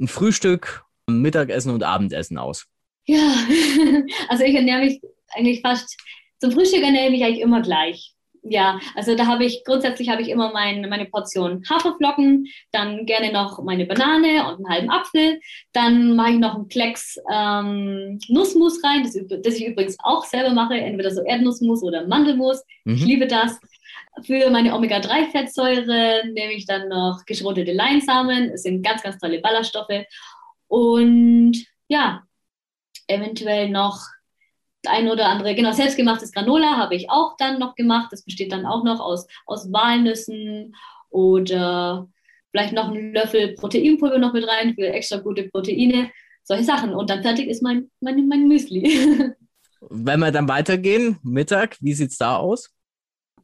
ein 0.00 0.08
Frühstück, 0.08 0.84
Mittagessen 1.06 1.72
und 1.72 1.82
Abendessen 1.82 2.38
aus? 2.38 2.66
Ja, 3.04 3.34
also 4.28 4.44
ich 4.44 4.54
ernähre 4.54 4.80
mich 4.80 5.00
eigentlich 5.28 5.60
fast, 5.60 5.96
zum 6.40 6.52
Frühstück 6.52 6.82
ernähre 6.82 7.06
ich 7.06 7.12
mich 7.12 7.24
eigentlich 7.24 7.40
immer 7.40 7.62
gleich. 7.62 8.14
Ja, 8.44 8.80
also 8.96 9.14
da 9.14 9.26
habe 9.26 9.44
ich, 9.44 9.62
grundsätzlich 9.64 10.08
habe 10.08 10.20
ich 10.20 10.28
immer 10.28 10.52
mein, 10.52 10.88
meine 10.88 11.06
Portion 11.06 11.62
Haferflocken, 11.70 12.48
dann 12.72 13.06
gerne 13.06 13.32
noch 13.32 13.62
meine 13.62 13.86
Banane 13.86 14.48
und 14.48 14.56
einen 14.56 14.68
halben 14.68 14.90
Apfel. 14.90 15.40
Dann 15.72 16.16
mache 16.16 16.32
ich 16.32 16.38
noch 16.38 16.56
einen 16.56 16.68
Klecks 16.68 17.18
ähm, 17.32 18.18
Nussmus 18.28 18.82
rein, 18.82 19.04
das, 19.04 19.16
das, 19.42 19.54
ich 19.54 19.66
übrigens 19.66 19.96
auch 20.02 20.24
selber 20.24 20.50
mache, 20.50 20.74
entweder 20.74 21.12
so 21.12 21.22
Erdnussmus 21.22 21.84
oder 21.84 22.06
Mandelmus. 22.08 22.62
Mhm. 22.84 22.94
Ich 22.94 23.04
liebe 23.04 23.26
das. 23.28 23.60
Für 24.24 24.50
meine 24.50 24.74
Omega-3-Fettsäure 24.74 26.24
nehme 26.32 26.52
ich 26.52 26.66
dann 26.66 26.88
noch 26.88 27.24
geschrotete 27.24 27.72
Leinsamen. 27.72 28.50
Es 28.50 28.64
sind 28.64 28.82
ganz, 28.82 29.02
ganz 29.02 29.18
tolle 29.18 29.40
Ballaststoffe. 29.40 30.04
Und 30.66 31.64
ja, 31.88 32.22
eventuell 33.06 33.70
noch 33.70 34.00
ein 34.86 35.08
oder 35.08 35.26
andere, 35.26 35.54
genau, 35.54 35.72
selbstgemachtes 35.72 36.32
Granola 36.32 36.76
habe 36.76 36.94
ich 36.94 37.10
auch 37.10 37.36
dann 37.36 37.58
noch 37.58 37.74
gemacht. 37.74 38.08
Das 38.10 38.24
besteht 38.24 38.52
dann 38.52 38.66
auch 38.66 38.84
noch 38.84 39.00
aus, 39.00 39.26
aus 39.46 39.72
Walnüssen 39.72 40.74
oder 41.10 42.08
vielleicht 42.50 42.72
noch 42.72 42.88
einen 42.88 43.12
Löffel 43.12 43.54
Proteinpulver 43.54 44.18
noch 44.18 44.32
mit 44.32 44.46
rein 44.46 44.74
für 44.74 44.86
extra 44.86 45.18
gute 45.18 45.44
Proteine. 45.44 46.10
Solche 46.44 46.64
Sachen. 46.64 46.94
Und 46.94 47.10
dann 47.10 47.22
fertig 47.22 47.48
ist 47.48 47.62
mein, 47.62 47.90
mein, 48.00 48.26
mein 48.26 48.48
Müsli. 48.48 48.82
Wenn 49.90 50.20
wir 50.20 50.30
dann 50.30 50.48
weitergehen, 50.48 51.18
Mittag, 51.22 51.76
wie 51.80 51.94
sieht 51.94 52.10
es 52.10 52.18
da 52.18 52.36
aus? 52.36 52.70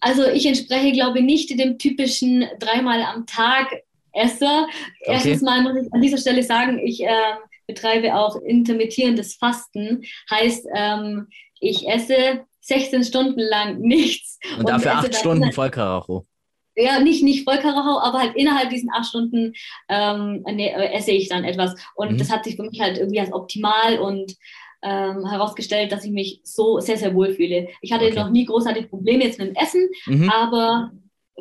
Also 0.00 0.26
ich 0.26 0.46
entspreche, 0.46 0.92
glaube 0.92 1.18
ich, 1.18 1.24
nicht 1.24 1.58
dem 1.58 1.78
typischen 1.78 2.46
dreimal 2.60 3.02
am 3.02 3.26
Tag 3.26 3.82
Esser. 4.12 4.66
Okay. 5.00 5.12
Erstens 5.12 5.42
mal 5.42 5.62
muss 5.62 5.76
ich 5.76 5.92
an 5.92 6.00
dieser 6.00 6.18
Stelle 6.18 6.42
sagen, 6.42 6.78
ich 6.78 7.02
äh, 7.02 7.34
betreibe 7.68 8.16
auch 8.16 8.34
intermittierendes 8.42 9.36
Fasten. 9.36 10.02
Heißt, 10.30 10.66
ähm, 10.74 11.28
ich 11.60 11.86
esse 11.86 12.44
16 12.62 13.04
Stunden 13.04 13.40
lang 13.40 13.78
nichts. 13.78 14.40
Und, 14.54 14.60
und 14.60 14.68
dafür 14.70 14.96
acht 14.96 15.14
Stunden 15.14 15.52
Vollkaracho. 15.52 16.26
Ja, 16.74 17.00
nicht, 17.00 17.22
nicht 17.22 17.44
Vollkaracho, 17.44 17.98
aber 18.00 18.20
halt 18.20 18.36
innerhalb 18.36 18.70
diesen 18.70 18.90
acht 18.92 19.06
Stunden 19.06 19.52
ähm, 19.88 20.42
ne, 20.42 20.92
esse 20.92 21.12
ich 21.12 21.28
dann 21.28 21.44
etwas. 21.44 21.74
Und 21.94 22.12
mhm. 22.12 22.18
das 22.18 22.30
hat 22.30 22.44
sich 22.44 22.56
für 22.56 22.62
mich 22.62 22.80
halt 22.80 22.98
irgendwie 22.98 23.20
als 23.20 23.32
optimal 23.32 23.98
und 23.98 24.34
ähm, 24.82 25.26
herausgestellt, 25.26 25.90
dass 25.92 26.04
ich 26.04 26.12
mich 26.12 26.40
so 26.44 26.78
sehr, 26.78 26.96
sehr 26.96 27.14
wohl 27.14 27.34
fühle. 27.34 27.68
Ich 27.80 27.92
hatte 27.92 28.06
okay. 28.06 28.14
noch 28.14 28.30
nie 28.30 28.44
großartig 28.44 28.88
Probleme 28.88 29.24
jetzt 29.24 29.38
mit 29.38 29.48
dem 29.48 29.56
Essen, 29.56 29.88
mhm. 30.06 30.30
aber 30.30 30.92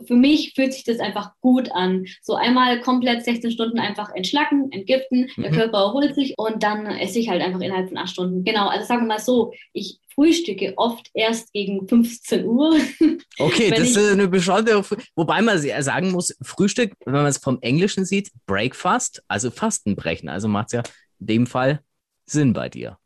für 0.06 0.16
mich 0.16 0.54
fühlt 0.56 0.74
sich 0.74 0.84
das 0.84 1.00
einfach 1.00 1.32
gut 1.42 1.72
an. 1.72 2.06
So 2.22 2.36
einmal 2.36 2.82
komplett 2.82 3.24
16 3.24 3.52
Stunden 3.52 3.80
einfach 3.80 4.14
entschlacken, 4.14 4.72
entgiften, 4.72 5.30
mhm. 5.36 5.42
der 5.44 5.52
Körper 5.52 5.78
erholt 5.80 6.16
sich 6.16 6.34
und 6.38 6.64
dann 6.64 6.86
esse 6.86 7.20
ich 7.20 7.30
halt 7.30 7.42
einfach 7.42 7.62
innerhalb 7.62 7.90
von 7.90 7.98
acht 7.98 8.10
Stunden. 8.10 8.44
Genau, 8.44 8.68
also 8.68 8.86
sagen 8.86 9.02
wir 9.02 9.08
mal 9.08 9.20
so, 9.20 9.54
ich 9.74 10.00
frühstücke 10.14 10.74
oft 10.78 11.10
erst 11.14 11.54
gegen 11.54 11.88
15 11.88 12.46
Uhr. 12.46 12.76
Okay, 13.40 13.70
das 13.70 13.92
ist 13.92 13.98
eine 13.98 14.28
besondere, 14.28 14.84
wobei 15.16 15.44
man 15.44 15.60
sagen 15.60 16.12
muss, 16.12 16.36
Frühstück, 16.42 16.94
wenn 17.06 17.14
man 17.14 17.28
es 17.28 17.38
vom 17.38 17.60
Englischen 17.62 18.04
sieht, 18.04 18.32
Breakfast, 18.48 19.22
also 19.28 19.52
Fastenbrechen, 19.52 20.28
also 20.28 20.48
macht 20.48 20.68
es 20.68 20.74
ja 20.74 20.84
in 21.20 21.28
dem 21.28 21.46
Fall 21.46 21.82
Sinn 22.26 22.54
bei 22.54 22.68
dir. 22.68 22.98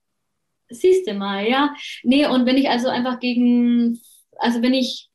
Siehst 0.70 1.06
du 1.06 1.14
mal, 1.16 1.46
ja. 1.46 1.76
Nee, 2.04 2.28
und 2.28 2.46
wenn 2.46 2.56
ich 2.56 2.70
also 2.70 2.88
einfach 2.88 3.20
gegen, 3.20 4.00
also 4.38 4.62
wenn 4.62 4.74
ich 4.74 5.11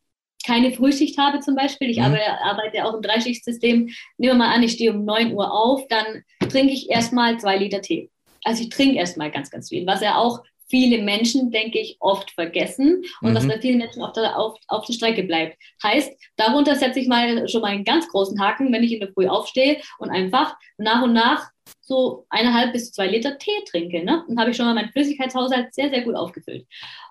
keine 0.46 0.72
Frühschicht 0.72 1.18
habe 1.18 1.40
zum 1.40 1.56
Beispiel, 1.56 1.90
ich 1.90 1.98
mhm. 1.98 2.04
arbeite, 2.04 2.40
arbeite 2.42 2.84
auch 2.84 2.94
im 2.94 3.02
Dreischichtsystem, 3.02 3.90
nehmen 4.18 4.32
wir 4.32 4.34
mal 4.34 4.54
an, 4.54 4.62
ich 4.62 4.72
stehe 4.72 4.92
um 4.92 5.04
9 5.04 5.32
Uhr 5.32 5.52
auf, 5.52 5.86
dann 5.88 6.22
trinke 6.48 6.72
ich 6.72 6.88
erstmal 6.88 7.38
zwei 7.38 7.56
Liter 7.56 7.82
Tee. 7.82 8.10
Also 8.44 8.62
ich 8.62 8.68
trinke 8.68 8.96
erstmal 8.96 9.30
ganz, 9.32 9.50
ganz 9.50 9.68
viel, 9.68 9.86
was 9.86 10.00
ja 10.00 10.16
auch 10.16 10.42
viele 10.68 11.02
Menschen, 11.02 11.50
denke 11.50 11.78
ich, 11.78 11.96
oft 12.00 12.30
vergessen 12.32 13.02
und 13.20 13.30
mhm. 13.30 13.34
was 13.34 13.46
bei 13.46 13.60
vielen 13.60 13.78
Menschen 13.78 14.02
auf 14.02 14.12
der, 14.12 14.38
auf, 14.38 14.56
auf 14.68 14.84
der 14.84 14.94
Strecke 14.94 15.22
bleibt. 15.24 15.56
Heißt, 15.82 16.12
darunter 16.36 16.74
setze 16.74 17.00
ich 17.00 17.08
mal 17.08 17.48
schon 17.48 17.62
mal 17.62 17.68
einen 17.68 17.84
ganz 17.84 18.08
großen 18.08 18.40
Haken, 18.40 18.72
wenn 18.72 18.84
ich 18.84 18.92
in 18.92 19.00
der 19.00 19.12
Früh 19.12 19.26
aufstehe 19.26 19.80
und 19.98 20.10
einfach 20.10 20.56
nach 20.78 21.02
und 21.02 21.12
nach 21.12 21.50
so 21.80 22.26
eineinhalb 22.30 22.72
bis 22.72 22.92
zwei 22.92 23.06
Liter 23.06 23.38
Tee 23.38 23.64
trinke. 23.68 24.04
Ne? 24.04 24.24
Dann 24.28 24.38
habe 24.38 24.50
ich 24.50 24.56
schon 24.56 24.66
mal 24.66 24.74
meinen 24.74 24.90
Flüssigkeitshaushalt 24.90 25.74
sehr, 25.74 25.90
sehr 25.90 26.02
gut 26.02 26.14
aufgefüllt. 26.14 26.66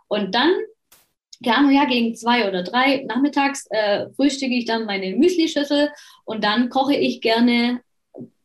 Und 0.07 0.35
dann 0.35 0.53
keine 1.43 1.57
Ahnung, 1.57 1.71
ja, 1.71 1.85
gegen 1.85 2.15
zwei 2.15 2.47
oder 2.47 2.63
drei 2.63 3.03
nachmittags 3.07 3.67
äh, 3.69 4.07
frühstücke 4.15 4.53
ich 4.53 4.65
dann 4.65 4.85
meine 4.85 5.15
Müslischüssel 5.15 5.89
und 6.23 6.43
dann 6.43 6.69
koche 6.69 6.95
ich 6.95 7.21
gerne 7.21 7.81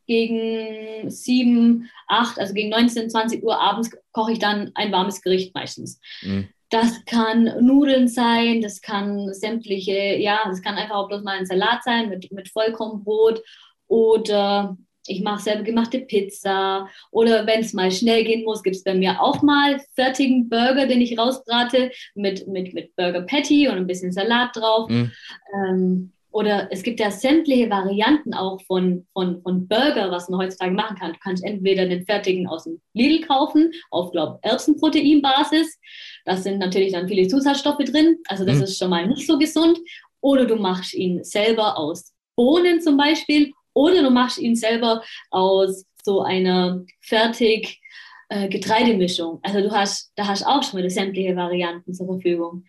gegen 0.07 1.09
sieben, 1.09 1.89
acht, 2.07 2.37
also 2.37 2.53
gegen 2.53 2.69
19, 2.69 3.09
20 3.09 3.43
Uhr 3.43 3.59
abends 3.59 3.91
koche 4.11 4.33
ich 4.33 4.39
dann 4.39 4.71
ein 4.75 4.91
warmes 4.91 5.21
Gericht 5.21 5.55
meistens. 5.55 5.99
Mhm. 6.21 6.49
Das 6.69 7.05
kann 7.05 7.45
Nudeln 7.61 8.07
sein, 8.07 8.61
das 8.61 8.81
kann 8.81 9.33
sämtliche, 9.33 10.15
ja, 10.17 10.41
das 10.45 10.61
kann 10.61 10.75
einfach 10.75 10.95
auch 10.95 11.07
bloß 11.07 11.23
mal 11.23 11.37
ein 11.37 11.45
Salat 11.45 11.83
sein 11.83 12.09
mit, 12.09 12.31
mit 12.31 12.49
Vollkornbrot 12.49 13.41
oder 13.87 14.77
ich 15.07 15.21
mache 15.21 15.41
selber 15.41 15.63
gemachte 15.63 15.99
Pizza 15.99 16.87
oder 17.11 17.47
wenn 17.47 17.61
es 17.61 17.73
mal 17.73 17.91
schnell 17.91 18.23
gehen 18.23 18.43
muss, 18.43 18.63
gibt 18.63 18.75
es 18.75 18.83
bei 18.83 18.93
mir 18.93 19.21
auch 19.21 19.41
mal 19.41 19.79
fertigen 19.95 20.47
Burger, 20.49 20.85
den 20.85 21.01
ich 21.01 21.17
rausbrate 21.17 21.91
mit, 22.15 22.47
mit, 22.47 22.73
mit 22.73 22.95
Burger 22.95 23.21
Patty 23.21 23.67
und 23.67 23.77
ein 23.77 23.87
bisschen 23.87 24.11
Salat 24.11 24.55
drauf. 24.55 24.89
Mhm. 24.89 25.11
Ähm, 25.53 26.11
oder 26.31 26.69
es 26.71 26.81
gibt 26.83 27.01
ja 27.01 27.11
sämtliche 27.11 27.69
Varianten 27.69 28.33
auch 28.33 28.61
von, 28.61 29.05
von, 29.11 29.41
von 29.41 29.67
Burger, 29.67 30.11
was 30.11 30.29
man 30.29 30.39
heutzutage 30.39 30.71
machen 30.71 30.97
kann. 30.97 31.13
Du 31.13 31.19
kannst 31.21 31.43
entweder 31.43 31.85
den 31.85 32.05
fertigen 32.05 32.47
aus 32.47 32.63
dem 32.63 32.79
Lidl 32.93 33.25
kaufen, 33.27 33.71
auf, 33.89 34.11
glaube 34.11 34.39
Erbsenproteinbasis. 34.41 35.77
Da 36.23 36.37
sind 36.37 36.59
natürlich 36.59 36.93
dann 36.93 37.09
viele 37.09 37.27
Zusatzstoffe 37.27 37.83
drin. 37.83 38.17
Also 38.27 38.45
das 38.45 38.57
mhm. 38.57 38.63
ist 38.63 38.77
schon 38.77 38.89
mal 38.89 39.07
nicht 39.07 39.27
so 39.27 39.37
gesund. 39.37 39.77
Oder 40.21 40.45
du 40.45 40.55
machst 40.55 40.93
ihn 40.93 41.23
selber 41.23 41.77
aus 41.77 42.13
Bohnen 42.37 42.79
zum 42.79 42.95
Beispiel 42.95 43.51
oder 43.73 44.01
du 44.01 44.09
machst 44.09 44.37
ihn 44.37 44.55
selber 44.55 45.03
aus 45.29 45.85
so 46.03 46.21
einer 46.21 46.83
fertig 46.99 47.81
äh, 48.29 48.47
Getreidemischung. 48.49 49.39
Also 49.43 49.61
du 49.61 49.71
hast, 49.71 50.11
da 50.15 50.27
hast 50.27 50.45
auch 50.45 50.63
schon 50.63 50.79
wieder 50.79 50.89
sämtliche 50.89 51.35
Varianten 51.35 51.93
zur 51.93 52.07
Verfügung. 52.07 52.65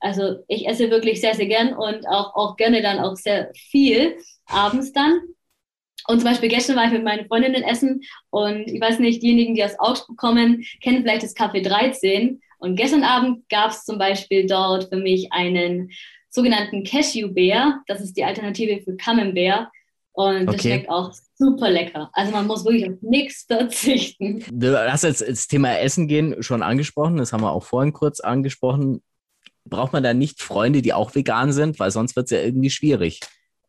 Also 0.00 0.36
ich 0.48 0.68
esse 0.68 0.90
wirklich 0.90 1.20
sehr, 1.20 1.34
sehr 1.34 1.46
gern 1.46 1.74
und 1.74 2.06
auch, 2.06 2.34
auch 2.34 2.56
gerne 2.56 2.82
dann 2.82 3.00
auch 3.00 3.16
sehr 3.16 3.50
viel 3.54 4.16
abends 4.46 4.92
dann. 4.92 5.20
Und 6.08 6.20
zum 6.20 6.30
Beispiel 6.30 6.48
gestern 6.48 6.76
war 6.76 6.84
ich 6.84 6.92
mit 6.92 7.02
meinen 7.02 7.26
Freundinnen 7.26 7.64
essen 7.64 8.02
und 8.30 8.68
ich 8.68 8.80
weiß 8.80 9.00
nicht, 9.00 9.22
diejenigen, 9.22 9.54
die 9.54 9.64
aus 9.64 9.78
Augsburg 9.78 10.16
kommen, 10.16 10.64
kennen 10.80 11.02
vielleicht 11.02 11.24
das 11.24 11.34
Café 11.34 11.66
13. 11.66 12.40
Und 12.58 12.76
gestern 12.76 13.02
Abend 13.02 13.48
gab 13.48 13.70
es 13.70 13.84
zum 13.84 13.98
Beispiel 13.98 14.46
dort 14.46 14.88
für 14.88 14.98
mich 14.98 15.32
einen 15.32 15.90
sogenannten 16.30 16.84
Cashew-Bär. 16.84 17.80
Das 17.86 18.00
ist 18.00 18.16
die 18.16 18.24
Alternative 18.24 18.80
für 18.82 18.96
Camembert. 18.96 19.68
Und 20.16 20.46
das 20.46 20.62
schmeckt 20.62 20.88
auch 20.88 21.12
super 21.34 21.70
lecker. 21.70 22.08
Also 22.14 22.32
man 22.32 22.46
muss 22.46 22.64
wirklich 22.64 22.90
auf 22.90 22.96
nichts 23.02 23.44
verzichten. 23.46 24.42
Du 24.50 24.74
hast 24.90 25.04
jetzt 25.04 25.20
das 25.20 25.46
Thema 25.46 25.78
Essen 25.78 26.08
gehen 26.08 26.42
schon 26.42 26.62
angesprochen. 26.62 27.18
Das 27.18 27.34
haben 27.34 27.42
wir 27.42 27.52
auch 27.52 27.64
vorhin 27.64 27.92
kurz 27.92 28.20
angesprochen. 28.20 29.02
Braucht 29.66 29.92
man 29.92 30.02
da 30.02 30.14
nicht 30.14 30.40
Freunde, 30.40 30.80
die 30.80 30.94
auch 30.94 31.14
vegan 31.14 31.52
sind? 31.52 31.78
Weil 31.78 31.90
sonst 31.90 32.16
wird 32.16 32.26
es 32.26 32.30
ja 32.30 32.38
irgendwie 32.38 32.70
schwierig. 32.70 33.20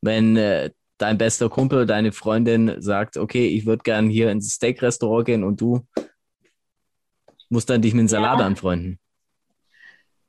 Wenn 0.02 0.38
äh, 0.38 0.70
dein 0.98 1.18
bester 1.18 1.50
Kumpel, 1.50 1.86
deine 1.86 2.14
Freundin 2.14 2.82
sagt, 2.82 3.18
okay, 3.18 3.48
ich 3.48 3.66
würde 3.66 3.84
gern 3.84 4.10
hier 4.10 4.32
ins 4.32 4.54
Steak-Restaurant 4.54 5.26
gehen 5.26 5.44
und 5.44 5.60
du 5.60 5.86
musst 7.50 7.70
dann 7.70 7.82
dich 7.82 7.94
mit 7.94 8.04
dem 8.04 8.08
Salat 8.08 8.40
ja. 8.40 8.46
anfreunden. 8.46 9.00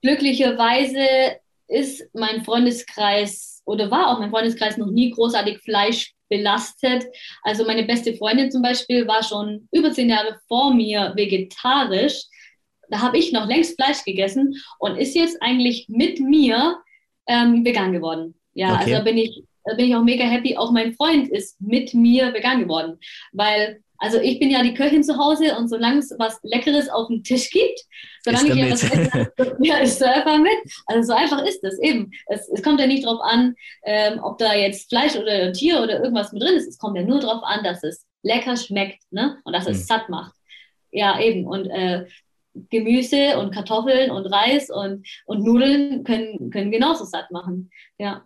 Glücklicherweise 0.02 1.38
ist 1.68 2.02
mein 2.14 2.44
Freundeskreis 2.44 3.62
oder 3.64 3.90
war 3.90 4.08
auch 4.08 4.18
mein 4.18 4.30
Freundeskreis 4.30 4.78
noch 4.78 4.90
nie 4.90 5.10
großartig 5.10 5.60
Fleisch 5.60 6.14
belastet. 6.28 7.04
Also 7.42 7.64
meine 7.64 7.84
beste 7.84 8.14
Freundin 8.14 8.50
zum 8.50 8.62
Beispiel 8.62 9.06
war 9.06 9.22
schon 9.22 9.68
über 9.72 9.92
zehn 9.92 10.10
Jahre 10.10 10.40
vor 10.48 10.74
mir 10.74 11.12
vegetarisch. 11.14 12.24
da 12.90 13.00
habe 13.00 13.18
ich 13.18 13.32
noch 13.32 13.46
längst 13.46 13.80
Fleisch 13.80 14.04
gegessen 14.04 14.54
und 14.78 14.96
ist 14.96 15.14
jetzt 15.14 15.42
eigentlich 15.42 15.86
mit 15.88 16.20
mir 16.20 16.78
ähm, 17.26 17.64
vegan 17.64 17.92
geworden. 17.92 18.34
Ja, 18.54 18.74
okay. 18.74 18.94
also 18.94 19.04
bin 19.04 19.18
ich, 19.18 19.44
da 19.64 19.74
bin 19.74 19.86
ich 19.86 19.94
auch 19.94 20.02
mega 20.02 20.24
happy. 20.24 20.56
Auch 20.56 20.72
mein 20.72 20.94
Freund 20.94 21.28
ist 21.28 21.60
mit 21.60 21.92
mir 21.92 22.32
vegan 22.32 22.60
geworden, 22.60 22.98
weil 23.32 23.82
also 23.98 24.18
ich 24.20 24.38
bin 24.38 24.50
ja 24.50 24.62
die 24.62 24.74
Köchin 24.74 25.02
zu 25.02 25.18
Hause 25.18 25.56
und 25.56 25.68
solange 25.68 25.98
es 25.98 26.14
was 26.18 26.38
Leckeres 26.42 26.88
auf 26.88 27.08
dem 27.08 27.24
Tisch 27.24 27.50
gibt, 27.50 27.80
solange 28.22 28.50
ich 28.50 28.56
ja 28.56 28.70
was 28.70 28.84
esse, 28.84 29.32
ja, 29.60 29.78
ist 29.78 30.02
einfach 30.02 30.38
mit. 30.38 30.58
Also 30.86 31.12
so 31.12 31.18
einfach 31.18 31.44
ist 31.44 31.62
es 31.64 31.78
eben. 31.80 32.10
Es, 32.26 32.48
es 32.48 32.62
kommt 32.62 32.80
ja 32.80 32.86
nicht 32.86 33.04
darauf 33.04 33.20
an, 33.20 33.54
ähm, 33.84 34.20
ob 34.22 34.38
da 34.38 34.54
jetzt 34.54 34.88
Fleisch 34.88 35.16
oder 35.16 35.52
Tier 35.52 35.82
oder 35.82 36.00
irgendwas 36.00 36.32
mit 36.32 36.42
drin 36.42 36.54
ist. 36.54 36.68
Es 36.68 36.78
kommt 36.78 36.96
ja 36.96 37.02
nur 37.02 37.20
darauf 37.20 37.42
an, 37.42 37.64
dass 37.64 37.82
es 37.82 38.06
lecker 38.22 38.56
schmeckt 38.56 39.02
ne? 39.10 39.38
und 39.44 39.52
dass 39.52 39.66
es 39.66 39.78
mhm. 39.78 39.84
satt 39.84 40.08
macht. 40.08 40.34
Ja, 40.90 41.20
eben. 41.20 41.46
Und 41.46 41.66
äh, 41.66 42.06
Gemüse 42.70 43.38
und 43.38 43.52
Kartoffeln 43.52 44.10
und 44.10 44.26
Reis 44.26 44.70
und, 44.70 45.06
und 45.26 45.44
Nudeln 45.44 46.04
können, 46.04 46.50
können 46.50 46.70
genauso 46.70 47.04
satt 47.04 47.30
machen. 47.30 47.70
Ja. 47.98 48.24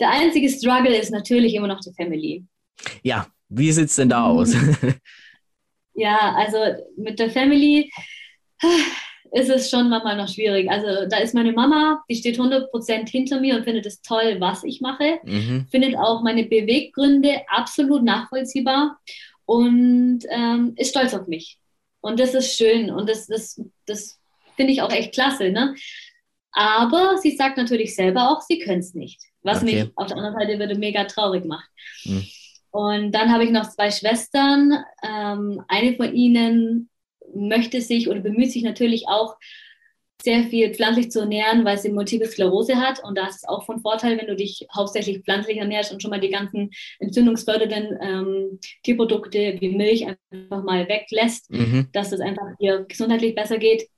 Der 0.00 0.10
einzige 0.10 0.48
Struggle 0.48 0.96
ist 0.96 1.10
natürlich 1.10 1.54
immer 1.54 1.68
noch 1.68 1.80
die 1.80 1.94
Family. 1.94 2.44
Ja, 3.02 3.26
wie 3.48 3.72
sieht 3.72 3.88
es 3.88 3.96
denn 3.96 4.08
da 4.08 4.24
aus? 4.24 4.54
ja, 5.94 6.34
also 6.36 6.58
mit 6.96 7.18
der 7.18 7.30
Family 7.30 7.90
ist 9.32 9.50
es 9.50 9.70
schon 9.70 9.88
manchmal 9.88 10.16
noch 10.16 10.28
schwierig. 10.28 10.70
Also 10.70 11.08
da 11.08 11.18
ist 11.18 11.34
meine 11.34 11.52
Mama, 11.52 12.02
die 12.08 12.16
steht 12.16 12.38
100% 12.38 13.08
hinter 13.08 13.40
mir 13.40 13.56
und 13.56 13.64
findet 13.64 13.86
es 13.86 14.00
toll, 14.02 14.36
was 14.38 14.64
ich 14.64 14.80
mache. 14.80 15.18
Mhm. 15.24 15.66
Findet 15.70 15.96
auch 15.96 16.22
meine 16.22 16.44
Beweggründe 16.44 17.42
absolut 17.48 18.02
nachvollziehbar 18.02 18.98
und 19.44 20.20
ähm, 20.30 20.74
ist 20.76 20.90
stolz 20.90 21.14
auf 21.14 21.26
mich. 21.26 21.58
Und 22.00 22.20
das 22.20 22.34
ist 22.34 22.56
schön 22.56 22.90
und 22.90 23.08
das, 23.08 23.26
das, 23.26 23.60
das 23.86 24.18
finde 24.56 24.72
ich 24.72 24.82
auch 24.82 24.92
echt 24.92 25.12
klasse. 25.12 25.50
Ne? 25.50 25.74
Aber 26.52 27.18
sie 27.18 27.36
sagt 27.36 27.56
natürlich 27.58 27.94
selber 27.94 28.30
auch, 28.30 28.40
sie 28.40 28.58
können 28.58 28.80
es 28.80 28.94
nicht. 28.94 29.20
Was 29.42 29.62
okay. 29.62 29.82
mich 29.82 29.90
auf 29.96 30.06
der 30.06 30.16
anderen 30.16 30.34
Seite 30.34 30.58
würde 30.58 30.76
mega 30.76 31.04
traurig 31.04 31.44
macht. 31.44 31.68
Mhm. 32.04 32.26
Und 32.76 33.12
dann 33.12 33.32
habe 33.32 33.42
ich 33.42 33.50
noch 33.50 33.70
zwei 33.70 33.90
Schwestern. 33.90 34.84
Ähm, 35.02 35.62
eine 35.66 35.96
von 35.96 36.14
ihnen 36.14 36.90
möchte 37.34 37.80
sich 37.80 38.06
oder 38.10 38.20
bemüht 38.20 38.52
sich 38.52 38.62
natürlich 38.62 39.08
auch 39.08 39.36
sehr 40.22 40.44
viel 40.44 40.74
pflanzlich 40.74 41.10
zu 41.10 41.20
ernähren, 41.20 41.64
weil 41.64 41.78
sie 41.78 41.88
Multiple 41.90 42.28
Sklerose 42.28 42.76
hat. 42.76 43.02
Und 43.02 43.16
da 43.16 43.28
ist 43.28 43.36
es 43.36 43.48
auch 43.48 43.64
von 43.64 43.80
Vorteil, 43.80 44.18
wenn 44.18 44.26
du 44.26 44.36
dich 44.36 44.66
hauptsächlich 44.74 45.20
pflanzlich 45.20 45.56
ernährst 45.56 45.90
und 45.90 46.02
schon 46.02 46.10
mal 46.10 46.20
die 46.20 46.28
ganzen 46.28 46.70
entzündungsfördernden 46.98 47.98
ähm, 47.98 48.60
Tierprodukte 48.82 49.56
wie 49.58 49.70
Milch 49.70 50.06
einfach 50.06 50.62
mal 50.62 50.86
weglässt, 50.86 51.50
mhm. 51.50 51.88
dass 51.94 52.12
es 52.12 52.20
einfach 52.20 52.46
ihr 52.58 52.84
gesundheitlich 52.86 53.34
besser 53.34 53.56
geht. 53.56 53.88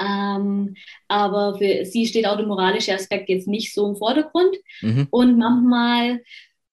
Ähm, 0.00 0.74
aber 1.06 1.56
für 1.58 1.84
sie 1.84 2.06
steht 2.06 2.26
auch 2.26 2.36
der 2.36 2.46
moralische 2.46 2.94
Aspekt 2.94 3.28
jetzt 3.28 3.46
nicht 3.46 3.72
so 3.72 3.88
im 3.88 3.96
Vordergrund. 3.96 4.56
Mhm. 4.80 5.06
Und 5.10 5.38
manchmal 5.38 6.20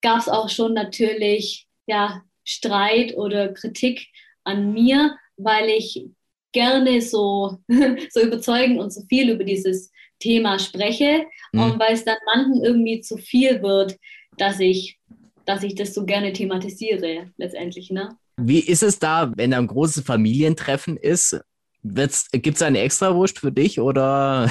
gab 0.02 0.20
es 0.20 0.30
auch 0.30 0.50
schon 0.50 0.74
natürlich 0.74 1.68
ja, 1.88 2.22
Streit 2.44 3.16
oder 3.16 3.54
Kritik 3.54 4.08
an 4.44 4.74
mir, 4.74 5.18
weil 5.38 5.70
ich 5.70 6.06
gerne 6.52 7.02
so, 7.02 7.60
so 8.10 8.22
überzeugend 8.22 8.80
und 8.80 8.94
so 8.94 9.02
viel 9.10 9.30
über 9.30 9.44
dieses 9.44 9.92
Thema 10.20 10.58
spreche 10.60 11.26
mhm. 11.52 11.60
und 11.60 11.80
weil 11.80 11.94
es 11.94 12.06
dann 12.06 12.18
manchen 12.26 12.64
irgendwie 12.64 13.02
zu 13.02 13.18
viel 13.18 13.62
wird, 13.62 13.98
dass 14.38 14.60
ich, 14.60 14.98
dass 15.46 15.64
ich 15.64 15.76
das 15.76 15.94
so 15.94 16.06
gerne 16.06 16.32
thematisiere 16.34 17.32
letztendlich. 17.38 17.92
Ne? 17.92 18.18
Wie 18.38 18.60
ist 18.60 18.84
es 18.84 19.00
da, 19.00 19.32
wenn 19.36 19.52
da 19.52 19.58
ein 19.58 19.68
großes 19.68 20.04
Familientreffen 20.04 20.98
ist? 20.98 21.40
Gibt 21.84 22.56
es 22.56 22.62
eine 22.62 22.80
Extrawurst 22.80 23.40
für 23.40 23.52
dich 23.52 23.80
oder, 23.80 24.50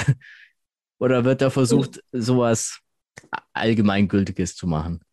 oder 0.99 1.25
wird 1.25 1.41
da 1.41 1.49
versucht, 1.49 2.01
sowas 2.11 2.79
Allgemeingültiges 3.53 4.55
zu 4.55 4.67
machen? 4.67 5.04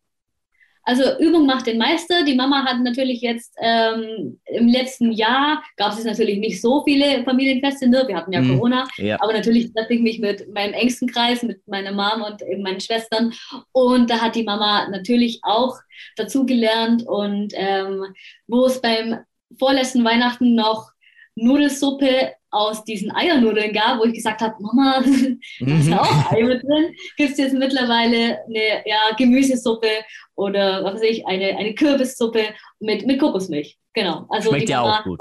Also 0.83 1.17
Übung 1.19 1.45
macht 1.45 1.67
den 1.67 1.77
Meister. 1.77 2.23
Die 2.25 2.35
Mama 2.35 2.65
hat 2.65 2.79
natürlich 2.81 3.21
jetzt 3.21 3.55
ähm, 3.61 4.39
im 4.45 4.67
letzten 4.67 5.11
Jahr 5.11 5.63
gab 5.77 5.93
es 5.93 6.03
natürlich 6.03 6.39
nicht 6.39 6.61
so 6.61 6.83
viele 6.83 7.23
Familienfeste, 7.23 7.87
ne? 7.87 8.03
wir 8.07 8.17
hatten 8.17 8.33
ja 8.33 8.41
mhm. 8.41 8.57
Corona, 8.57 8.87
ja. 8.97 9.17
aber 9.21 9.33
natürlich 9.33 9.73
treffe 9.73 9.93
ich 9.93 10.01
mich 10.01 10.19
mit 10.19 10.53
meinem 10.53 10.73
engsten 10.73 11.07
Kreis, 11.07 11.41
mit 11.41 11.65
meiner 11.67 11.91
Mom 11.91 12.21
und 12.21 12.41
eben 12.41 12.63
meinen 12.63 12.81
Schwestern. 12.81 13.33
Und 13.71 14.09
da 14.09 14.19
hat 14.19 14.35
die 14.35 14.43
Mama 14.43 14.89
natürlich 14.89 15.39
auch 15.43 15.77
dazugelernt 16.17 17.03
und 17.07 17.53
ähm, 17.55 18.05
wo 18.47 18.65
es 18.65 18.81
beim 18.81 19.19
vorletzten 19.57 20.03
Weihnachten 20.03 20.55
noch 20.55 20.91
Nudelsuppe 21.35 22.33
aus 22.53 22.83
diesen 22.83 23.11
Eiernudeln 23.11 23.73
gab, 23.73 23.99
wo 23.99 24.05
ich 24.05 24.13
gesagt 24.13 24.41
habe, 24.41 24.55
Mama, 24.59 25.03
da 25.59 25.77
ist 25.77 25.87
ja 25.87 26.01
auch 26.01 26.31
Ei 26.31 26.43
mit 26.43 26.63
drin, 26.63 26.95
gibt 27.17 27.31
es 27.31 27.37
jetzt 27.37 27.53
mittlerweile 27.53 28.39
eine 28.45 28.83
ja, 28.85 29.11
Gemüsesuppe 29.17 29.87
oder 30.35 30.83
was 30.83 30.95
weiß 30.95 31.03
ich, 31.03 31.25
eine, 31.25 31.57
eine 31.57 31.73
Kürbissuppe 31.73 32.45
mit, 32.79 33.05
mit 33.05 33.19
Kokosmilch. 33.19 33.77
Genau. 33.93 34.25
Also 34.29 34.49
schmeckt 34.49 34.69
ja 34.69 34.81
auch 34.81 35.03
gut. 35.03 35.19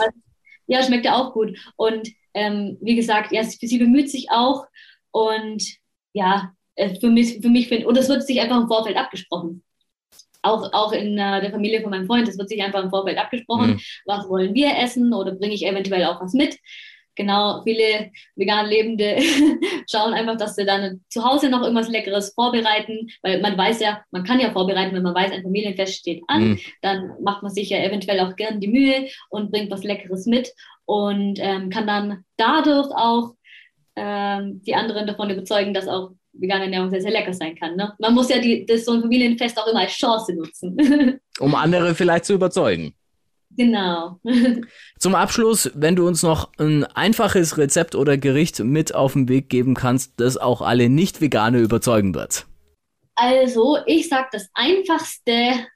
Ja, 0.66 0.82
schmeckt 0.82 1.04
ja 1.04 1.16
auch 1.16 1.32
gut. 1.32 1.58
Und 1.76 2.08
ähm, 2.34 2.78
wie 2.80 2.96
gesagt, 2.96 3.32
ja, 3.32 3.42
sie, 3.44 3.66
sie 3.66 3.78
bemüht 3.78 4.10
sich 4.10 4.30
auch 4.30 4.66
und 5.10 5.62
ja, 6.12 6.52
äh, 6.76 6.94
für 7.00 7.08
mich, 7.08 7.40
für 7.40 7.48
mich 7.48 7.68
find, 7.68 7.84
und 7.84 7.96
es 7.96 8.08
wird 8.08 8.22
sich 8.22 8.40
einfach 8.40 8.60
im 8.60 8.68
Vorfeld 8.68 8.96
abgesprochen 8.96 9.62
auch, 10.42 10.72
auch 10.72 10.92
in 10.92 11.16
äh, 11.16 11.40
der 11.40 11.50
Familie 11.50 11.80
von 11.80 11.90
meinem 11.90 12.06
Freund, 12.06 12.28
es 12.28 12.36
wird 12.36 12.48
sich 12.48 12.62
einfach 12.62 12.82
im 12.82 12.90
Vorfeld 12.90 13.18
abgesprochen, 13.18 13.70
mhm. 13.70 13.80
was 14.04 14.28
wollen 14.28 14.54
wir 14.54 14.76
essen 14.76 15.14
oder 15.14 15.32
bringe 15.32 15.54
ich 15.54 15.64
eventuell 15.64 16.04
auch 16.04 16.20
was 16.20 16.34
mit. 16.34 16.58
Genau, 17.14 17.62
viele 17.62 18.10
vegan 18.36 18.66
Lebende 18.66 19.18
schauen 19.90 20.14
einfach, 20.14 20.36
dass 20.38 20.56
sie 20.56 20.64
dann 20.64 21.02
zu 21.10 21.22
Hause 21.24 21.50
noch 21.50 21.62
irgendwas 21.62 21.88
Leckeres 21.88 22.32
vorbereiten, 22.34 23.08
weil 23.22 23.40
man 23.42 23.56
weiß 23.56 23.80
ja, 23.80 24.02
man 24.10 24.24
kann 24.24 24.40
ja 24.40 24.50
vorbereiten, 24.50 24.94
wenn 24.94 25.02
man 25.02 25.14
weiß, 25.14 25.32
ein 25.32 25.42
Familienfest 25.42 25.94
steht 25.94 26.22
an, 26.28 26.50
mhm. 26.50 26.60
dann 26.80 27.10
macht 27.22 27.42
man 27.42 27.52
sich 27.52 27.68
ja 27.68 27.78
eventuell 27.78 28.20
auch 28.20 28.34
gern 28.36 28.60
die 28.60 28.68
Mühe 28.68 29.08
und 29.28 29.50
bringt 29.50 29.70
was 29.70 29.84
Leckeres 29.84 30.26
mit 30.26 30.52
und 30.86 31.38
ähm, 31.38 31.68
kann 31.68 31.86
dann 31.86 32.24
dadurch 32.36 32.88
auch 32.94 33.34
ähm, 33.96 34.62
die 34.62 34.74
anderen 34.74 35.06
davon 35.06 35.28
überzeugen, 35.28 35.74
dass 35.74 35.88
auch 35.88 36.12
vegane 36.32 36.64
Ernährung 36.64 36.90
sehr, 36.90 37.02
sehr 37.02 37.10
lecker 37.10 37.34
sein 37.34 37.54
kann. 37.56 37.76
Ne? 37.76 37.92
Man 37.98 38.14
muss 38.14 38.30
ja 38.30 38.38
die, 38.38 38.64
das 38.64 38.86
so 38.86 38.92
ein 38.92 39.02
Familienfest 39.02 39.58
auch 39.58 39.66
immer 39.66 39.80
als 39.80 39.92
Chance 39.92 40.34
nutzen. 40.34 41.20
um 41.40 41.54
andere 41.54 41.94
vielleicht 41.94 42.24
zu 42.24 42.34
überzeugen. 42.34 42.94
Genau. 43.56 44.18
Zum 44.98 45.14
Abschluss, 45.14 45.70
wenn 45.74 45.96
du 45.96 46.06
uns 46.06 46.22
noch 46.22 46.50
ein 46.58 46.84
einfaches 46.84 47.58
Rezept 47.58 47.94
oder 47.94 48.16
Gericht 48.16 48.60
mit 48.60 48.94
auf 48.94 49.12
den 49.12 49.28
Weg 49.28 49.48
geben 49.48 49.74
kannst, 49.74 50.14
das 50.18 50.36
auch 50.36 50.62
alle 50.62 50.88
Nicht-Vegane 50.88 51.58
überzeugen 51.58 52.14
wird. 52.14 52.46
Also, 53.14 53.78
ich 53.86 54.08
sage, 54.08 54.28
das 54.32 54.48
einfachste, 54.54 55.66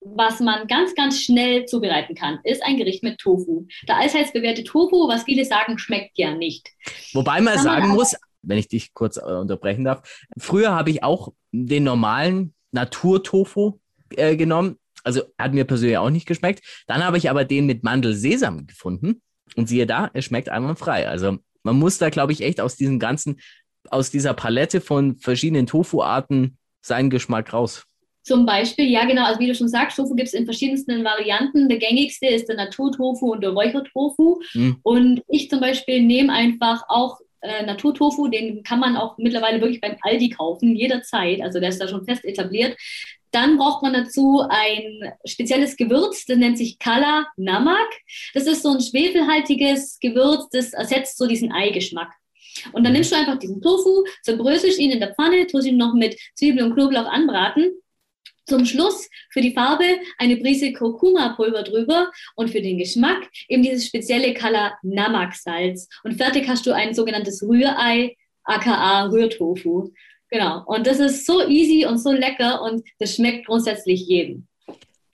was 0.00 0.40
man 0.40 0.66
ganz, 0.68 0.94
ganz 0.94 1.20
schnell 1.20 1.66
zubereiten 1.66 2.14
kann, 2.14 2.38
ist 2.44 2.62
ein 2.62 2.76
Gericht 2.76 3.02
mit 3.02 3.18
Tofu. 3.18 3.66
Der 3.88 3.96
allseitsbewährte 3.96 4.64
Tofu, 4.64 5.08
was 5.08 5.24
viele 5.24 5.44
sagen, 5.44 5.78
schmeckt 5.78 6.18
ja 6.18 6.34
nicht. 6.34 6.70
Wobei 7.12 7.40
man 7.40 7.54
kann 7.54 7.64
sagen 7.64 7.88
man 7.88 7.96
muss, 7.96 8.16
wenn 8.42 8.58
ich 8.58 8.68
dich 8.68 8.94
kurz 8.94 9.16
äh, 9.16 9.20
unterbrechen 9.22 9.84
darf. 9.84 10.02
Früher 10.38 10.72
habe 10.72 10.90
ich 10.90 11.02
auch 11.02 11.32
den 11.52 11.84
normalen 11.84 12.54
Naturtofu 12.72 13.78
äh, 14.10 14.36
genommen. 14.36 14.78
Also 15.02 15.22
hat 15.38 15.52
mir 15.52 15.64
persönlich 15.64 15.98
auch 15.98 16.10
nicht 16.10 16.26
geschmeckt. 16.26 16.64
Dann 16.86 17.04
habe 17.04 17.18
ich 17.18 17.30
aber 17.30 17.44
den 17.44 17.66
mit 17.66 17.82
Mandelsesam 17.82 18.66
gefunden. 18.66 19.20
Und 19.56 19.68
siehe 19.68 19.86
da, 19.86 20.10
es 20.14 20.24
schmeckt 20.24 20.48
einwandfrei. 20.48 21.08
Also 21.08 21.38
man 21.62 21.78
muss 21.78 21.98
da, 21.98 22.10
glaube 22.10 22.32
ich, 22.32 22.42
echt 22.42 22.60
aus 22.60 22.76
diesem 22.76 22.98
ganzen, 22.98 23.40
aus 23.90 24.10
dieser 24.10 24.34
Palette 24.34 24.80
von 24.80 25.16
verschiedenen 25.16 25.66
Tofu-Arten 25.66 26.56
seinen 26.80 27.10
Geschmack 27.10 27.52
raus. 27.52 27.84
Zum 28.24 28.46
Beispiel, 28.46 28.88
ja 28.88 29.04
genau, 29.04 29.24
also 29.24 29.40
wie 29.40 29.48
du 29.48 29.54
schon 29.54 29.68
sagst, 29.68 29.96
Tofu 29.96 30.14
gibt 30.14 30.28
es 30.28 30.34
in 30.34 30.44
verschiedensten 30.44 31.04
Varianten. 31.04 31.68
Der 31.68 31.78
gängigste 31.78 32.26
ist 32.26 32.48
der 32.48 32.56
Naturtofu 32.56 33.32
und 33.32 33.42
der 33.42 33.50
Räuchertofu. 33.50 34.40
Mhm. 34.54 34.76
Und 34.82 35.22
ich 35.28 35.50
zum 35.50 35.60
Beispiel 35.60 36.02
nehme 36.02 36.32
einfach 36.32 36.84
auch 36.88 37.18
äh, 37.40 37.66
Naturtofu, 37.66 38.28
den 38.28 38.62
kann 38.62 38.78
man 38.78 38.96
auch 38.96 39.18
mittlerweile 39.18 39.60
wirklich 39.60 39.80
beim 39.80 39.96
Aldi 40.02 40.30
kaufen, 40.30 40.76
jederzeit. 40.76 41.40
Also 41.42 41.58
der 41.58 41.70
ist 41.70 41.80
da 41.80 41.88
schon 41.88 42.04
fest 42.04 42.24
etabliert. 42.24 42.76
Dann 43.32 43.58
braucht 43.58 43.82
man 43.82 43.94
dazu 43.94 44.44
ein 44.48 45.12
spezielles 45.24 45.76
Gewürz, 45.76 46.26
das 46.26 46.36
nennt 46.36 46.58
sich 46.58 46.78
Kala 46.78 47.26
Namak. 47.36 47.90
Das 48.34 48.46
ist 48.46 48.62
so 48.62 48.70
ein 48.70 48.80
schwefelhaltiges 48.80 49.98
Gewürz, 50.00 50.48
das 50.52 50.72
ersetzt 50.72 51.18
so 51.18 51.26
diesen 51.26 51.52
Eigeschmack. 51.52 52.12
Und 52.72 52.84
dann 52.84 52.92
nimmst 52.92 53.10
du 53.10 53.16
einfach 53.16 53.38
diesen 53.38 53.62
Tofu, 53.62 54.04
zerbröselst 54.22 54.78
ihn 54.78 54.90
in 54.90 55.00
der 55.00 55.14
Pfanne, 55.14 55.46
tust 55.46 55.66
ihn 55.66 55.78
noch 55.78 55.94
mit 55.94 56.18
Zwiebel 56.34 56.64
und 56.64 56.74
Knoblauch 56.74 57.06
anbraten 57.06 57.72
zum 58.46 58.64
Schluss 58.64 59.08
für 59.30 59.40
die 59.40 59.52
Farbe 59.52 59.84
eine 60.18 60.36
Prise 60.36 60.72
Kurkuma-Pulver 60.72 61.62
drüber 61.62 62.10
und 62.34 62.50
für 62.50 62.60
den 62.60 62.78
Geschmack 62.78 63.28
eben 63.48 63.62
dieses 63.62 63.86
spezielle 63.86 64.34
Kala 64.34 64.76
Namak-Salz. 64.82 65.88
Und 66.02 66.16
fertig 66.16 66.48
hast 66.48 66.66
du 66.66 66.72
ein 66.72 66.94
sogenanntes 66.94 67.42
Rührei, 67.42 68.16
aka 68.44 69.04
Rührtofu. 69.06 69.92
Genau. 70.32 70.62
Und 70.64 70.86
das 70.86 70.98
ist 70.98 71.26
so 71.26 71.46
easy 71.46 71.84
und 71.86 71.98
so 71.98 72.10
lecker 72.10 72.62
und 72.62 72.82
das 72.98 73.16
schmeckt 73.16 73.46
grundsätzlich 73.46 74.06
jedem. 74.08 74.46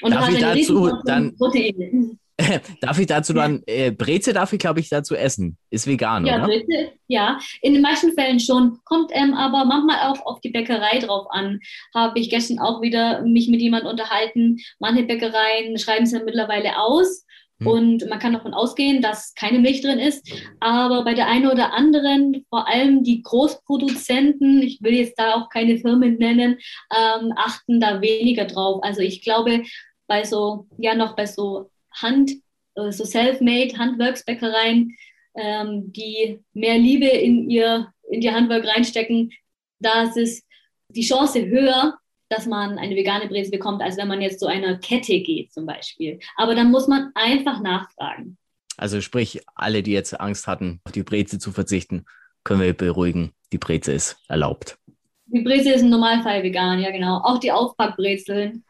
Und 0.00 0.14
Darf 0.14 0.30
ich 0.30 0.38
dazu 0.38 0.92
dann 1.04 1.36
Proteine. 1.36 2.16
darf 2.80 3.00
ich 3.00 3.06
dazu 3.08 3.32
dann, 3.32 3.64
äh, 3.66 3.90
Breze 3.90 4.32
darf 4.32 4.52
ich, 4.52 4.60
glaube 4.60 4.78
ich, 4.78 4.88
dazu 4.88 5.16
essen. 5.16 5.58
Ist 5.70 5.88
vegan, 5.88 6.24
ja, 6.24 6.36
oder? 6.36 6.44
Breze, 6.44 6.92
ja, 7.08 7.36
in 7.62 7.72
den 7.72 7.82
meisten 7.82 8.12
Fällen 8.12 8.38
schon. 8.38 8.78
Kommt 8.84 9.10
ähm, 9.12 9.34
aber 9.34 9.64
manchmal 9.64 10.08
auch 10.08 10.24
auf 10.24 10.40
die 10.40 10.50
Bäckerei 10.50 11.00
drauf 11.00 11.26
an. 11.30 11.58
Habe 11.92 12.20
ich 12.20 12.30
gestern 12.30 12.60
auch 12.60 12.80
wieder 12.80 13.22
mich 13.22 13.48
mit 13.48 13.60
jemandem 13.60 13.90
unterhalten. 13.90 14.58
Manche 14.78 15.02
Bäckereien 15.02 15.76
schreiben 15.78 16.04
es 16.04 16.12
ja 16.12 16.22
mittlerweile 16.22 16.78
aus. 16.78 17.26
Hm. 17.60 17.66
Und 17.66 18.08
man 18.08 18.18
kann 18.18 18.32
davon 18.32 18.54
ausgehen, 18.54 19.02
dass 19.02 19.34
keine 19.34 19.58
Milch 19.58 19.80
drin 19.82 19.98
ist. 19.98 20.30
Aber 20.60 21.04
bei 21.04 21.14
der 21.14 21.26
einen 21.26 21.46
oder 21.50 21.72
anderen, 21.72 22.44
vor 22.48 22.68
allem 22.68 23.02
die 23.02 23.22
Großproduzenten, 23.22 24.62
ich 24.62 24.82
will 24.82 24.94
jetzt 24.94 25.18
da 25.18 25.34
auch 25.34 25.48
keine 25.48 25.78
Firmen 25.78 26.16
nennen, 26.18 26.58
ähm, 26.96 27.32
achten 27.36 27.80
da 27.80 28.00
weniger 28.00 28.44
drauf. 28.44 28.82
Also 28.82 29.00
ich 29.00 29.22
glaube, 29.22 29.64
bei 30.06 30.24
so, 30.24 30.66
ja 30.78 30.94
noch 30.94 31.16
bei 31.16 31.26
so 31.26 31.70
Hand, 31.92 32.32
äh, 32.74 32.92
so 32.92 33.04
Self-Made 33.04 33.76
Handwerksbäckereien, 33.78 34.96
ähm, 35.36 35.92
die 35.92 36.40
mehr 36.52 36.78
Liebe 36.78 37.06
in 37.06 37.48
ihr, 37.50 37.92
in 38.10 38.22
ihr 38.22 38.34
Handwerk 38.34 38.66
reinstecken, 38.66 39.32
da 39.80 40.04
ist 40.04 40.16
es 40.16 40.44
die 40.88 41.06
Chance 41.06 41.46
höher, 41.46 41.98
dass 42.28 42.46
man 42.46 42.78
eine 42.78 42.94
vegane 42.94 43.28
Breze 43.28 43.50
bekommt, 43.50 43.82
als 43.82 43.96
wenn 43.96 44.08
man 44.08 44.20
jetzt 44.20 44.40
zu 44.40 44.46
einer 44.46 44.78
Kette 44.78 45.20
geht 45.20 45.52
zum 45.52 45.66
Beispiel. 45.66 46.18
Aber 46.36 46.54
dann 46.54 46.70
muss 46.70 46.88
man 46.88 47.10
einfach 47.14 47.60
nachfragen. 47.60 48.36
Also 48.76 49.00
sprich, 49.00 49.40
alle, 49.54 49.82
die 49.82 49.92
jetzt 49.92 50.18
Angst 50.20 50.46
hatten, 50.46 50.80
auf 50.84 50.92
die 50.92 51.02
Breze 51.02 51.38
zu 51.38 51.52
verzichten, 51.52 52.04
können 52.44 52.60
wir 52.60 52.72
beruhigen. 52.72 53.32
Die 53.52 53.58
Breze 53.58 53.92
ist 53.92 54.18
erlaubt. 54.28 54.78
Die 55.26 55.42
Breze 55.42 55.72
ist 55.72 55.82
im 55.82 55.90
Normalfall 55.90 56.42
vegan, 56.42 56.78
ja 56.78 56.90
genau. 56.90 57.18
Auch 57.18 57.38
die 57.38 57.52
Aufpackbrezeln 57.52 58.64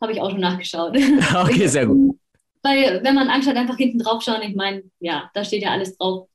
habe 0.00 0.12
ich 0.12 0.20
auch 0.20 0.30
schon 0.30 0.40
nachgeschaut. 0.40 0.96
Okay, 1.34 1.66
sehr 1.68 1.86
gut. 1.86 2.18
Weil 2.62 3.02
wenn 3.04 3.14
man 3.14 3.28
Angst 3.28 3.48
hat, 3.48 3.56
einfach 3.56 3.76
hinten 3.76 3.98
drauf 3.98 4.22
schauen. 4.22 4.42
Ich 4.42 4.56
meine, 4.56 4.84
ja, 4.98 5.30
da 5.34 5.44
steht 5.44 5.62
ja 5.62 5.70
alles 5.70 5.98
drauf. 5.98 6.28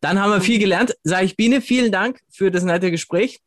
Dann 0.00 0.20
haben 0.20 0.32
wir 0.32 0.40
viel 0.40 0.58
gelernt. 0.58 0.94
Sage 1.04 1.26
ich 1.26 1.36
Biene, 1.36 1.60
vielen 1.60 1.92
Dank 1.92 2.20
für 2.28 2.50
das 2.50 2.64
nette 2.64 2.90
Gespräch. 2.90 3.38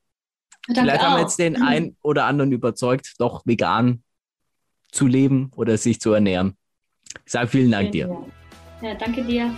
Danke 0.70 0.82
Vielleicht 0.82 1.02
haben 1.02 1.16
wir 1.16 1.22
jetzt 1.22 1.40
den 1.40 1.62
einen 1.64 1.98
oder 2.04 2.26
anderen 2.26 2.52
überzeugt, 2.52 3.16
doch 3.18 3.42
vegan 3.46 4.04
zu 4.92 5.08
leben 5.08 5.52
oder 5.56 5.78
sich 5.78 6.00
zu 6.00 6.14
ernähren. 6.14 6.58
Ich 7.26 7.32
sage 7.32 7.48
vielen 7.48 7.72
Dank 7.72 7.92
dir. 7.92 8.24
Ja, 8.82 8.94
danke 8.94 9.24
dir. 9.24 9.52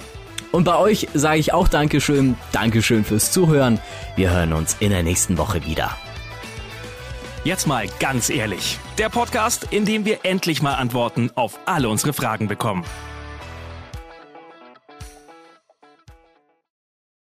Und 0.53 0.63
bei 0.63 0.77
euch 0.77 1.07
sage 1.13 1.39
ich 1.39 1.53
auch 1.53 1.67
Dankeschön. 1.67 2.35
Dankeschön 2.53 3.03
fürs 3.03 3.31
Zuhören. 3.31 3.79
Wir 4.15 4.31
hören 4.31 4.53
uns 4.53 4.77
in 4.79 4.91
der 4.91 5.03
nächsten 5.03 5.37
Woche 5.37 5.65
wieder. 5.65 5.97
Jetzt 7.43 7.67
mal 7.67 7.87
ganz 7.99 8.29
ehrlich. 8.29 8.79
Der 8.97 9.09
Podcast, 9.09 9.67
in 9.71 9.83
dem 9.83 10.05
wir 10.05 10.19
endlich 10.23 10.61
mal 10.61 10.75
Antworten 10.75 11.29
auf 11.35 11.59
alle 11.65 11.89
unsere 11.89 12.13
Fragen 12.13 12.47
bekommen. 12.47 12.85